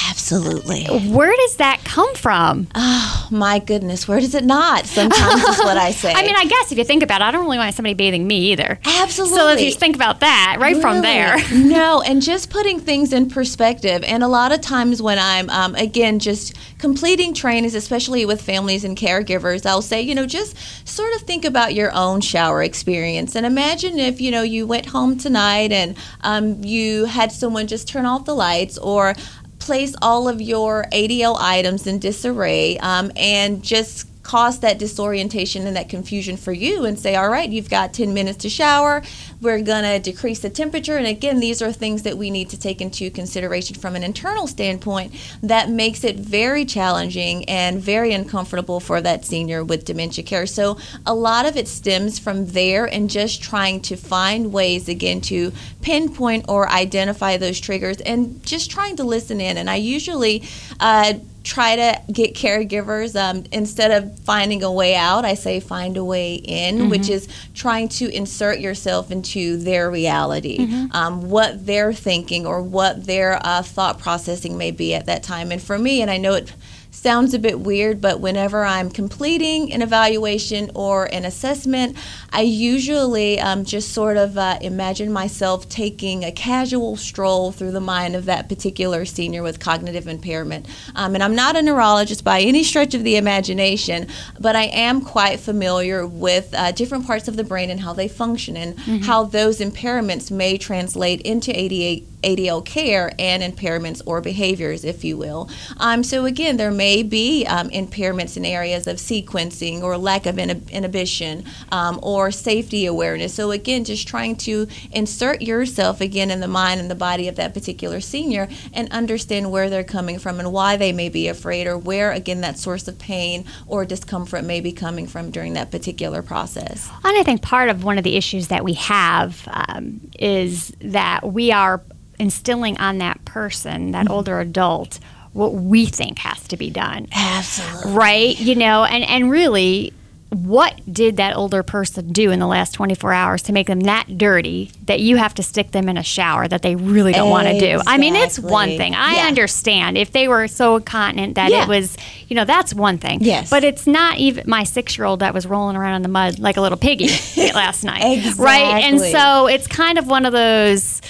Absolutely 0.08 0.84
Where 0.86 1.34
does 1.34 1.56
that 1.56 1.82
come 1.84 2.14
from? 2.14 2.68
oh 2.74 3.28
my 3.30 3.58
goodness 3.58 4.06
where 4.06 4.20
does 4.20 4.34
it 4.34 4.44
not 4.44 4.86
sometimes 4.86 5.42
is 5.42 5.58
what 5.58 5.76
i 5.76 5.90
say 5.92 6.12
I 6.12 6.22
mean, 6.22 6.36
I 6.36 6.44
guess 6.44 6.70
if 6.72 6.78
you 6.78 6.84
think 6.84 7.02
about 7.02 7.20
it, 7.22 7.24
I 7.24 7.30
don't 7.30 7.44
really 7.44 7.58
want 7.58 7.74
somebody 7.74 7.94
bathing 7.94 8.26
me 8.26 8.52
either. 8.52 8.78
Absolutely. 8.84 9.36
So 9.36 9.48
if 9.48 9.60
you 9.60 9.72
think 9.72 9.96
about 9.96 10.20
that, 10.20 10.56
right 10.60 10.76
from 10.80 11.00
there. 11.02 11.38
No, 11.70 12.02
and 12.02 12.20
just 12.20 12.50
putting 12.50 12.80
things 12.80 13.12
in 13.12 13.28
perspective. 13.28 14.02
And 14.04 14.22
a 14.22 14.28
lot 14.28 14.52
of 14.52 14.60
times 14.60 15.00
when 15.00 15.18
I'm, 15.18 15.48
um, 15.50 15.74
again, 15.76 16.18
just 16.18 16.56
completing 16.78 17.32
trainings, 17.32 17.74
especially 17.74 18.24
with 18.26 18.40
families 18.42 18.84
and 18.84 18.96
caregivers, 18.96 19.64
I'll 19.66 19.82
say, 19.82 20.00
you 20.02 20.14
know, 20.14 20.26
just 20.26 20.56
sort 20.88 21.14
of 21.14 21.22
think 21.22 21.44
about 21.44 21.74
your 21.74 21.92
own 21.94 22.20
shower 22.20 22.62
experience. 22.62 23.34
And 23.36 23.46
imagine 23.46 23.98
if, 23.98 24.20
you 24.20 24.30
know, 24.30 24.42
you 24.42 24.66
went 24.66 24.86
home 24.86 25.16
tonight 25.16 25.72
and 25.72 25.96
um, 26.22 26.62
you 26.64 27.04
had 27.06 27.30
someone 27.32 27.66
just 27.66 27.88
turn 27.88 28.04
off 28.06 28.24
the 28.24 28.34
lights 28.34 28.78
or 28.78 29.14
place 29.60 29.94
all 30.02 30.28
of 30.28 30.40
your 30.40 30.86
ADL 30.92 31.36
items 31.38 31.86
in 31.86 31.98
disarray 31.98 32.78
um, 32.78 33.12
and 33.16 33.62
just 33.62 34.08
cause 34.30 34.60
that 34.60 34.78
disorientation 34.78 35.66
and 35.66 35.74
that 35.74 35.88
confusion 35.88 36.36
for 36.36 36.52
you 36.52 36.84
and 36.84 36.96
say, 36.96 37.16
all 37.16 37.28
right, 37.28 37.50
you've 37.50 37.68
got 37.68 37.92
10 37.92 38.14
minutes 38.14 38.38
to 38.38 38.48
shower. 38.48 39.02
We're 39.40 39.60
going 39.60 39.82
to 39.82 39.98
decrease 39.98 40.38
the 40.38 40.48
temperature. 40.48 40.96
And 40.96 41.04
again, 41.04 41.40
these 41.40 41.60
are 41.60 41.72
things 41.72 42.04
that 42.04 42.16
we 42.16 42.30
need 42.30 42.48
to 42.50 42.56
take 42.56 42.80
into 42.80 43.10
consideration 43.10 43.74
from 43.74 43.96
an 43.96 44.04
internal 44.04 44.46
standpoint 44.46 45.14
that 45.42 45.68
makes 45.68 46.04
it 46.04 46.14
very 46.14 46.64
challenging 46.64 47.44
and 47.46 47.82
very 47.82 48.12
uncomfortable 48.12 48.78
for 48.78 49.00
that 49.00 49.24
senior 49.24 49.64
with 49.64 49.84
dementia 49.84 50.22
care. 50.22 50.46
So 50.46 50.78
a 51.04 51.12
lot 51.12 51.44
of 51.44 51.56
it 51.56 51.66
stems 51.66 52.20
from 52.20 52.46
there 52.46 52.84
and 52.84 53.10
just 53.10 53.42
trying 53.42 53.80
to 53.80 53.96
find 53.96 54.52
ways, 54.52 54.88
again, 54.88 55.22
to 55.22 55.52
pinpoint 55.82 56.44
or 56.46 56.68
identify 56.68 57.36
those 57.36 57.58
triggers 57.58 58.00
and 58.02 58.40
just 58.46 58.70
trying 58.70 58.94
to 58.94 59.02
listen 59.02 59.40
in. 59.40 59.56
And 59.56 59.68
I 59.68 59.74
usually, 59.74 60.44
uh, 60.78 61.14
try 61.50 61.74
to 61.74 62.00
get 62.12 62.34
caregivers 62.34 63.20
um, 63.20 63.44
instead 63.50 63.90
of 63.90 64.16
finding 64.20 64.62
a 64.62 64.70
way 64.70 64.94
out 64.94 65.24
i 65.24 65.34
say 65.34 65.58
find 65.58 65.96
a 65.96 66.04
way 66.04 66.34
in 66.34 66.88
which 66.90 67.08
is 67.08 67.26
trying 67.54 67.88
to 67.88 68.08
insert 68.14 68.60
yourself 68.60 69.10
into 69.10 69.56
their 69.56 69.90
reality. 69.90 70.58
Um, 70.92 71.28
what 71.28 71.66
they're 71.66 71.92
thinking 71.92 72.46
or 72.46 72.62
what 72.62 73.04
their 73.06 73.40
uh, 73.44 73.62
thought 73.62 73.98
processing 73.98 74.56
may 74.56 74.70
be 74.70 74.94
at 74.94 75.06
that 75.06 75.22
time. 75.22 75.50
And 75.50 75.60
for 75.60 75.78
me 75.78 76.02
and 76.02 76.10
i 76.10 76.16
know 76.16 76.34
it 76.34 76.52
sounds 76.90 77.34
a 77.34 77.38
bit 77.38 77.60
weird, 77.60 78.00
but 78.00 78.20
whenever 78.20 78.64
I'm 78.64 78.90
completing 78.90 79.72
an 79.72 79.82
evaluation 79.82 80.70
or 80.74 81.06
an 81.06 81.24
assessment, 81.24 81.96
I 82.30 82.42
usually 82.42 83.40
um, 83.40 83.64
just 83.64 83.92
sort 83.92 84.16
of 84.16 84.36
uh, 84.36 84.58
imagine 84.60 85.12
myself 85.12 85.68
taking 85.68 86.24
a 86.24 86.32
casual 86.32 86.96
stroll 86.96 87.52
through 87.52 87.72
the 87.72 87.80
mind 87.80 88.16
of 88.16 88.24
that 88.26 88.48
particular 88.48 89.04
senior 89.04 89.42
with 89.42 89.60
cognitive 89.60 90.08
impairment. 90.08 90.66
Um, 90.94 91.14
and 91.14 91.22
I'm 91.22 91.34
not 91.34 91.56
a 91.56 91.62
neurologist 91.62 92.24
by 92.24 92.40
any 92.40 92.64
stretch 92.64 92.94
of 92.94 93.04
the 93.04 93.16
imagination, 93.16 94.08
but 94.38 94.56
I 94.56 94.64
am 94.64 95.00
quite 95.00 95.40
familiar 95.40 96.06
with 96.06 96.52
uh, 96.54 96.72
different 96.72 97.06
parts 97.06 97.28
of 97.28 97.36
the 97.36 97.44
brain 97.44 97.70
and 97.70 97.80
how 97.80 97.92
they 97.92 98.08
function 98.08 98.56
and 98.56 98.78
how 99.04 99.24
those 99.24 99.60
impairments 99.60 100.30
may 100.30 100.58
translate 100.58 101.20
into 101.22 101.56
ADA 101.58 102.04
ADL 102.22 102.64
care 102.64 103.12
and 103.18 103.42
impairments 103.42 104.02
or 104.06 104.20
behaviors, 104.20 104.84
if 104.84 105.04
you 105.04 105.16
will. 105.16 105.48
Um, 105.78 106.02
so 106.02 106.24
again, 106.24 106.56
there 106.56 106.70
may 106.70 107.02
be 107.02 107.46
um, 107.46 107.70
impairments 107.70 108.36
in 108.36 108.44
areas 108.44 108.86
of 108.86 108.96
sequencing 108.96 109.82
or 109.82 109.96
lack 109.96 110.26
of 110.26 110.36
inhib- 110.36 110.70
inhibition 110.70 111.44
um, 111.72 111.98
or 112.02 112.30
safety 112.30 112.86
awareness. 112.86 113.34
So 113.34 113.50
again, 113.50 113.84
just 113.84 114.06
trying 114.06 114.36
to 114.36 114.66
insert 114.92 115.42
yourself 115.42 116.00
again 116.00 116.30
in 116.30 116.40
the 116.40 116.48
mind 116.48 116.80
and 116.80 116.90
the 116.90 116.94
body 116.94 117.28
of 117.28 117.36
that 117.36 117.54
particular 117.54 118.00
senior 118.00 118.48
and 118.72 118.90
understand 118.90 119.50
where 119.50 119.70
they're 119.70 119.84
coming 119.84 120.18
from 120.18 120.38
and 120.38 120.52
why 120.52 120.76
they 120.76 120.92
may 120.92 121.08
be 121.08 121.28
afraid 121.28 121.66
or 121.66 121.76
where 121.76 122.12
again 122.12 122.40
that 122.40 122.58
source 122.58 122.88
of 122.88 122.98
pain 122.98 123.44
or 123.66 123.84
discomfort 123.84 124.44
may 124.44 124.60
be 124.60 124.72
coming 124.72 125.06
from 125.06 125.30
during 125.30 125.54
that 125.54 125.70
particular 125.70 126.22
process. 126.22 126.88
And 127.04 127.16
I 127.18 127.22
think 127.22 127.42
part 127.42 127.68
of 127.68 127.84
one 127.84 127.98
of 127.98 128.04
the 128.04 128.16
issues 128.16 128.48
that 128.48 128.64
we 128.64 128.74
have 128.74 129.48
um, 129.52 130.00
is 130.18 130.72
that 130.80 131.32
we 131.32 131.52
are 131.52 131.82
instilling 132.20 132.76
on 132.78 132.98
that 132.98 133.24
person, 133.24 133.92
that 133.92 134.04
mm-hmm. 134.04 134.14
older 134.14 134.38
adult, 134.40 135.00
what 135.32 135.54
we 135.54 135.86
think 135.86 136.18
has 136.18 136.46
to 136.48 136.56
be 136.56 136.70
done. 136.70 137.08
Absolutely. 137.12 137.92
Right? 137.92 138.38
You 138.40 138.54
know, 138.54 138.84
and, 138.84 139.04
and 139.04 139.30
really, 139.30 139.92
what 140.30 140.80
did 140.90 141.16
that 141.16 141.36
older 141.36 141.64
person 141.64 142.12
do 142.12 142.30
in 142.30 142.38
the 142.38 142.46
last 142.46 142.72
24 142.72 143.12
hours 143.12 143.42
to 143.42 143.52
make 143.52 143.66
them 143.66 143.80
that 143.80 144.16
dirty 144.16 144.70
that 144.84 145.00
you 145.00 145.16
have 145.16 145.34
to 145.34 145.42
stick 145.42 145.72
them 145.72 145.88
in 145.88 145.98
a 145.98 146.04
shower 146.04 146.46
that 146.46 146.62
they 146.62 146.76
really 146.76 147.12
don't 147.12 147.30
want 147.30 147.48
to 147.48 147.58
do? 147.58 147.80
I 147.84 147.98
mean, 147.98 148.14
it's 148.14 148.38
one 148.38 148.76
thing. 148.76 148.94
I 148.94 149.16
Yeah. 149.16 149.26
understand 149.26 149.98
if 149.98 150.12
they 150.12 150.28
were 150.28 150.46
so 150.46 150.76
incontinent 150.76 151.34
that 151.34 151.50
Yeah. 151.50 151.64
it 151.64 151.68
was, 151.68 151.96
you 152.28 152.36
know, 152.36 152.44
that's 152.44 152.72
one 152.72 152.98
thing. 152.98 153.18
Yes. 153.22 153.50
But 153.50 153.64
it's 153.64 153.88
not 153.88 154.18
even 154.18 154.44
my 154.46 154.62
six 154.62 154.96
year 154.96 155.04
old 155.04 155.18
that 155.18 155.34
was 155.34 155.46
rolling 155.46 155.76
around 155.76 155.96
in 155.96 156.02
the 156.02 156.08
mud 156.08 156.38
like 156.38 156.56
a 156.56 156.60
little 156.60 156.78
piggy 156.78 157.08
last 157.52 157.82
night. 157.82 158.36
Right? 158.36 158.84
And 158.84 159.00
so 159.00 159.48
it's 159.48 159.66
kind 159.66 159.98
of 159.98 160.06
one 160.06 160.24
of 160.26 160.32
those 160.32 161.02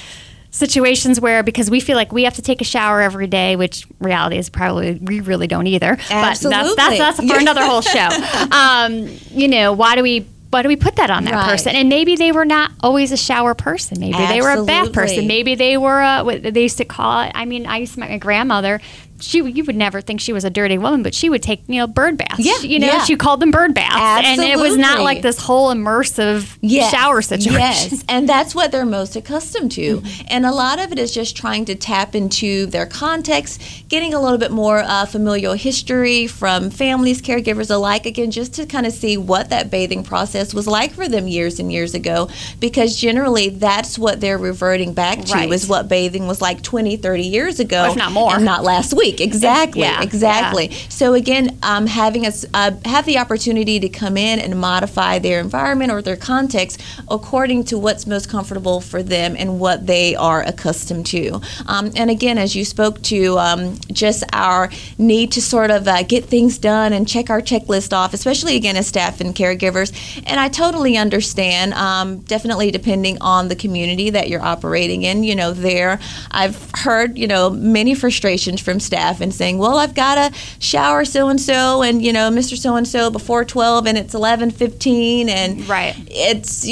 situations 0.50 1.20
where 1.20 1.42
because 1.42 1.70
we 1.70 1.80
feel 1.80 1.96
like 1.96 2.12
we 2.12 2.24
have 2.24 2.34
to 2.34 2.42
take 2.42 2.60
a 2.60 2.64
shower 2.64 3.00
every 3.00 3.26
day, 3.26 3.56
which 3.56 3.86
reality 4.00 4.36
is 4.36 4.48
probably 4.50 4.94
we 4.94 5.20
really 5.20 5.46
don't 5.46 5.66
either. 5.66 5.96
But 5.96 6.08
that's 6.08 6.44
Absolutely. 6.44 6.74
that's, 6.76 6.98
that's 7.18 7.32
for 7.32 7.38
another 7.40 7.64
whole 7.64 7.82
show. 7.82 8.08
Um, 8.50 9.08
you 9.30 9.48
know, 9.48 9.72
why 9.72 9.96
do 9.96 10.02
we 10.02 10.26
why 10.50 10.62
do 10.62 10.68
we 10.68 10.74
put 10.74 10.96
that 10.96 11.10
on 11.10 11.24
that 11.24 11.34
Right. 11.34 11.48
person? 11.50 11.76
And 11.76 11.88
maybe 11.88 12.16
they 12.16 12.32
were 12.32 12.44
not 12.44 12.72
always 12.80 13.12
a 13.12 13.16
shower 13.16 13.54
person. 13.54 14.00
Maybe 14.00 14.18
they 14.26 14.40
were 14.42 14.50
a 14.50 14.64
bath 14.64 14.92
person. 14.92 15.28
Maybe 15.28 15.54
they 15.54 15.76
were 15.76 16.00
a, 16.00 16.24
what 16.24 16.42
they 16.42 16.62
used 16.62 16.78
to 16.78 16.84
call 16.84 17.22
it. 17.22 17.32
I 17.36 17.44
mean, 17.44 17.66
I 17.66 17.78
used 17.78 17.94
to 17.94 18.00
my 18.00 18.18
grandmother. 18.18 18.80
She 19.20 19.38
you 19.38 19.64
would 19.64 19.76
never 19.76 20.00
think 20.00 20.20
she 20.20 20.32
was 20.32 20.44
a 20.44 20.50
dirty 20.50 20.78
woman, 20.78 21.02
but 21.02 21.14
she 21.14 21.28
would 21.28 21.42
take 21.42 21.62
you 21.66 21.76
know 21.76 21.86
bird 21.86 22.16
baths. 22.16 22.38
Yeah, 22.38 22.58
you 22.60 22.78
know 22.78 22.86
yeah. 22.86 23.04
she 23.04 23.16
called 23.16 23.40
them 23.40 23.50
bird 23.50 23.74
baths, 23.74 24.26
and 24.26 24.40
it 24.40 24.58
was 24.58 24.76
not 24.76 25.00
like 25.00 25.22
this 25.22 25.38
whole 25.38 25.72
immersive 25.72 26.56
Yes, 26.60 26.90
shower 26.90 27.22
situation. 27.22 27.52
Yes, 27.58 28.04
and 28.08 28.28
that's 28.28 28.54
what 28.54 28.72
they're 28.72 28.86
most 28.86 29.16
accustomed 29.16 29.72
to. 29.72 30.00
Mm-hmm. 30.00 30.26
And 30.28 30.46
a 30.46 30.52
lot 30.52 30.78
of 30.78 30.92
it 30.92 30.98
is 30.98 31.12
just 31.12 31.36
trying 31.36 31.64
to 31.66 31.74
tap 31.74 32.14
into 32.14 32.66
their 32.66 32.86
context, 32.86 33.60
getting 33.88 34.14
a 34.14 34.20
little 34.20 34.38
bit 34.38 34.50
more 34.50 34.78
uh, 34.78 35.06
familial 35.06 35.54
history 35.54 36.26
from 36.26 36.70
families, 36.70 37.20
caregivers 37.20 37.70
alike, 37.70 38.06
again, 38.06 38.30
just 38.30 38.54
to 38.54 38.66
kind 38.66 38.86
of 38.86 38.92
see 38.92 39.16
what 39.16 39.50
that 39.50 39.70
bathing 39.70 40.02
process 40.02 40.54
was 40.54 40.66
like 40.66 40.92
for 40.92 41.08
them 41.08 41.26
years 41.26 41.58
and 41.58 41.72
years 41.72 41.94
ago. 41.94 42.28
Because 42.58 42.96
generally, 42.96 43.48
that's 43.48 43.98
what 43.98 44.20
they're 44.20 44.38
reverting 44.38 44.92
back 44.92 45.24
to 45.24 45.34
Right. 45.34 45.52
is 45.52 45.68
what 45.68 45.88
bathing 45.88 46.26
was 46.26 46.40
like 46.40 46.62
20, 46.62 46.96
30 46.96 47.22
years 47.22 47.60
ago. 47.60 47.90
If 47.90 47.96
not 47.96 48.12
more. 48.12 48.36
And 48.36 48.44
not 48.44 48.64
last 48.64 48.94
week. 48.94 49.09
Exactly. 49.18 49.82
Yeah, 49.82 50.02
exactly. 50.02 50.70
So 50.88 51.14
again, 51.14 51.58
um, 51.62 51.86
having 51.86 52.26
us 52.26 52.44
uh, 52.52 52.72
have 52.84 53.06
the 53.06 53.18
opportunity 53.18 53.80
to 53.80 53.88
come 53.88 54.16
in 54.16 54.38
and 54.38 54.60
modify 54.60 55.18
their 55.18 55.40
environment 55.40 55.90
or 55.90 56.02
their 56.02 56.16
context 56.16 56.82
according 57.08 57.64
to 57.64 57.78
what's 57.78 58.06
most 58.06 58.28
comfortable 58.28 58.80
for 58.80 59.02
them 59.02 59.34
and 59.38 59.58
what 59.58 59.86
they 59.86 60.14
are 60.14 60.42
accustomed 60.42 61.06
to. 61.06 61.40
Um, 61.66 61.90
and 61.96 62.10
again, 62.10 62.38
as 62.38 62.54
you 62.54 62.64
spoke 62.64 63.00
to, 63.02 63.38
um, 63.38 63.78
just 63.90 64.22
our 64.32 64.70
need 64.98 65.32
to 65.32 65.42
sort 65.42 65.70
of 65.70 65.88
uh, 65.88 66.02
get 66.02 66.26
things 66.26 66.58
done 66.58 66.92
and 66.92 67.08
check 67.08 67.30
our 67.30 67.40
checklist 67.40 67.92
off, 67.92 68.12
especially 68.12 68.56
again 68.56 68.76
as 68.76 68.86
staff 68.86 69.20
and 69.20 69.34
caregivers. 69.34 69.92
And 70.26 70.38
I 70.38 70.48
totally 70.48 70.96
understand. 70.96 71.72
Um, 71.74 72.20
definitely 72.20 72.70
depending 72.70 73.20
on 73.20 73.48
the 73.48 73.56
community 73.56 74.10
that 74.10 74.28
you're 74.28 74.42
operating 74.42 75.02
in. 75.02 75.24
You 75.24 75.34
know, 75.34 75.52
there 75.52 75.98
I've 76.30 76.70
heard 76.74 77.18
you 77.18 77.26
know 77.26 77.50
many 77.50 77.94
frustrations 77.94 78.60
from 78.60 78.80
staff 78.80 78.99
and 79.20 79.34
saying, 79.34 79.58
"Well, 79.58 79.78
I've 79.78 79.94
got 79.94 80.14
to 80.16 80.38
shower 80.58 81.04
so 81.04 81.28
and 81.28 81.40
so, 81.40 81.82
and 81.82 82.02
you 82.02 82.12
know, 82.12 82.30
Mr. 82.30 82.56
So 82.56 82.76
and 82.76 82.86
so 82.86 83.10
before 83.10 83.44
12, 83.44 83.86
and 83.86 83.96
it's 83.96 84.14
11:15, 84.14 85.28
and 85.28 85.68
Right. 85.68 85.94
It's 86.08 86.66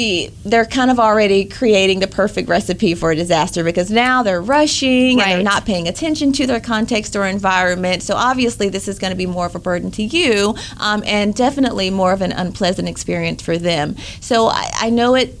they're 0.45 0.65
kind 0.65 0.91
of 0.91 0.99
already 0.99 1.45
creating 1.45 1.99
the 1.99 2.07
perfect 2.07 2.49
recipe 2.49 2.93
for 2.95 3.11
a 3.11 3.15
disaster 3.15 3.63
because 3.63 3.89
now 3.89 4.23
they're 4.23 4.41
rushing 4.41 5.21
and 5.21 5.31
they're 5.31 5.43
not 5.43 5.65
paying 5.65 5.87
attention 5.87 6.31
to 6.33 6.47
their 6.47 6.59
context 6.59 7.15
or 7.15 7.25
environment. 7.25 8.03
So 8.03 8.15
obviously, 8.15 8.69
this 8.69 8.87
is 8.87 8.99
going 8.99 9.11
to 9.11 9.17
be 9.17 9.25
more 9.25 9.45
of 9.45 9.55
a 9.55 9.59
burden 9.59 9.91
to 9.91 10.03
you, 10.03 10.55
um, 10.79 11.03
and 11.05 11.33
definitely 11.33 11.89
more 11.89 12.11
of 12.11 12.21
an 12.21 12.31
unpleasant 12.31 12.87
experience 12.87 13.41
for 13.41 13.57
them. 13.57 13.95
So 14.21 14.47
I, 14.47 14.69
I 14.75 14.89
know 14.89 15.15
it 15.15 15.35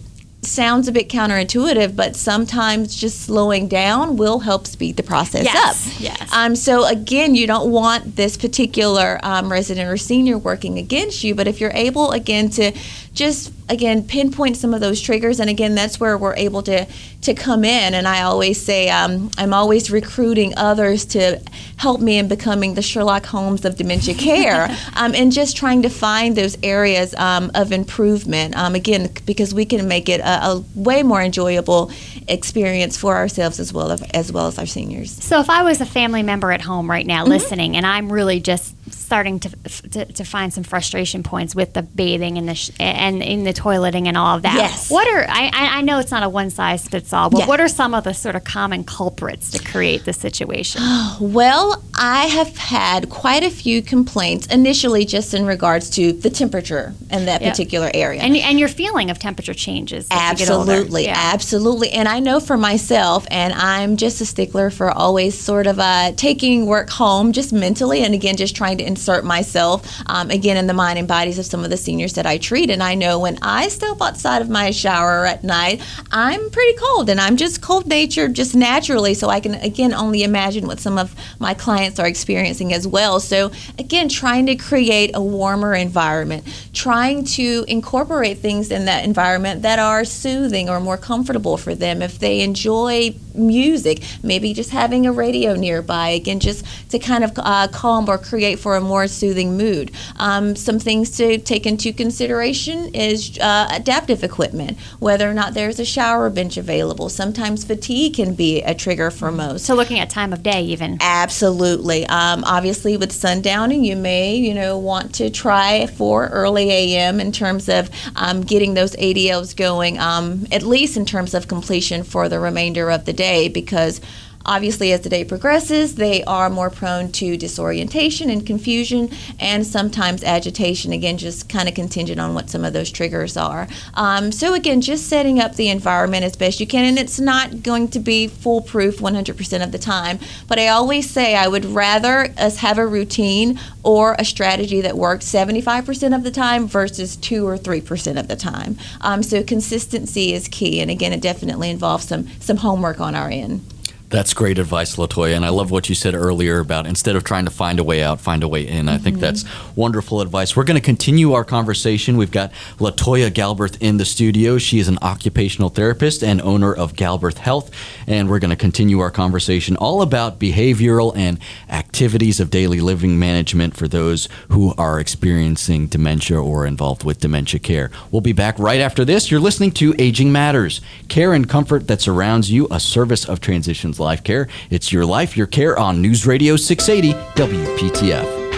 sounds 0.49 0.87
a 0.87 0.91
bit 0.91 1.07
counterintuitive, 1.09 1.95
but 1.95 2.15
sometimes 2.15 2.95
just 2.95 3.21
slowing 3.21 3.67
down 3.67 4.17
will 4.17 4.39
help 4.39 4.65
speed 4.67 4.97
the 4.97 5.03
process 5.03 5.45
Yes, 5.45 5.87
up. 5.95 6.01
yes. 6.01 6.33
Um, 6.33 6.55
so 6.55 6.85
again, 6.85 7.35
you 7.35 7.47
don't 7.47 7.71
want 7.71 8.15
this 8.15 8.35
particular 8.37 9.19
um, 9.23 9.51
resident 9.51 9.89
or 9.89 9.97
senior 9.97 10.37
working 10.37 10.77
against 10.77 11.23
you, 11.23 11.35
but 11.35 11.47
if 11.47 11.59
you're 11.61 11.71
able 11.73 12.11
again 12.11 12.49
to 12.51 12.71
just 13.13 13.51
again 13.69 14.03
pinpoint 14.03 14.57
some 14.57 14.73
of 14.73 14.81
those 14.81 15.01
triggers, 15.01 15.39
and 15.39 15.49
again 15.49 15.75
that's 15.75 15.99
where 15.99 16.17
we're 16.17 16.35
able 16.35 16.63
to 16.63 16.87
to 17.21 17.33
come 17.33 17.63
in. 17.65 17.93
And 17.93 18.07
I 18.07 18.21
always 18.21 18.61
say 18.61 18.89
um, 18.89 19.29
I'm 19.37 19.53
always 19.53 19.91
recruiting 19.91 20.53
others 20.57 21.05
to 21.07 21.41
help 21.77 21.99
me 22.01 22.17
in 22.17 22.27
becoming 22.27 22.75
the 22.75 22.81
Sherlock 22.81 23.25
Holmes 23.25 23.65
of 23.65 23.75
dementia 23.75 24.13
care, 24.29 24.75
um, 24.95 25.13
and 25.15 25.31
just 25.31 25.57
trying 25.57 25.81
to 25.81 25.89
find 25.89 26.35
those 26.35 26.57
areas 26.63 27.13
um, 27.15 27.51
of 27.55 27.71
improvement. 27.71 28.55
Um, 28.55 28.75
again, 28.75 29.09
because 29.25 29.53
we 29.53 29.65
can 29.65 29.87
make 29.87 30.07
it 30.09 30.21
a, 30.21 30.45
a 30.45 30.63
way 30.75 31.03
more 31.03 31.21
enjoyable 31.21 31.91
experience 32.27 32.95
for 32.95 33.15
ourselves 33.15 33.59
as 33.59 33.73
well 33.73 33.91
as, 33.91 34.01
as 34.11 34.31
well 34.31 34.47
as 34.47 34.59
our 34.59 34.65
seniors. 34.67 35.11
So 35.23 35.39
if 35.39 35.49
I 35.49 35.63
was 35.63 35.81
a 35.81 35.85
family 35.85 36.21
member 36.21 36.51
at 36.51 36.61
home 36.61 36.89
right 36.89 36.99
Mm-hmm. 36.99 37.07
now 37.07 37.25
listening, 37.25 37.75
and 37.77 37.85
I'm 37.85 38.11
really 38.11 38.39
just 38.39 38.75
starting 38.91 39.39
to, 39.39 39.49
to 39.91 40.05
to 40.05 40.23
find 40.23 40.53
some 40.53 40.63
frustration 40.63 41.23
points 41.23 41.55
with 41.55 41.73
the 41.73 41.81
bathing 41.81 42.37
and 42.37 42.47
the 42.47 42.55
sh- 42.55 42.71
and 42.79 43.21
in 43.23 43.43
the 43.43 43.53
toileting 43.53 44.07
and 44.07 44.17
all 44.17 44.35
of 44.35 44.41
that. 44.43 44.55
Yes. 44.55 44.89
What 44.89 45.07
are 45.07 45.25
I 45.29 45.49
I 45.53 45.81
know 45.81 45.99
it's 45.99 46.11
not 46.11 46.23
a 46.23 46.29
one 46.29 46.49
size 46.49 46.87
fits 46.87 47.13
all, 47.13 47.29
but 47.29 47.39
Yeah. 47.39 47.45
what 47.47 47.59
are 47.61 47.67
some 47.67 47.93
of 47.93 48.03
the 48.03 48.13
sort 48.13 48.35
of 48.35 48.43
common 48.43 48.83
culprits 48.83 49.51
to 49.51 49.63
create 49.63 50.05
this 50.05 50.17
situation? 50.17 50.81
Well, 51.19 51.83
I 51.95 52.25
have 52.27 52.57
had 52.57 53.09
quite 53.09 53.43
a 53.43 53.49
few 53.49 53.81
complaints 53.81 54.47
initially 54.47 55.05
just 55.05 55.33
in 55.33 55.45
regards 55.45 55.89
to 55.91 56.13
the 56.13 56.29
temperature 56.29 56.93
in 57.11 57.25
that 57.25 57.41
Yeah. 57.41 57.49
particular 57.51 57.91
area. 57.93 58.21
and 58.21 58.35
and 58.35 58.59
your 58.59 58.69
feeling 58.69 59.09
of 59.09 59.19
temperature 59.19 59.53
changes. 59.53 60.07
as 60.11 60.39
you 60.39 60.45
get 60.45 60.51
older. 60.53 60.71
Absolutely, 60.71 61.03
Yeah. 61.05 61.31
absolutely. 61.33 61.91
And 61.91 62.07
I 62.07 62.19
know 62.19 62.39
for 62.39 62.57
myself, 62.57 63.25
and 63.29 63.53
I'm 63.53 63.97
just 63.97 64.21
a 64.21 64.25
stickler 64.25 64.69
for 64.69 64.89
always 64.91 65.37
sort 65.39 65.67
of 65.67 65.79
uh, 65.79 66.11
taking 66.15 66.65
work 66.65 66.89
home 66.89 67.31
just 67.33 67.51
mentally, 67.53 68.03
and 68.03 68.13
again, 68.13 68.35
just 68.37 68.55
trying 68.55 68.77
to 68.79 68.85
insert 68.85 69.23
myself 69.23 70.01
um, 70.07 70.31
again 70.31 70.57
in 70.57 70.67
the 70.67 70.73
mind 70.73 70.99
and 70.99 71.07
bodies 71.07 71.37
of 71.37 71.45
some 71.45 71.63
of 71.63 71.69
the 71.69 71.77
seniors 71.77 72.13
that 72.13 72.25
I 72.25 72.37
treat. 72.37 72.69
And 72.69 72.81
I 72.81 72.95
know 72.95 73.19
when 73.19 73.37
I 73.41 73.67
step 73.67 74.01
outside 74.01 74.41
of 74.41 74.49
my 74.49 74.71
shower 74.71 75.25
at 75.25 75.43
night, 75.43 75.81
I'm 76.11 76.49
pretty 76.49 76.77
cold, 76.77 77.09
and 77.09 77.19
I'm 77.19 77.37
just 77.37 77.61
cold 77.61 77.87
natured, 77.87 78.33
just 78.33 78.55
naturally. 78.55 79.13
So 79.13 79.29
I 79.29 79.39
can 79.39 79.55
again 79.55 79.93
only 79.93 80.23
imagine 80.23 80.67
what 80.67 80.79
some 80.79 80.97
of 80.97 81.15
my 81.39 81.53
clients 81.53 81.99
are 81.99 82.07
experiencing 82.07 82.73
as 82.73 82.87
well. 82.87 83.19
So 83.19 83.51
again, 83.77 84.09
trying 84.09 84.45
to 84.47 84.55
create 84.55 85.11
a 85.13 85.21
warmer 85.21 85.73
environment, 85.73 86.43
trying 86.73 87.25
to 87.25 87.65
incorporate 87.67 88.39
things 88.39 88.71
in 88.71 88.85
that 88.85 89.05
environment 89.05 89.61
that 89.61 89.79
are 89.79 90.05
soothing 90.05 90.69
or 90.69 90.79
more 90.79 90.97
comfortable 90.97 91.57
for 91.57 91.75
them. 91.75 92.01
If 92.01 92.19
they 92.19 92.41
enjoy 92.41 93.15
music, 93.39 94.03
maybe 94.23 94.53
just 94.53 94.71
having 94.71 95.05
a 95.05 95.11
radio 95.11 95.55
nearby, 95.55 96.09
again, 96.09 96.39
just 96.39 96.65
to 96.91 96.99
kind 96.99 97.23
of 97.23 97.31
uh, 97.37 97.67
calm 97.71 98.09
or 98.09 98.17
create 98.17 98.59
for 98.59 98.75
a 98.75 98.81
more 98.81 99.07
soothing 99.07 99.57
mood. 99.57 99.91
Um, 100.17 100.55
some 100.55 100.79
things 100.79 101.15
to 101.17 101.37
take 101.37 101.65
into 101.65 101.93
consideration 101.93 102.93
is 102.93 103.37
uh, 103.39 103.67
adaptive 103.71 104.23
equipment, 104.23 104.77
whether 104.99 105.29
or 105.29 105.33
not 105.33 105.53
there's 105.53 105.79
a 105.79 105.85
shower 105.85 106.29
bench 106.29 106.57
available. 106.57 107.09
Sometimes 107.09 107.63
fatigue 107.63 108.15
can 108.15 108.33
be 108.33 108.61
a 108.61 108.73
trigger 108.73 109.11
for 109.11 109.31
most. 109.31 109.65
So 109.65 109.75
looking 109.75 109.99
at 109.99 110.09
time 110.09 110.33
of 110.33 110.43
day, 110.43 110.63
even. 110.63 110.97
Absolutely. 111.01 112.05
Um, 112.07 112.43
obviously, 112.43 112.97
with 112.97 113.11
sundowning, 113.11 113.85
you 113.85 113.95
may, 113.95 114.35
you 114.35 114.53
know, 114.53 114.77
want 114.77 115.13
to 115.15 115.29
try 115.29 115.87
for 115.87 116.27
early 116.27 116.69
AM 116.71 117.19
in 117.19 117.31
terms 117.31 117.69
of 117.69 117.89
um, 118.15 118.41
getting 118.41 118.73
those 118.73 118.95
ADLs 118.95 119.55
going, 119.55 119.99
um, 119.99 120.45
at 120.51 120.63
least 120.63 120.97
in 120.97 121.05
terms 121.05 121.33
of 121.33 121.47
completion 121.47 122.03
for 122.03 122.27
the 122.29 122.39
remainder 122.39 122.89
of 122.89 123.05
the 123.05 123.13
day, 123.13 123.28
because 123.47 124.01
obviously, 124.45 124.91
as 124.91 125.01
the 125.01 125.09
day 125.09 125.23
progresses, 125.23 125.95
they 125.95 126.23
are 126.23 126.49
more 126.49 126.69
prone 126.69 127.11
to 127.13 127.37
disorientation 127.37 128.29
and 128.29 128.45
confusion, 128.45 129.09
and 129.39 129.65
sometimes 129.65 130.23
agitation. 130.23 130.91
Again, 130.91 131.17
just 131.17 131.49
kind 131.49 131.67
of 131.67 131.75
contingent 131.75 132.19
on 132.19 132.33
what 132.33 132.49
some 132.49 132.63
of 132.63 132.73
those 132.73 132.91
triggers 132.91 133.37
are. 133.37 133.67
Um, 133.93 134.31
so 134.31 134.53
again, 134.53 134.81
just 134.81 135.07
setting 135.07 135.39
up 135.39 135.55
the 135.55 135.69
environment 135.69 136.23
as 136.23 136.35
best 136.35 136.59
you 136.59 136.67
can, 136.67 136.85
and 136.85 136.97
it's 136.97 137.19
not 137.19 137.63
going 137.63 137.87
to 137.89 137.99
be 137.99 138.27
foolproof 138.27 138.97
100% 138.97 139.63
of 139.63 139.71
the 139.71 139.77
time. 139.77 140.19
But 140.47 140.59
I 140.59 140.67
always 140.67 141.09
say 141.09 141.35
I 141.35 141.47
would 141.47 141.65
rather 141.65 142.33
us 142.37 142.57
have 142.57 142.77
a 142.77 142.87
routine 142.87 143.59
or 143.83 144.15
a 144.19 144.25
strategy 144.25 144.81
that 144.81 144.97
works 144.97 145.25
75% 145.25 146.15
of 146.15 146.23
the 146.23 146.31
time 146.31 146.67
versus 146.67 147.15
two 147.15 147.47
or 147.47 147.57
three 147.57 147.81
percent 147.81 148.17
of 148.17 148.27
the 148.27 148.35
time. 148.35 148.77
Um, 149.01 149.23
so 149.23 149.43
consistency 149.43 150.33
is 150.33 150.47
key, 150.47 150.79
and 150.79 150.91
again, 150.91 151.13
it 151.13 151.21
definitely 151.21 151.69
involves 151.69 152.07
some 152.07 152.27
some 152.39 152.57
homework 152.57 152.99
on 152.99 153.15
our 153.15 153.29
end. 153.29 153.61
That's 154.09 154.33
great 154.33 154.57
advice, 154.57 154.95
Latoya. 154.95 155.35
And 155.35 155.45
I 155.45 155.49
love 155.49 155.69
what 155.69 155.87
you 155.87 155.93
said 155.93 156.15
earlier 156.15 156.59
about 156.59 156.87
instead 156.87 157.15
of 157.15 157.23
trying 157.23 157.45
to 157.45 157.51
find 157.51 157.79
a 157.79 157.83
way 157.83 158.01
out, 158.01 158.19
find 158.19 158.41
a 158.41 158.47
way 158.47 158.67
in. 158.67 158.89
I 158.89 158.97
think 158.97 159.17
mm-hmm. 159.17 159.21
that's 159.21 159.45
wonderful 159.75 160.21
advice. 160.21 160.55
We're 160.55 160.63
going 160.63 160.79
to 160.79 160.85
continue 160.85 161.33
our 161.33 161.43
conversation. 161.43 162.17
We've 162.17 162.31
got 162.31 162.51
Latoya 162.79 163.29
Galberth 163.29 163.77
in 163.81 163.97
the 163.97 164.05
studio. 164.05 164.57
She 164.57 164.79
is 164.79 164.87
an 164.87 164.97
occupational 165.03 165.69
therapist 165.69 166.23
and 166.23 166.41
owner 166.41 166.73
of 166.73 166.93
Galberth 166.93 167.37
Health. 167.37 167.69
And 168.07 168.29
we're 168.29 168.39
going 168.39 168.49
to 168.49 168.55
continue 168.55 168.99
our 168.99 169.11
conversation 169.11 169.75
all 169.75 170.01
about 170.01 170.39
behavioral 170.39 171.15
and 171.15 171.37
activities 171.69 172.39
of 172.39 172.49
daily 172.49 172.81
living 172.81 173.19
management 173.19 173.75
for 173.75 173.87
those 173.87 174.27
who 174.49 174.73
are 174.75 174.99
experiencing 174.99 175.85
dementia 175.85 176.41
or 176.41 176.65
involved 176.65 177.03
with 177.03 177.19
dementia 177.19 177.59
care. 177.59 177.91
We'll 178.09 178.21
be 178.21 178.33
back 178.33 178.57
right 178.57 178.79
after 178.79 179.05
this. 179.05 179.29
You're 179.29 179.39
listening 179.39 179.71
to 179.73 179.93
Aging 179.99 180.31
Matters, 180.31 180.81
care 181.09 181.33
and 181.33 181.47
comfort 181.47 181.87
that 181.87 182.01
surrounds 182.01 182.49
you, 182.49 182.67
a 182.71 182.79
service 182.79 183.29
of 183.29 183.39
Transitions 183.39 183.98
Life 183.99 184.23
Care. 184.23 184.47
It's 184.69 184.91
your 184.91 185.05
life, 185.05 185.35
your 185.37 185.47
care 185.47 185.77
on 185.77 186.01
News 186.01 186.25
Radio 186.25 186.55
680 186.55 187.13
WPTF. 187.35 188.48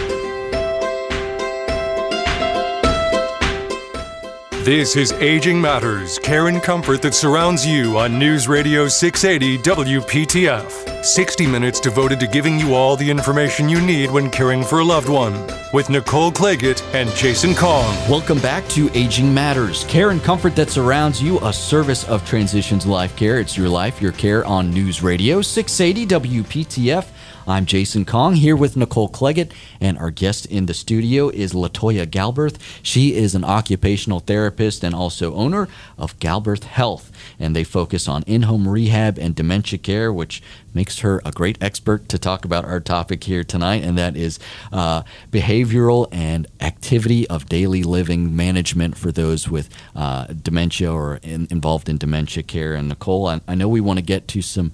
This 4.64 4.94
is 4.94 5.10
Aging 5.14 5.60
Matters, 5.60 6.20
care 6.20 6.46
and 6.46 6.62
comfort 6.62 7.02
that 7.02 7.14
surrounds 7.14 7.66
you 7.66 7.98
on 7.98 8.16
News 8.16 8.46
Radio 8.46 8.86
680 8.86 9.58
WPTF. 9.58 11.04
60 11.04 11.46
minutes 11.48 11.80
devoted 11.80 12.20
to 12.20 12.28
giving 12.28 12.60
you 12.60 12.72
all 12.72 12.94
the 12.94 13.10
information 13.10 13.68
you 13.68 13.80
need 13.80 14.08
when 14.08 14.30
caring 14.30 14.62
for 14.62 14.78
a 14.78 14.84
loved 14.84 15.08
one. 15.08 15.34
With 15.72 15.90
Nicole 15.90 16.30
Claggett 16.30 16.80
and 16.94 17.10
Jason 17.16 17.56
Kong. 17.56 17.92
Welcome 18.08 18.38
back 18.38 18.64
to 18.68 18.88
Aging 18.96 19.34
Matters, 19.34 19.82
care 19.86 20.10
and 20.10 20.22
comfort 20.22 20.54
that 20.54 20.70
surrounds 20.70 21.20
you, 21.20 21.40
a 21.40 21.52
service 21.52 22.08
of 22.08 22.24
Transitions 22.24 22.86
Life 22.86 23.16
Care. 23.16 23.40
It's 23.40 23.56
your 23.56 23.68
life, 23.68 24.00
your 24.00 24.12
care 24.12 24.44
on 24.44 24.70
News 24.70 25.02
Radio 25.02 25.42
680 25.42 26.06
WPTF. 26.40 27.08
I'm 27.44 27.66
Jason 27.66 28.04
Kong 28.04 28.34
here 28.34 28.54
with 28.54 28.76
Nicole 28.76 29.08
Claggett, 29.08 29.50
and 29.80 29.98
our 29.98 30.12
guest 30.12 30.46
in 30.46 30.66
the 30.66 30.74
studio 30.74 31.28
is 31.28 31.52
Latoya 31.52 32.06
Galberth. 32.06 32.56
She 32.84 33.16
is 33.16 33.34
an 33.34 33.42
occupational 33.42 34.20
therapist 34.20 34.84
and 34.84 34.94
also 34.94 35.34
owner 35.34 35.66
of 35.98 36.16
Galberth 36.20 36.62
Health, 36.62 37.10
and 37.40 37.56
they 37.56 37.64
focus 37.64 38.06
on 38.06 38.22
in 38.28 38.42
home 38.42 38.68
rehab 38.68 39.18
and 39.18 39.34
dementia 39.34 39.80
care, 39.80 40.12
which 40.12 40.40
makes 40.72 41.00
her 41.00 41.20
a 41.24 41.32
great 41.32 41.58
expert 41.60 42.08
to 42.10 42.18
talk 42.18 42.44
about 42.44 42.64
our 42.64 42.78
topic 42.78 43.24
here 43.24 43.42
tonight, 43.42 43.82
and 43.82 43.98
that 43.98 44.16
is 44.16 44.38
uh, 44.70 45.02
behavioral 45.32 46.06
and 46.12 46.46
activity 46.60 47.28
of 47.28 47.48
daily 47.48 47.82
living 47.82 48.36
management 48.36 48.96
for 48.96 49.10
those 49.10 49.48
with 49.48 49.68
uh, 49.96 50.26
dementia 50.26 50.92
or 50.92 51.18
in, 51.24 51.48
involved 51.50 51.88
in 51.88 51.98
dementia 51.98 52.44
care. 52.44 52.74
And 52.74 52.88
Nicole, 52.88 53.26
I, 53.26 53.40
I 53.48 53.56
know 53.56 53.68
we 53.68 53.80
want 53.80 53.98
to 53.98 54.04
get 54.04 54.28
to 54.28 54.42
some 54.42 54.70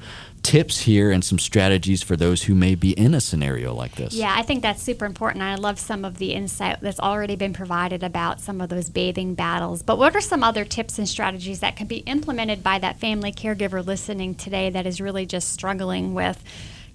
tips 0.48 0.80
here 0.80 1.10
and 1.10 1.22
some 1.22 1.38
strategies 1.38 2.02
for 2.02 2.16
those 2.16 2.44
who 2.44 2.54
may 2.54 2.74
be 2.74 2.92
in 2.92 3.12
a 3.12 3.20
scenario 3.20 3.74
like 3.74 3.96
this. 3.96 4.14
Yeah, 4.14 4.34
I 4.34 4.42
think 4.42 4.62
that's 4.62 4.82
super 4.82 5.04
important. 5.04 5.44
I 5.44 5.56
love 5.56 5.78
some 5.78 6.06
of 6.06 6.16
the 6.16 6.32
insight 6.32 6.80
that's 6.80 6.98
already 6.98 7.36
been 7.36 7.52
provided 7.52 8.02
about 8.02 8.40
some 8.40 8.62
of 8.62 8.70
those 8.70 8.88
bathing 8.88 9.34
battles. 9.34 9.82
But 9.82 9.98
what 9.98 10.16
are 10.16 10.22
some 10.22 10.42
other 10.42 10.64
tips 10.64 10.98
and 10.98 11.06
strategies 11.06 11.60
that 11.60 11.76
can 11.76 11.86
be 11.86 11.98
implemented 11.98 12.62
by 12.62 12.78
that 12.78 12.98
family 12.98 13.30
caregiver 13.30 13.84
listening 13.84 14.34
today 14.34 14.70
that 14.70 14.86
is 14.86 15.02
really 15.02 15.26
just 15.26 15.52
struggling 15.52 16.14
with? 16.14 16.42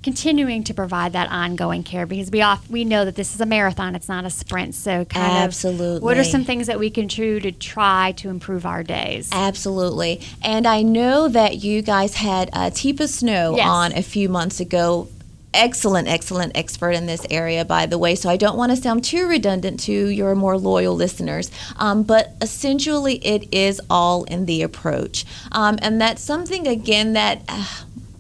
Continuing 0.04 0.64
to 0.66 0.74
provide 0.74 1.14
that 1.14 1.30
ongoing 1.32 1.82
care 1.84 2.06
because 2.06 2.30
we 2.30 2.42
off 2.42 2.70
we 2.70 2.84
know 2.84 3.06
that 3.06 3.16
this 3.16 3.34
is 3.34 3.40
a 3.42 3.46
marathon 3.46 3.96
it's 3.96 4.10
not 4.10 4.26
a 4.26 4.30
sprint 4.30 4.76
so 4.76 5.06
kind 5.06 5.32
Absolutely. 5.32 5.98
of 5.98 6.04
what 6.04 6.18
are 6.18 6.24
some 6.26 6.44
things 6.44 6.68
that 6.68 6.78
we 6.78 6.90
can 6.90 7.08
do 7.08 7.40
to 7.40 7.52
try 7.54 8.12
to 8.18 8.30
improve 8.30 8.66
our 8.66 8.84
days 8.84 9.30
Absolutely. 9.32 10.22
And 10.44 10.68
I 10.68 10.82
know 10.82 11.28
that 11.30 11.64
you 11.64 11.82
guys 11.82 12.16
had 12.16 12.50
uh, 12.54 12.70
Teepa 12.70 13.08
Snow 13.08 13.56
Yes. 13.56 13.68
on 13.68 13.92
a 13.94 14.02
few 14.04 14.28
months 14.30 14.60
ago. 14.60 15.08
Excellent, 15.54 16.08
excellent 16.08 16.58
expert 16.58 16.92
in 16.92 17.06
this 17.06 17.26
area, 17.30 17.64
by 17.64 17.86
the 17.86 17.98
way. 17.98 18.16
So 18.16 18.28
I 18.30 18.38
don't 18.38 18.58
want 18.58 18.72
to 18.72 18.76
sound 18.76 19.04
too 19.04 19.28
redundant 19.28 19.80
to 19.82 19.92
your 20.08 20.34
more 20.34 20.58
loyal 20.58 20.96
listeners. 20.96 21.52
Um, 21.78 22.02
but 22.04 22.34
essentially, 22.42 23.16
it 23.18 23.48
is 23.54 23.80
all 23.90 24.24
in 24.24 24.46
the 24.48 24.64
approach. 24.64 25.26
Um, 25.52 25.78
and 25.82 26.02
that's 26.02 26.24
something, 26.24 26.68
again, 26.68 27.14
that. 27.14 27.44
Uh, 27.48 27.66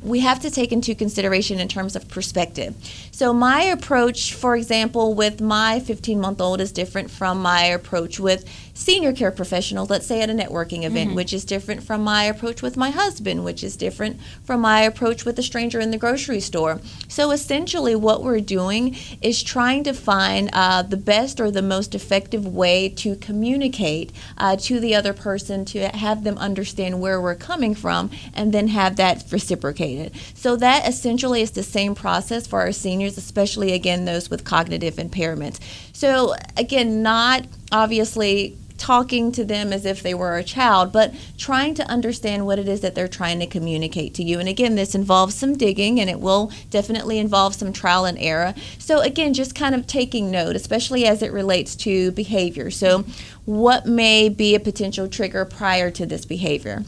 we 0.03 0.19
have 0.19 0.39
to 0.41 0.51
take 0.51 0.71
into 0.71 0.93
consideration 0.95 1.59
in 1.59 1.67
terms 1.67 1.95
of 1.95 2.07
perspective. 2.09 2.75
So, 3.11 3.33
my 3.33 3.63
approach, 3.63 4.33
for 4.33 4.55
example, 4.55 5.13
with 5.15 5.41
my 5.41 5.79
15 5.79 6.19
month 6.19 6.41
old 6.41 6.61
is 6.61 6.71
different 6.71 7.09
from 7.09 7.41
my 7.41 7.63
approach 7.65 8.19
with 8.19 8.45
senior 8.73 9.13
care 9.13 9.31
professionals, 9.31 9.89
let's 9.89 10.07
say 10.07 10.21
at 10.21 10.29
a 10.29 10.33
networking 10.33 10.83
event, 10.83 11.13
which 11.13 11.31
is 11.31 11.45
different 11.45 11.83
from 11.83 12.01
my 12.01 12.23
approach 12.23 12.61
with 12.61 12.75
my 12.75 12.89
husband, 12.89 13.43
which 13.43 13.63
is 13.63 13.77
different 13.77 14.19
from 14.43 14.61
my 14.61 14.81
approach 14.81 15.25
with 15.25 15.37
a 15.37 15.43
stranger 15.43 15.79
in 15.79 15.91
the 15.91 15.97
grocery 15.97 16.39
store. 16.39 16.81
So, 17.07 17.31
essentially, 17.31 17.95
what 17.95 18.23
we're 18.23 18.39
doing 18.39 18.95
is 19.21 19.43
trying 19.43 19.83
to 19.83 19.93
find 19.93 20.49
uh, 20.53 20.81
the 20.81 20.97
best 20.97 21.39
or 21.39 21.51
the 21.51 21.61
most 21.61 21.93
effective 21.93 22.47
way 22.47 22.89
to 22.89 23.15
communicate 23.17 24.11
uh, 24.37 24.55
to 24.57 24.79
the 24.79 24.95
other 24.95 25.13
person 25.13 25.65
to 25.65 25.87
have 25.89 26.23
them 26.23 26.37
understand 26.37 26.99
where 26.99 27.21
we're 27.21 27.35
coming 27.35 27.75
from 27.75 28.09
and 28.33 28.53
then 28.53 28.69
have 28.69 28.95
that 28.95 29.23
reciprocated. 29.31 30.13
So, 30.33 30.55
that 30.55 30.87
essentially 30.87 31.41
is 31.41 31.51
the 31.51 31.63
same 31.63 31.93
process 31.93 32.47
for 32.47 32.61
our 32.61 32.71
seniors, 32.71 33.17
especially 33.17 33.73
again 33.73 34.05
those 34.05 34.29
with 34.29 34.43
cognitive 34.43 34.95
impairments. 34.95 35.59
So, 35.93 36.33
again, 36.57 37.03
not 37.03 37.45
obviously 37.71 38.57
talking 38.77 39.31
to 39.31 39.45
them 39.45 39.71
as 39.71 39.85
if 39.85 40.01
they 40.01 40.13
were 40.13 40.37
a 40.37 40.43
child, 40.43 40.91
but 40.91 41.13
trying 41.37 41.73
to 41.75 41.89
understand 41.89 42.45
what 42.45 42.59
it 42.59 42.67
is 42.67 42.81
that 42.81 42.95
they're 42.95 43.07
trying 43.07 43.39
to 43.39 43.45
communicate 43.45 44.13
to 44.15 44.23
you. 44.23 44.39
And 44.39 44.49
again, 44.49 44.75
this 44.75 44.95
involves 44.95 45.35
some 45.35 45.55
digging 45.55 45.99
and 45.99 46.09
it 46.09 46.19
will 46.19 46.51
definitely 46.69 47.17
involve 47.19 47.55
some 47.55 47.71
trial 47.73 48.05
and 48.05 48.17
error. 48.19 48.53
So, 48.79 48.99
again, 49.01 49.33
just 49.33 49.55
kind 49.55 49.75
of 49.75 49.87
taking 49.87 50.31
note, 50.31 50.55
especially 50.55 51.05
as 51.05 51.21
it 51.21 51.31
relates 51.31 51.75
to 51.77 52.11
behavior. 52.11 52.71
So, 52.71 53.05
what 53.45 53.85
may 53.85 54.29
be 54.29 54.55
a 54.55 54.59
potential 54.59 55.07
trigger 55.07 55.45
prior 55.45 55.91
to 55.91 56.05
this 56.05 56.25
behavior? 56.25 56.83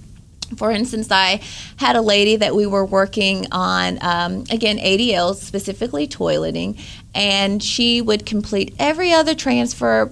For 0.58 0.72
instance, 0.72 1.12
I 1.12 1.42
had 1.78 1.96
a 1.96 2.02
lady 2.02 2.36
that 2.36 2.56
we 2.56 2.66
were 2.66 2.86
working 2.86 3.48
on, 3.52 3.98
um, 4.02 4.44
again, 4.52 4.78
ADLs, 4.78 5.38
specifically 5.38 6.08
toileting, 6.08 6.80
and 7.16 7.64
she 7.64 8.02
would 8.02 8.26
complete 8.26 8.76
every 8.78 9.12
other 9.12 9.34
transfer 9.34 10.12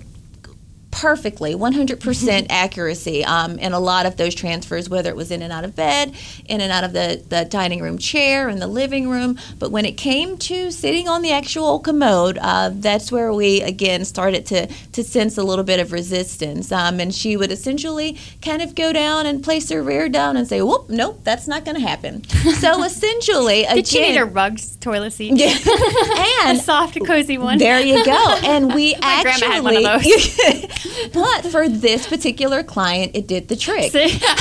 perfectly, 0.93 1.55
100% 1.55 2.47
accuracy 2.49 3.25
um, 3.25 3.57
in 3.59 3.73
a 3.73 3.79
lot 3.79 4.05
of 4.05 4.15
those 4.17 4.35
transfers, 4.35 4.89
whether 4.89 5.09
it 5.09 5.15
was 5.15 5.31
in 5.31 5.41
and 5.41 5.51
out 5.51 5.65
of 5.65 5.75
bed, 5.75 6.15
in 6.45 6.61
and 6.61 6.71
out 6.71 6.83
of 6.83 6.93
the, 6.93 7.23
the 7.29 7.45
dining 7.45 7.81
room 7.81 7.97
chair, 7.97 8.47
in 8.47 8.59
the 8.59 8.67
living 8.67 9.09
room. 9.09 9.37
But 9.57 9.71
when 9.71 9.85
it 9.85 9.93
came 9.93 10.37
to 10.37 10.71
sitting 10.71 11.07
on 11.07 11.21
the 11.23 11.31
actual 11.31 11.79
commode, 11.79 12.37
uh, 12.39 12.69
that's 12.73 13.11
where 13.11 13.33
we 13.33 13.61
again 13.61 14.05
started 14.05 14.45
to, 14.47 14.67
to 14.67 15.03
sense 15.03 15.37
a 15.37 15.43
little 15.43 15.65
bit 15.65 15.79
of 15.79 15.91
resistance. 15.91 16.71
Um, 16.71 16.99
and 16.99 17.13
she 17.13 17.35
would 17.37 17.51
essentially 17.51 18.17
kind 18.41 18.61
of 18.61 18.75
go 18.75 18.93
down 18.93 19.25
and 19.25 19.43
place 19.43 19.69
her 19.69 19.81
rear 19.81 20.09
down 20.09 20.37
and 20.37 20.47
say, 20.47 20.61
Whoop, 20.61 20.89
nope, 20.89 21.21
that's 21.23 21.47
not 21.47 21.65
going 21.65 21.75
to 21.75 21.81
happen. 21.81 22.23
So 22.59 22.83
essentially, 22.85 23.63
again. 23.63 23.75
did 23.77 23.87
she 23.87 23.99
need 24.01 24.17
a 24.17 24.25
rugged 24.25 24.79
toilet 24.79 25.11
seat 25.11 25.33
Yeah. 25.37 25.57
a 25.65 26.49
and 26.49 26.59
soft 26.59 26.97
cozy 27.05 27.37
one 27.37 27.57
there 27.57 27.79
you 27.79 28.05
go. 28.05 28.37
And 28.43 28.73
we 28.73 28.93
My 29.01 29.23
actually, 29.25 29.47
grandma 29.47 29.53
had 29.53 29.63
one 29.63 29.77
of 29.77 30.03
those. 30.03 30.82
But 31.13 31.41
for 31.45 31.67
this 31.69 32.07
particular 32.07 32.63
client, 32.63 33.11
it 33.15 33.27
did 33.27 33.47
the 33.47 33.55
trick. 33.55 33.93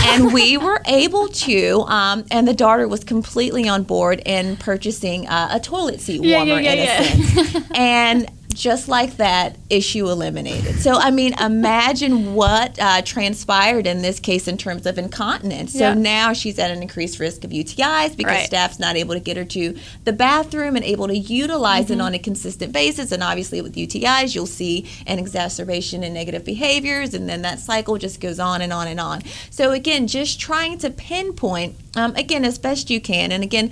And 0.07 0.32
we 0.32 0.57
were 0.57 0.80
able 0.86 1.28
to, 1.28 1.80
um, 1.86 2.24
and 2.30 2.47
the 2.47 2.55
daughter 2.55 2.86
was 2.88 3.05
completely 3.05 3.68
on 3.68 3.82
board 3.84 4.20
in 4.26 4.57
purchasing 4.57 5.26
uh, 5.28 5.49
a 5.53 5.61
toilet 5.61 6.01
seat 6.01 6.22
Yeah, 6.22 6.38
warmer 6.38 6.61
yeah, 6.61 6.72
in 6.72 6.78
yeah, 6.78 6.82
a 6.82 7.05
yeah. 7.05 7.43
sense. 7.43 7.66
and 7.74 8.30
just 8.53 8.89
like 8.89 9.17
that, 9.17 9.57
issue 9.71 10.09
eliminated. 10.09 10.77
So, 10.81 10.95
I 10.95 11.11
mean, 11.11 11.35
imagine 11.41 12.35
what 12.35 12.79
uh, 12.81 13.03
transpired 13.03 13.87
in 13.87 14.03
this 14.03 14.21
case 14.21 14.47
in 14.49 14.57
terms 14.57 14.87
of 14.87 14.99
incontinence. 14.99 15.73
So 15.73 15.79
Yeah. 15.81 15.95
now 15.95 16.33
she's 16.33 16.59
at 16.59 16.71
an 16.71 16.83
increased 16.83 17.19
risk 17.19 17.45
of 17.45 17.51
UTIs 17.53 18.17
because 18.17 18.33
Right. 18.37 18.47
staff's 18.47 18.79
not 18.79 18.97
able 18.97 19.15
to 19.15 19.21
get 19.21 19.37
her 19.37 19.45
to 19.45 19.77
the 20.05 20.13
bathroom 20.13 20.77
and 20.77 20.85
able 20.85 21.09
to 21.09 21.17
utilize 21.17 21.85
Mm-hmm. 21.87 21.93
it 21.95 22.01
on 22.01 22.15
a 22.15 22.19
consistent 22.19 22.73
basis. 22.73 23.13
And 23.13 23.23
obviously, 23.23 23.61
with 23.61 23.75
UTIs, 23.77 24.35
you'll 24.35 24.47
see 24.47 24.87
an 25.07 25.19
exacerbation 25.19 26.03
in 26.03 26.13
negative 26.15 26.45
behaviors, 26.45 27.15
and 27.15 27.29
then 27.29 27.43
that 27.43 27.61
cycle 27.61 27.97
just 27.99 28.21
goes 28.21 28.39
on 28.39 28.61
and 28.63 28.73
on 28.73 28.87
and 28.89 29.01
on. 29.01 29.23
So, 29.51 29.73
again, 29.73 30.07
just 30.07 30.39
trying 30.41 30.79
to 30.79 30.91
pinpoint, 30.91 31.75
um, 31.97 32.15
again, 32.17 32.45
as 32.45 32.59
best 32.59 32.91
you 32.91 33.01
can. 33.01 33.33
And 33.33 33.43
again, 33.43 33.71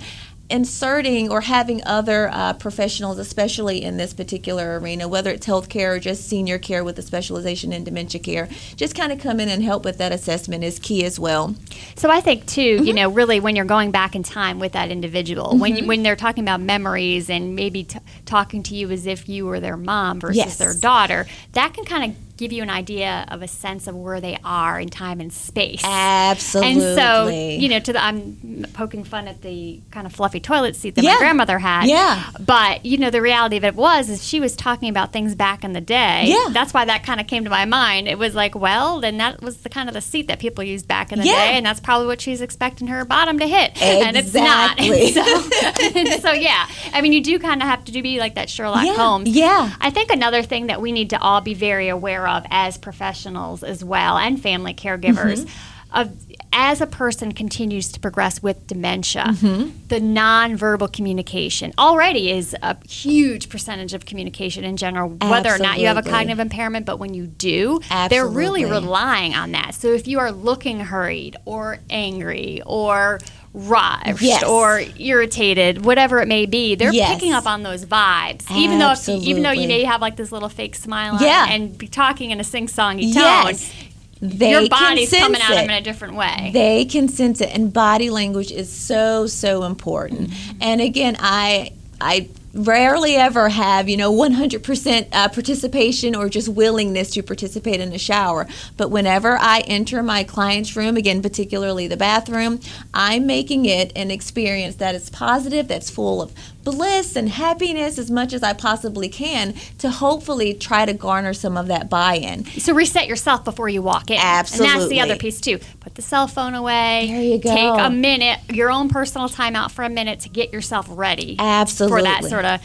inserting 0.51 1.29
or 1.31 1.41
having 1.41 1.81
other 1.85 2.29
uh, 2.31 2.53
professionals, 2.53 3.17
especially 3.17 3.81
in 3.83 3.97
this 3.97 4.13
particular 4.13 4.79
arena, 4.79 5.07
whether 5.07 5.31
it's 5.31 5.47
healthcare 5.47 5.95
or 5.95 5.99
just 5.99 6.27
senior 6.27 6.59
care 6.59 6.83
with 6.83 6.99
a 6.99 7.01
specialization 7.01 7.73
in 7.73 7.83
dementia 7.83 8.19
care, 8.21 8.47
just 8.75 8.93
kind 8.95 9.11
of 9.11 9.19
come 9.19 9.39
in 9.39 9.49
and 9.49 9.63
help 9.63 9.83
with 9.85 9.97
that 9.97 10.11
assessment 10.11 10.63
is 10.63 10.77
key 10.79 11.03
as 11.05 11.19
well. 11.19 11.55
So 11.95 12.09
I 12.11 12.21
think 12.21 12.45
too, 12.45 12.61
Mm-hmm. 12.77 12.85
you 12.85 12.93
know, 12.93 13.09
really 13.09 13.39
when 13.39 13.55
you're 13.55 13.65
going 13.65 13.91
back 13.91 14.15
in 14.15 14.23
time 14.23 14.59
with 14.59 14.73
that 14.73 14.91
individual, 14.91 15.57
when 15.57 15.75
you, 15.75 15.85
when 15.87 16.03
they're 16.03 16.15
talking 16.15 16.43
about 16.43 16.61
memories 16.61 17.29
and 17.29 17.55
maybe 17.55 17.83
t- 17.85 17.99
talking 18.25 18.61
to 18.63 18.75
you 18.75 18.91
as 18.91 19.07
if 19.07 19.27
you 19.27 19.45
were 19.45 19.59
their 19.59 19.77
mom 19.77 20.19
versus 20.19 20.37
Yes. 20.37 20.57
their 20.57 20.73
daughter, 20.73 21.25
that 21.53 21.73
can 21.73 21.85
kind 21.85 22.11
of 22.11 22.30
give 22.41 22.51
you 22.51 22.63
an 22.63 22.69
idea 22.71 23.25
of 23.29 23.41
a 23.43 23.47
sense 23.47 23.85
of 23.87 23.95
where 23.95 24.19
they 24.19 24.35
are 24.43 24.79
in 24.79 24.89
time 24.89 25.19
and 25.21 25.31
space. 25.31 25.81
Absolutely. 25.83 26.71
And 26.71 26.81
so, 26.97 27.27
you 27.27 27.69
know, 27.69 27.79
to 27.79 27.93
the 27.93 28.03
I'm 28.03 28.65
poking 28.73 29.03
fun 29.03 29.27
at 29.27 29.41
the 29.43 29.79
kind 29.91 30.07
of 30.07 30.13
fluffy 30.13 30.39
toilet 30.39 30.75
seat 30.75 30.95
that 30.95 31.03
Yeah. 31.03 31.13
my 31.13 31.19
grandmother 31.19 31.59
had. 31.59 31.85
Yeah. 31.85 32.23
But 32.39 32.83
you 32.85 32.97
know, 32.97 33.11
the 33.11 33.21
reality 33.21 33.57
of 33.57 33.63
it 33.63 33.75
was 33.75 34.09
is 34.09 34.27
she 34.27 34.39
was 34.39 34.55
talking 34.55 34.89
about 34.89 35.13
things 35.13 35.35
back 35.35 35.63
in 35.63 35.73
the 35.73 35.81
day. 35.81 36.23
Yeah. 36.25 36.47
That's 36.51 36.73
why 36.73 36.85
that 36.85 37.03
kind 37.03 37.19
of 37.21 37.27
came 37.27 37.43
to 37.43 37.49
my 37.51 37.65
mind. 37.65 38.07
It 38.07 38.17
was 38.17 38.33
like, 38.33 38.55
well, 38.55 38.99
then 38.99 39.17
that 39.17 39.41
was 39.41 39.57
the 39.57 39.69
kind 39.69 39.87
of 39.87 39.93
the 39.93 40.01
seat 40.01 40.27
that 40.27 40.39
people 40.39 40.63
used 40.63 40.87
back 40.87 41.11
in 41.11 41.19
the 41.19 41.25
Yeah. 41.25 41.33
day, 41.51 41.57
and 41.57 41.65
that's 41.65 41.79
probably 41.79 42.07
what 42.07 42.19
she's 42.21 42.41
expecting 42.41 42.87
her 42.87 43.05
bottom 43.05 43.37
to 43.39 43.47
hit, 43.47 43.71
exactly. 43.71 44.01
and 44.07 44.17
it's 44.17 44.33
not. 44.33 44.79
And 44.79 45.13
so, 45.13 46.17
so, 46.29 46.31
yeah, 46.33 46.65
I 46.93 47.01
mean, 47.01 47.13
you 47.13 47.21
do 47.21 47.37
kind 47.37 47.61
of 47.61 47.67
have 47.67 47.85
to 47.85 47.91
do 47.91 48.01
be 48.01 48.17
like 48.19 48.33
that 48.35 48.49
Sherlock 48.49 48.83
Yeah, 48.85 48.95
Holmes. 48.95 49.29
yeah. 49.29 49.73
I 49.79 49.91
think 49.91 50.09
another 50.11 50.41
thing 50.41 50.67
that 50.67 50.81
we 50.81 50.91
need 50.91 51.11
to 51.11 51.19
all 51.21 51.41
be 51.41 51.53
very 51.53 51.87
aware 51.89 52.27
of 52.27 52.30
as 52.49 52.77
professionals 52.77 53.63
as 53.63 53.83
well 53.83 54.17
and 54.17 54.41
family 54.41 54.73
caregivers. 54.73 55.41
Mm-hmm. 55.41 55.70
Of 55.93 56.11
as 56.53 56.81
a 56.81 56.87
person 56.87 57.31
continues 57.33 57.91
to 57.93 57.99
progress 57.99 58.43
with 58.43 58.67
dementia, 58.67 59.23
Mm-hmm. 59.27 59.69
the 59.87 59.99
nonverbal 59.99 60.91
communication 60.91 61.73
already 61.77 62.29
is 62.29 62.55
a 62.61 62.75
huge 62.87 63.47
percentage 63.49 63.93
of 63.93 64.05
communication 64.05 64.63
in 64.63 64.75
general, 64.77 65.09
whether 65.09 65.49
or 65.53 65.57
not 65.59 65.79
you 65.79 65.87
have 65.87 65.97
a 65.97 66.01
cognitive 66.03 66.39
impairment, 66.39 66.85
but 66.85 66.97
when 66.99 67.13
you 67.13 67.25
do, 67.27 67.79
they're 68.09 68.27
really 68.27 68.65
relying 68.65 69.33
on 69.33 69.51
that. 69.53 69.73
So 69.75 69.89
if 69.93 70.07
you 70.07 70.19
are 70.19 70.31
looking 70.31 70.79
hurried 70.81 71.37
or 71.45 71.79
angry 71.89 72.61
or 72.65 73.19
rushed 73.53 74.21
Yes. 74.21 74.43
or 74.43 74.81
irritated, 74.97 75.83
whatever 75.85 76.19
it 76.19 76.27
may 76.27 76.45
be, 76.45 76.75
they're 76.75 76.93
Yes. 76.93 77.13
picking 77.13 77.33
up 77.33 77.45
on 77.45 77.63
those 77.63 77.85
vibes. 77.85 78.49
Even 78.51 78.79
though 78.79 78.91
if, 78.91 79.07
even 79.09 79.43
though 79.43 79.51
you 79.51 79.67
may 79.67 79.83
have 79.83 79.99
like 80.01 80.15
this 80.15 80.31
little 80.31 80.49
fake 80.49 80.75
smile 80.75 81.15
on 81.15 81.21
Yeah. 81.23 81.47
and 81.49 81.77
be 81.77 81.87
talking 81.87 82.31
in 82.31 82.39
a 82.39 82.43
sing-songy 82.45 83.13
tone, 83.13 83.23
Yes. 83.47 83.73
They 84.21 84.51
your 84.51 84.61
can 84.61 84.69
body's 84.69 85.11
coming 85.11 85.41
at 85.41 85.49
them 85.49 85.65
in 85.65 85.71
a 85.71 85.81
different 85.81 86.15
way. 86.15 86.51
They 86.53 86.85
can 86.85 87.07
sense 87.07 87.41
it, 87.41 87.49
and 87.53 87.73
body 87.73 88.09
language 88.09 88.51
is 88.51 88.71
so 88.71 89.25
so 89.25 89.63
important. 89.63 90.29
Mm-hmm. 90.29 90.57
And 90.61 90.81
again, 90.81 91.17
I 91.19 91.71
I 91.99 92.29
rarely 92.53 93.15
ever 93.15 93.49
have 93.49 93.87
you 93.87 93.95
know 93.95 94.11
100% 94.11 95.07
uh, 95.11 95.29
participation 95.29 96.15
or 96.15 96.27
just 96.27 96.49
willingness 96.49 97.11
to 97.11 97.23
participate 97.23 97.79
in 97.79 97.93
a 97.93 97.97
shower 97.97 98.45
but 98.75 98.89
whenever 98.89 99.37
i 99.37 99.61
enter 99.67 100.03
my 100.03 100.23
client's 100.23 100.75
room 100.75 100.97
again 100.97 101.21
particularly 101.21 101.87
the 101.87 101.95
bathroom 101.95 102.59
i'm 102.93 103.25
making 103.25 103.65
it 103.65 103.91
an 103.95 104.11
experience 104.11 104.75
that 104.75 104.93
is 104.95 105.09
positive 105.09 105.69
that's 105.69 105.89
full 105.89 106.21
of 106.21 106.33
bliss 106.63 107.15
and 107.15 107.29
happiness 107.29 107.97
as 107.97 108.11
much 108.11 108.33
as 108.33 108.43
i 108.43 108.53
possibly 108.53 109.09
can 109.09 109.53
to 109.77 109.89
hopefully 109.89 110.53
try 110.53 110.85
to 110.85 110.93
garner 110.93 111.33
some 111.33 111.57
of 111.57 111.67
that 111.67 111.89
buy-in 111.89 112.45
So 112.45 112.73
reset 112.73 113.07
yourself 113.07 113.43
before 113.43 113.69
you 113.69 113.81
walk 113.81 114.09
in. 114.11 114.17
Absolutely. 114.19 114.73
And 114.73 114.81
that's 114.81 114.89
the 114.89 114.99
other 115.01 115.15
piece 115.15 115.41
too. 115.41 115.59
Put 115.79 115.95
the 115.95 116.01
cell 116.01 116.27
phone 116.27 116.53
away. 116.53 117.07
There 117.09 117.21
you 117.21 117.39
go. 117.39 117.53
Take 117.53 117.85
a 117.85 117.89
minute, 117.89 118.39
your 118.49 118.71
own 118.71 118.89
personal 118.89 119.29
time 119.29 119.55
out 119.55 119.71
for 119.71 119.83
a 119.83 119.89
minute 119.89 120.21
to 120.21 120.29
get 120.29 120.53
yourself 120.53 120.87
ready 120.89 121.35
Absolutely. 121.39 121.99
for 121.99 122.03
that 122.03 122.23
sort 122.25 122.45
of 122.45 122.61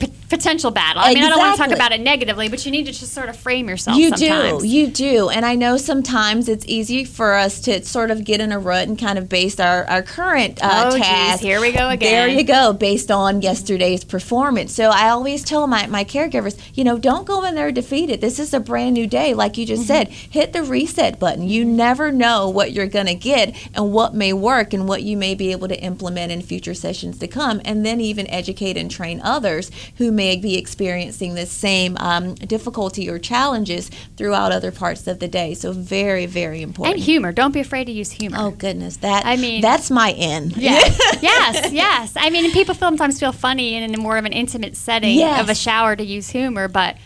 p- 0.00 0.12
potential 0.28 0.70
battle. 0.70 1.02
I 1.04 1.14
mean, 1.14 1.22
I 1.24 1.28
don't 1.28 1.38
want 1.38 1.56
to 1.56 1.62
talk 1.62 1.72
about 1.72 1.92
it 1.92 2.00
negatively, 2.00 2.48
but 2.48 2.64
you 2.66 2.72
need 2.72 2.86
to 2.86 2.92
just 2.92 3.12
sort 3.12 3.28
of 3.28 3.36
frame 3.36 3.68
yourself 3.68 3.96
You 3.96 4.08
sometimes. 4.10 4.62
do, 4.62 4.68
you 4.68 4.86
do, 4.88 5.28
and 5.28 5.46
I 5.46 5.54
know 5.54 5.76
sometimes 5.76 6.48
it's 6.48 6.64
easy 6.66 7.04
for 7.04 7.34
us 7.34 7.60
to 7.62 7.84
sort 7.84 8.10
of 8.10 8.24
get 8.24 8.40
in 8.40 8.50
a 8.52 8.58
rut 8.58 8.88
and 8.88 8.98
kind 8.98 9.18
of 9.18 9.28
base 9.28 9.60
our, 9.60 9.84
our 9.84 10.02
current 10.02 10.58
uh, 10.62 10.90
Oh, 10.92 10.98
geez, 10.98 11.40
here 11.40 11.60
we 11.60 11.70
go 11.72 11.88
again. 11.90 12.28
There 12.28 12.28
you 12.28 12.44
go, 12.44 12.72
based 12.72 13.10
on 13.10 13.40
yesterday's 13.40 14.02
performance. 14.04 14.74
So 14.74 14.90
I 14.90 15.10
always 15.10 15.44
tell 15.44 15.66
my, 15.68 15.86
my 15.86 16.04
caregivers, 16.04 16.58
you 16.74 16.82
know, 16.84 16.98
don't 16.98 17.24
go 17.26 17.44
in 17.44 17.54
there 17.54 17.70
defeated. 17.70 18.20
This 18.20 18.38
is 18.40 18.52
a 18.52 18.60
brand 18.60 18.94
new 18.94 19.06
day, 19.06 19.32
like 19.34 19.56
you 19.56 19.64
just 19.64 19.76
Mm-hmm. 19.76 19.86
said. 19.86 20.08
Hit 20.08 20.52
the 20.54 20.62
reset 20.64 21.20
button. 21.20 21.46
You 21.48 21.64
never 21.64 22.10
know 22.10 22.48
what 22.48 22.72
you're 22.72 22.86
going 22.88 23.06
to 23.06 23.14
get 23.14 23.54
and 23.74 23.92
what 23.92 24.14
may 24.14 24.32
work 24.32 24.72
and 24.72 24.88
what 24.88 25.02
you 25.02 25.16
may 25.16 25.34
be 25.34 25.52
able 25.52 25.68
to 25.68 25.78
implement 25.80 26.32
in 26.32 26.40
future 26.42 26.74
sessions 26.74 27.18
to 27.18 27.28
come, 27.28 27.60
and 27.64 27.84
then 27.86 28.00
even 28.00 28.26
educate 28.28 28.76
and 28.76 28.90
train 28.90 29.20
others 29.22 29.70
who 29.98 30.12
may 30.12 30.36
be 30.36 30.56
experiencing 30.56 31.34
the 31.34 31.46
same 31.46 31.96
um, 31.98 32.34
difficulty 32.34 33.08
or 33.08 33.18
challenges 33.18 33.90
throughout 34.16 34.52
other 34.52 34.72
parts 34.72 35.06
of 35.06 35.18
the 35.18 35.28
day. 35.28 35.54
So 35.54 35.72
very, 35.72 36.26
very 36.26 36.62
important. 36.62 36.96
And 36.96 37.04
humor. 37.04 37.32
Don't 37.32 37.52
be 37.52 37.60
afraid 37.60 37.84
to 37.86 37.92
use 37.92 38.10
humor. 38.10 38.36
Oh 38.40 38.50
goodness, 38.50 38.98
that 38.98 39.24
I 39.26 39.36
mean- 39.36 39.60
that's 39.62 39.90
my 39.90 40.12
end. 40.12 40.56
Yes, 40.56 40.98
yes, 41.22 41.72
yes. 41.72 42.12
I 42.16 42.30
mean, 42.30 42.50
people 42.52 42.74
sometimes 42.74 43.18
feel 43.20 43.32
funny 43.32 43.74
in 43.74 43.94
a 43.94 43.98
more 43.98 44.16
of 44.16 44.24
an 44.24 44.32
intimate 44.32 44.76
setting 44.76 45.16
Yes. 45.18 45.40
of 45.40 45.48
a 45.48 45.54
shower 45.54 45.96
to 45.96 46.04
use 46.04 46.28
humor, 46.28 46.68
but 46.68 46.96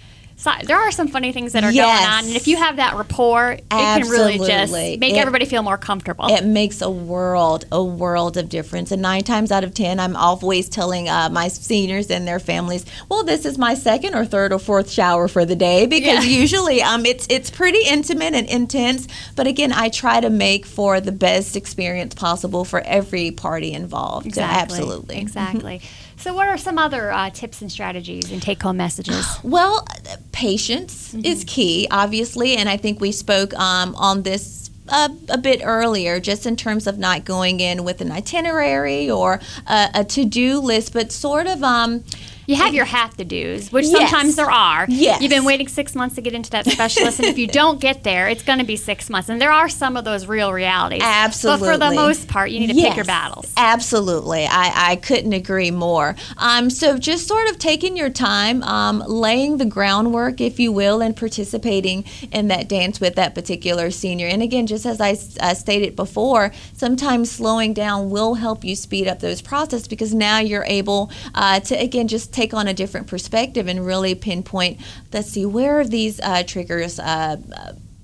so, 0.41 0.51
there 0.65 0.79
are 0.79 0.91
some 0.91 1.09
funny 1.09 1.33
things 1.33 1.53
that 1.53 1.65
are 1.65 1.71
Yes. 1.71 2.01
going 2.01 2.13
on, 2.13 2.25
and 2.27 2.35
if 2.37 2.49
you 2.49 2.57
have 2.57 2.77
that 2.77 2.95
rapport, 2.97 3.53
it 3.53 3.69
can 3.71 4.09
really 4.09 4.39
just 4.39 4.73
make 4.73 5.03
It- 5.03 5.17
everybody 5.17 5.45
feel 5.45 5.63
more 5.63 5.77
comfortable. 5.77 6.27
It 6.29 6.45
makes 6.45 6.81
a 6.81 6.89
world, 6.91 7.67
a 7.71 7.83
world 7.83 8.37
of 8.37 8.49
difference. 8.49 8.91
And 8.91 9.03
nine 9.03 9.23
times 9.23 9.53
out 9.53 9.65
of 9.65 9.75
ten, 9.75 10.01
I'm 10.01 10.17
always 10.17 10.69
telling 10.69 11.09
uh, 11.09 11.29
my 11.31 11.49
seniors 11.49 12.11
and 12.11 12.27
their 12.27 12.41
families, 12.41 12.85
"Well, 13.09 13.23
this 13.23 13.45
is 13.45 13.59
my 13.59 13.75
second 13.75 14.15
or 14.15 14.25
third 14.25 14.53
or 14.53 14.59
fourth 14.59 14.91
shower 14.91 15.29
for 15.29 15.45
the 15.45 15.57
day," 15.57 15.87
because 15.87 16.25
Yeah. 16.27 16.39
usually 16.41 16.83
um, 16.83 17.05
it's 17.05 17.27
it's 17.29 17.51
pretty 17.51 17.83
intimate 17.87 18.35
and 18.35 18.49
intense. 18.49 19.07
But 19.37 19.47
again, 19.47 19.73
I 19.73 19.89
try 19.91 20.21
to 20.21 20.31
make 20.31 20.65
for 20.67 21.01
the 21.01 21.13
best 21.13 21.57
experience 21.57 22.15
possible 22.15 22.65
for 22.65 22.81
every 22.81 23.31
party 23.31 23.73
involved. 23.73 24.27
exactly. 24.27 24.79
Absolutely. 24.79 25.19
Exactly. 25.19 25.81
So, 26.21 26.35
what 26.35 26.49
are 26.49 26.59
some 26.59 26.77
other 26.77 27.11
uh, 27.11 27.31
tips 27.31 27.63
and 27.63 27.73
strategies 27.73 28.31
and 28.31 28.43
take 28.43 28.63
home 28.63 28.77
messages? 28.77 29.27
Well, 29.43 29.87
patience 30.33 31.15
is 31.15 31.45
key, 31.47 31.89
obviously, 31.91 32.57
and 32.57 32.69
I 32.69 32.77
think 32.77 33.01
we 33.01 33.11
spoke 33.11 33.55
um, 33.55 33.95
on 33.97 34.23
this. 34.23 34.71
Uh, 34.93 35.09
a 35.29 35.39
bit 35.39 35.61
earlier, 35.63 36.19
just 36.19 36.47
in 36.47 36.57
terms 36.57 36.89
of 36.89 36.99
not 36.99 37.25
going 37.25 37.61
in 37.61 37.85
with 37.85 38.01
an 38.01 38.11
itinerary 38.11 39.09
or 39.09 39.41
a, 39.69 39.89
a 39.95 40.05
to-do 40.05 40.59
list, 40.59 40.93
but 40.93 41.13
sort 41.13 41.47
of 41.47 41.63
um, 41.63 42.03
You 42.51 42.57
have 42.57 42.75
your 42.75 42.85
have 42.85 43.17
to 43.19 43.25
do's, 43.25 43.71
which 43.71 43.87
Yes. 43.87 44.11
sometimes 44.11 44.35
there 44.35 44.51
are. 44.51 44.85
Yes. 44.89 45.21
You've 45.21 45.31
been 45.31 45.45
waiting 45.45 45.69
six 45.69 45.95
months 45.95 46.17
to 46.17 46.21
get 46.21 46.35
into 46.35 46.51
that 46.51 46.67
specialist, 46.67 47.21
and 47.21 47.29
if 47.29 47.39
you 47.39 47.47
don't 47.47 47.81
get 47.81 48.03
there, 48.03 48.29
it's 48.29 48.43
going 48.43 48.59
to 48.59 48.65
be 48.65 48.75
six 48.75 49.09
months. 49.09 49.29
And 49.29 49.41
there 49.41 49.53
are 49.53 49.69
some 49.69 49.97
of 49.97 50.05
those 50.05 50.27
real 50.27 50.53
realities. 50.53 51.01
Absolutely. 51.01 51.69
But 51.69 51.73
for 51.75 51.79
the 51.79 51.95
most 51.95 52.27
part, 52.27 52.51
you 52.51 52.59
need 52.59 52.67
to 52.67 52.75
pick 52.75 52.97
your 52.97 53.05
battles. 53.05 53.53
Absolutely. 53.57 54.47
I, 54.47 54.73
I 54.93 54.97
couldn't 54.97 55.33
agree 55.33 55.71
more. 55.71 56.17
Um, 56.39 56.71
so 56.71 56.99
just 56.99 57.29
sort 57.29 57.49
of 57.51 57.59
taking 57.59 57.97
your 57.97 58.11
time, 58.11 58.65
um, 58.65 59.05
laying 59.07 59.59
the 59.59 59.65
groundwork, 59.65 60.41
if 60.41 60.59
you 60.59 60.73
will, 60.73 61.01
and 61.01 61.17
participating 61.17 62.05
in 62.33 62.49
that 62.49 62.69
dance 62.69 63.01
with 63.01 63.15
that 63.15 63.33
particular 63.37 63.93
senior. 63.93 64.27
And 64.27 64.43
again, 64.43 64.67
just 64.67 64.87
as 64.87 65.01
I 65.01 65.17
uh, 65.41 65.55
stated 65.55 65.95
before, 65.95 66.51
sometimes 66.73 67.31
slowing 67.31 67.75
down 67.75 68.11
will 68.11 68.35
help 68.35 68.65
you 68.65 68.75
speed 68.75 69.07
up 69.07 69.21
those 69.21 69.41
processes 69.41 69.87
because 69.87 70.13
now 70.13 70.39
you're 70.39 70.65
able 70.65 71.13
uh, 71.33 71.61
to, 71.61 71.75
again, 71.77 72.09
just 72.09 72.33
take 72.33 72.40
on 72.55 72.67
a 72.67 72.75
different 72.75 73.07
perspective 73.07 73.69
and 73.69 73.85
really 73.85 74.15
pinpoint, 74.15 74.81
let's 75.13 75.31
see, 75.31 75.45
where 75.45 75.81
are 75.81 75.85
these 75.85 76.21
uh, 76.21 76.43
triggers 76.43 76.99
uh, 76.99 77.37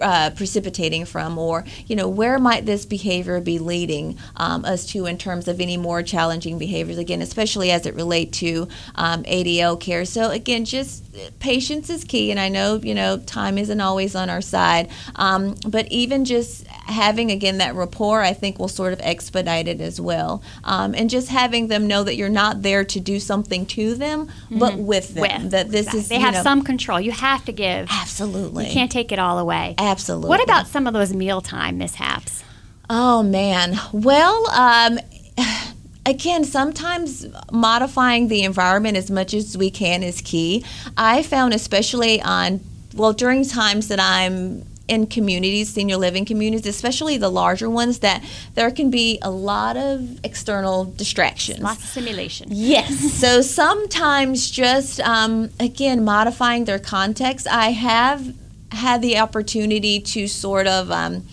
uh, 0.00 0.30
precipitating 0.30 1.04
from, 1.04 1.38
or 1.38 1.64
you 1.86 1.96
know, 1.96 2.08
where 2.08 2.38
might 2.38 2.66
this 2.66 2.84
behavior 2.84 3.40
be 3.40 3.58
leading 3.58 4.18
um, 4.36 4.64
us 4.64 4.86
to 4.86 5.06
in 5.06 5.18
terms 5.18 5.48
of 5.48 5.60
any 5.60 5.76
more 5.76 6.02
challenging 6.02 6.58
behaviors? 6.58 6.98
Again, 6.98 7.22
especially 7.22 7.70
as 7.70 7.86
it 7.86 7.94
relate 7.94 8.32
to 8.34 8.68
um, 8.94 9.22
ADL 9.24 9.78
care. 9.80 10.04
So 10.04 10.30
again, 10.30 10.64
just 10.64 11.04
uh, 11.16 11.30
patience 11.38 11.90
is 11.90 12.04
key, 12.04 12.30
and 12.30 12.38
I 12.38 12.48
know 12.48 12.76
you 12.82 12.94
know 12.94 13.18
time 13.18 13.58
isn't 13.58 13.80
always 13.80 14.14
on 14.14 14.28
our 14.30 14.40
side, 14.40 14.90
um, 15.16 15.54
but 15.66 15.86
even 15.90 16.24
just 16.24 16.66
having 16.66 17.30
again 17.30 17.58
that 17.58 17.74
rapport, 17.74 18.22
I 18.22 18.32
think 18.32 18.58
will 18.58 18.68
sort 18.68 18.92
of 18.92 19.00
expedite 19.00 19.68
it 19.68 19.80
as 19.80 20.00
well, 20.00 20.42
um, 20.64 20.94
and 20.94 21.08
just 21.08 21.28
having 21.28 21.68
them 21.68 21.86
know 21.86 22.04
that 22.04 22.16
you're 22.16 22.28
not 22.28 22.62
there 22.62 22.84
to 22.84 23.00
do 23.00 23.18
something 23.18 23.66
to 23.66 23.94
them, 23.94 24.28
but 24.50 24.76
with 24.76 25.14
them. 25.14 25.22
With 25.22 25.50
That 25.52 25.70
this 25.70 25.86
exactly. 25.86 26.00
is 26.00 26.08
they 26.08 26.18
have 26.20 26.34
know, 26.34 26.42
some 26.42 26.62
control. 26.62 27.00
You 27.00 27.12
have 27.12 27.44
to 27.46 27.52
give. 27.52 27.88
absolutely 27.90 28.66
You 28.66 28.72
can't 28.72 28.90
take 28.90 29.12
it 29.12 29.18
all 29.18 29.38
away. 29.38 29.74
absolutely. 29.78 29.85
What 30.28 30.42
about 30.42 30.66
some 30.66 30.86
of 30.86 30.92
those 30.92 31.12
mealtime 31.12 31.78
mishaps? 31.78 32.42
Oh 32.88 33.22
man. 33.22 33.78
Well, 33.92 34.48
um, 34.50 34.98
again, 36.06 36.44
sometimes 36.44 37.26
modifying 37.50 38.28
the 38.28 38.42
environment 38.42 38.96
as 38.96 39.10
much 39.10 39.34
as 39.34 39.56
we 39.56 39.70
can 39.70 40.02
is 40.02 40.20
key. 40.20 40.64
I 40.96 41.22
found, 41.22 41.54
especially 41.54 42.20
on 42.20 42.60
well, 42.94 43.12
during 43.12 43.44
times 43.44 43.88
that 43.88 44.00
I'm 44.00 44.64
in 44.88 45.06
communities, 45.06 45.68
senior 45.68 45.96
living 45.96 46.24
communities, 46.24 46.66
especially 46.66 47.16
the 47.18 47.28
larger 47.28 47.68
ones, 47.68 47.98
that 48.00 48.22
there 48.54 48.70
can 48.70 48.90
be 48.90 49.18
a 49.20 49.30
lot 49.30 49.76
of 49.76 50.24
external 50.24 50.84
distractions. 50.84 51.60
Lots 51.60 51.82
of 51.82 51.90
simulation. 51.90 52.48
Yes. 52.50 53.12
so 53.20 53.42
sometimes 53.42 54.50
just 54.50 55.00
um, 55.00 55.50
again 55.58 56.04
modifying 56.04 56.64
their 56.64 56.78
context. 56.78 57.46
I 57.48 57.70
have 57.72 58.34
had 58.72 59.02
the 59.02 59.18
opportunity 59.18 60.00
to 60.00 60.26
sort 60.26 60.66
of. 60.66 60.90
Um, 60.90 61.26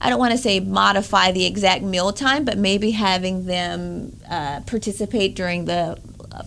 I 0.00 0.10
don't 0.10 0.18
want 0.18 0.32
to 0.32 0.38
say 0.38 0.60
modify 0.60 1.32
the 1.32 1.46
exact 1.46 1.82
meal 1.82 2.12
time, 2.12 2.44
but 2.44 2.58
maybe 2.58 2.90
having 2.90 3.46
them 3.46 4.14
uh, 4.28 4.60
participate 4.66 5.34
during 5.34 5.64
the 5.64 5.98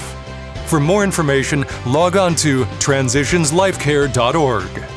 For 0.67 0.79
more 0.79 1.03
information, 1.03 1.65
log 1.85 2.17
on 2.17 2.35
to 2.35 2.65
transitionslifecare.org. 2.65 4.96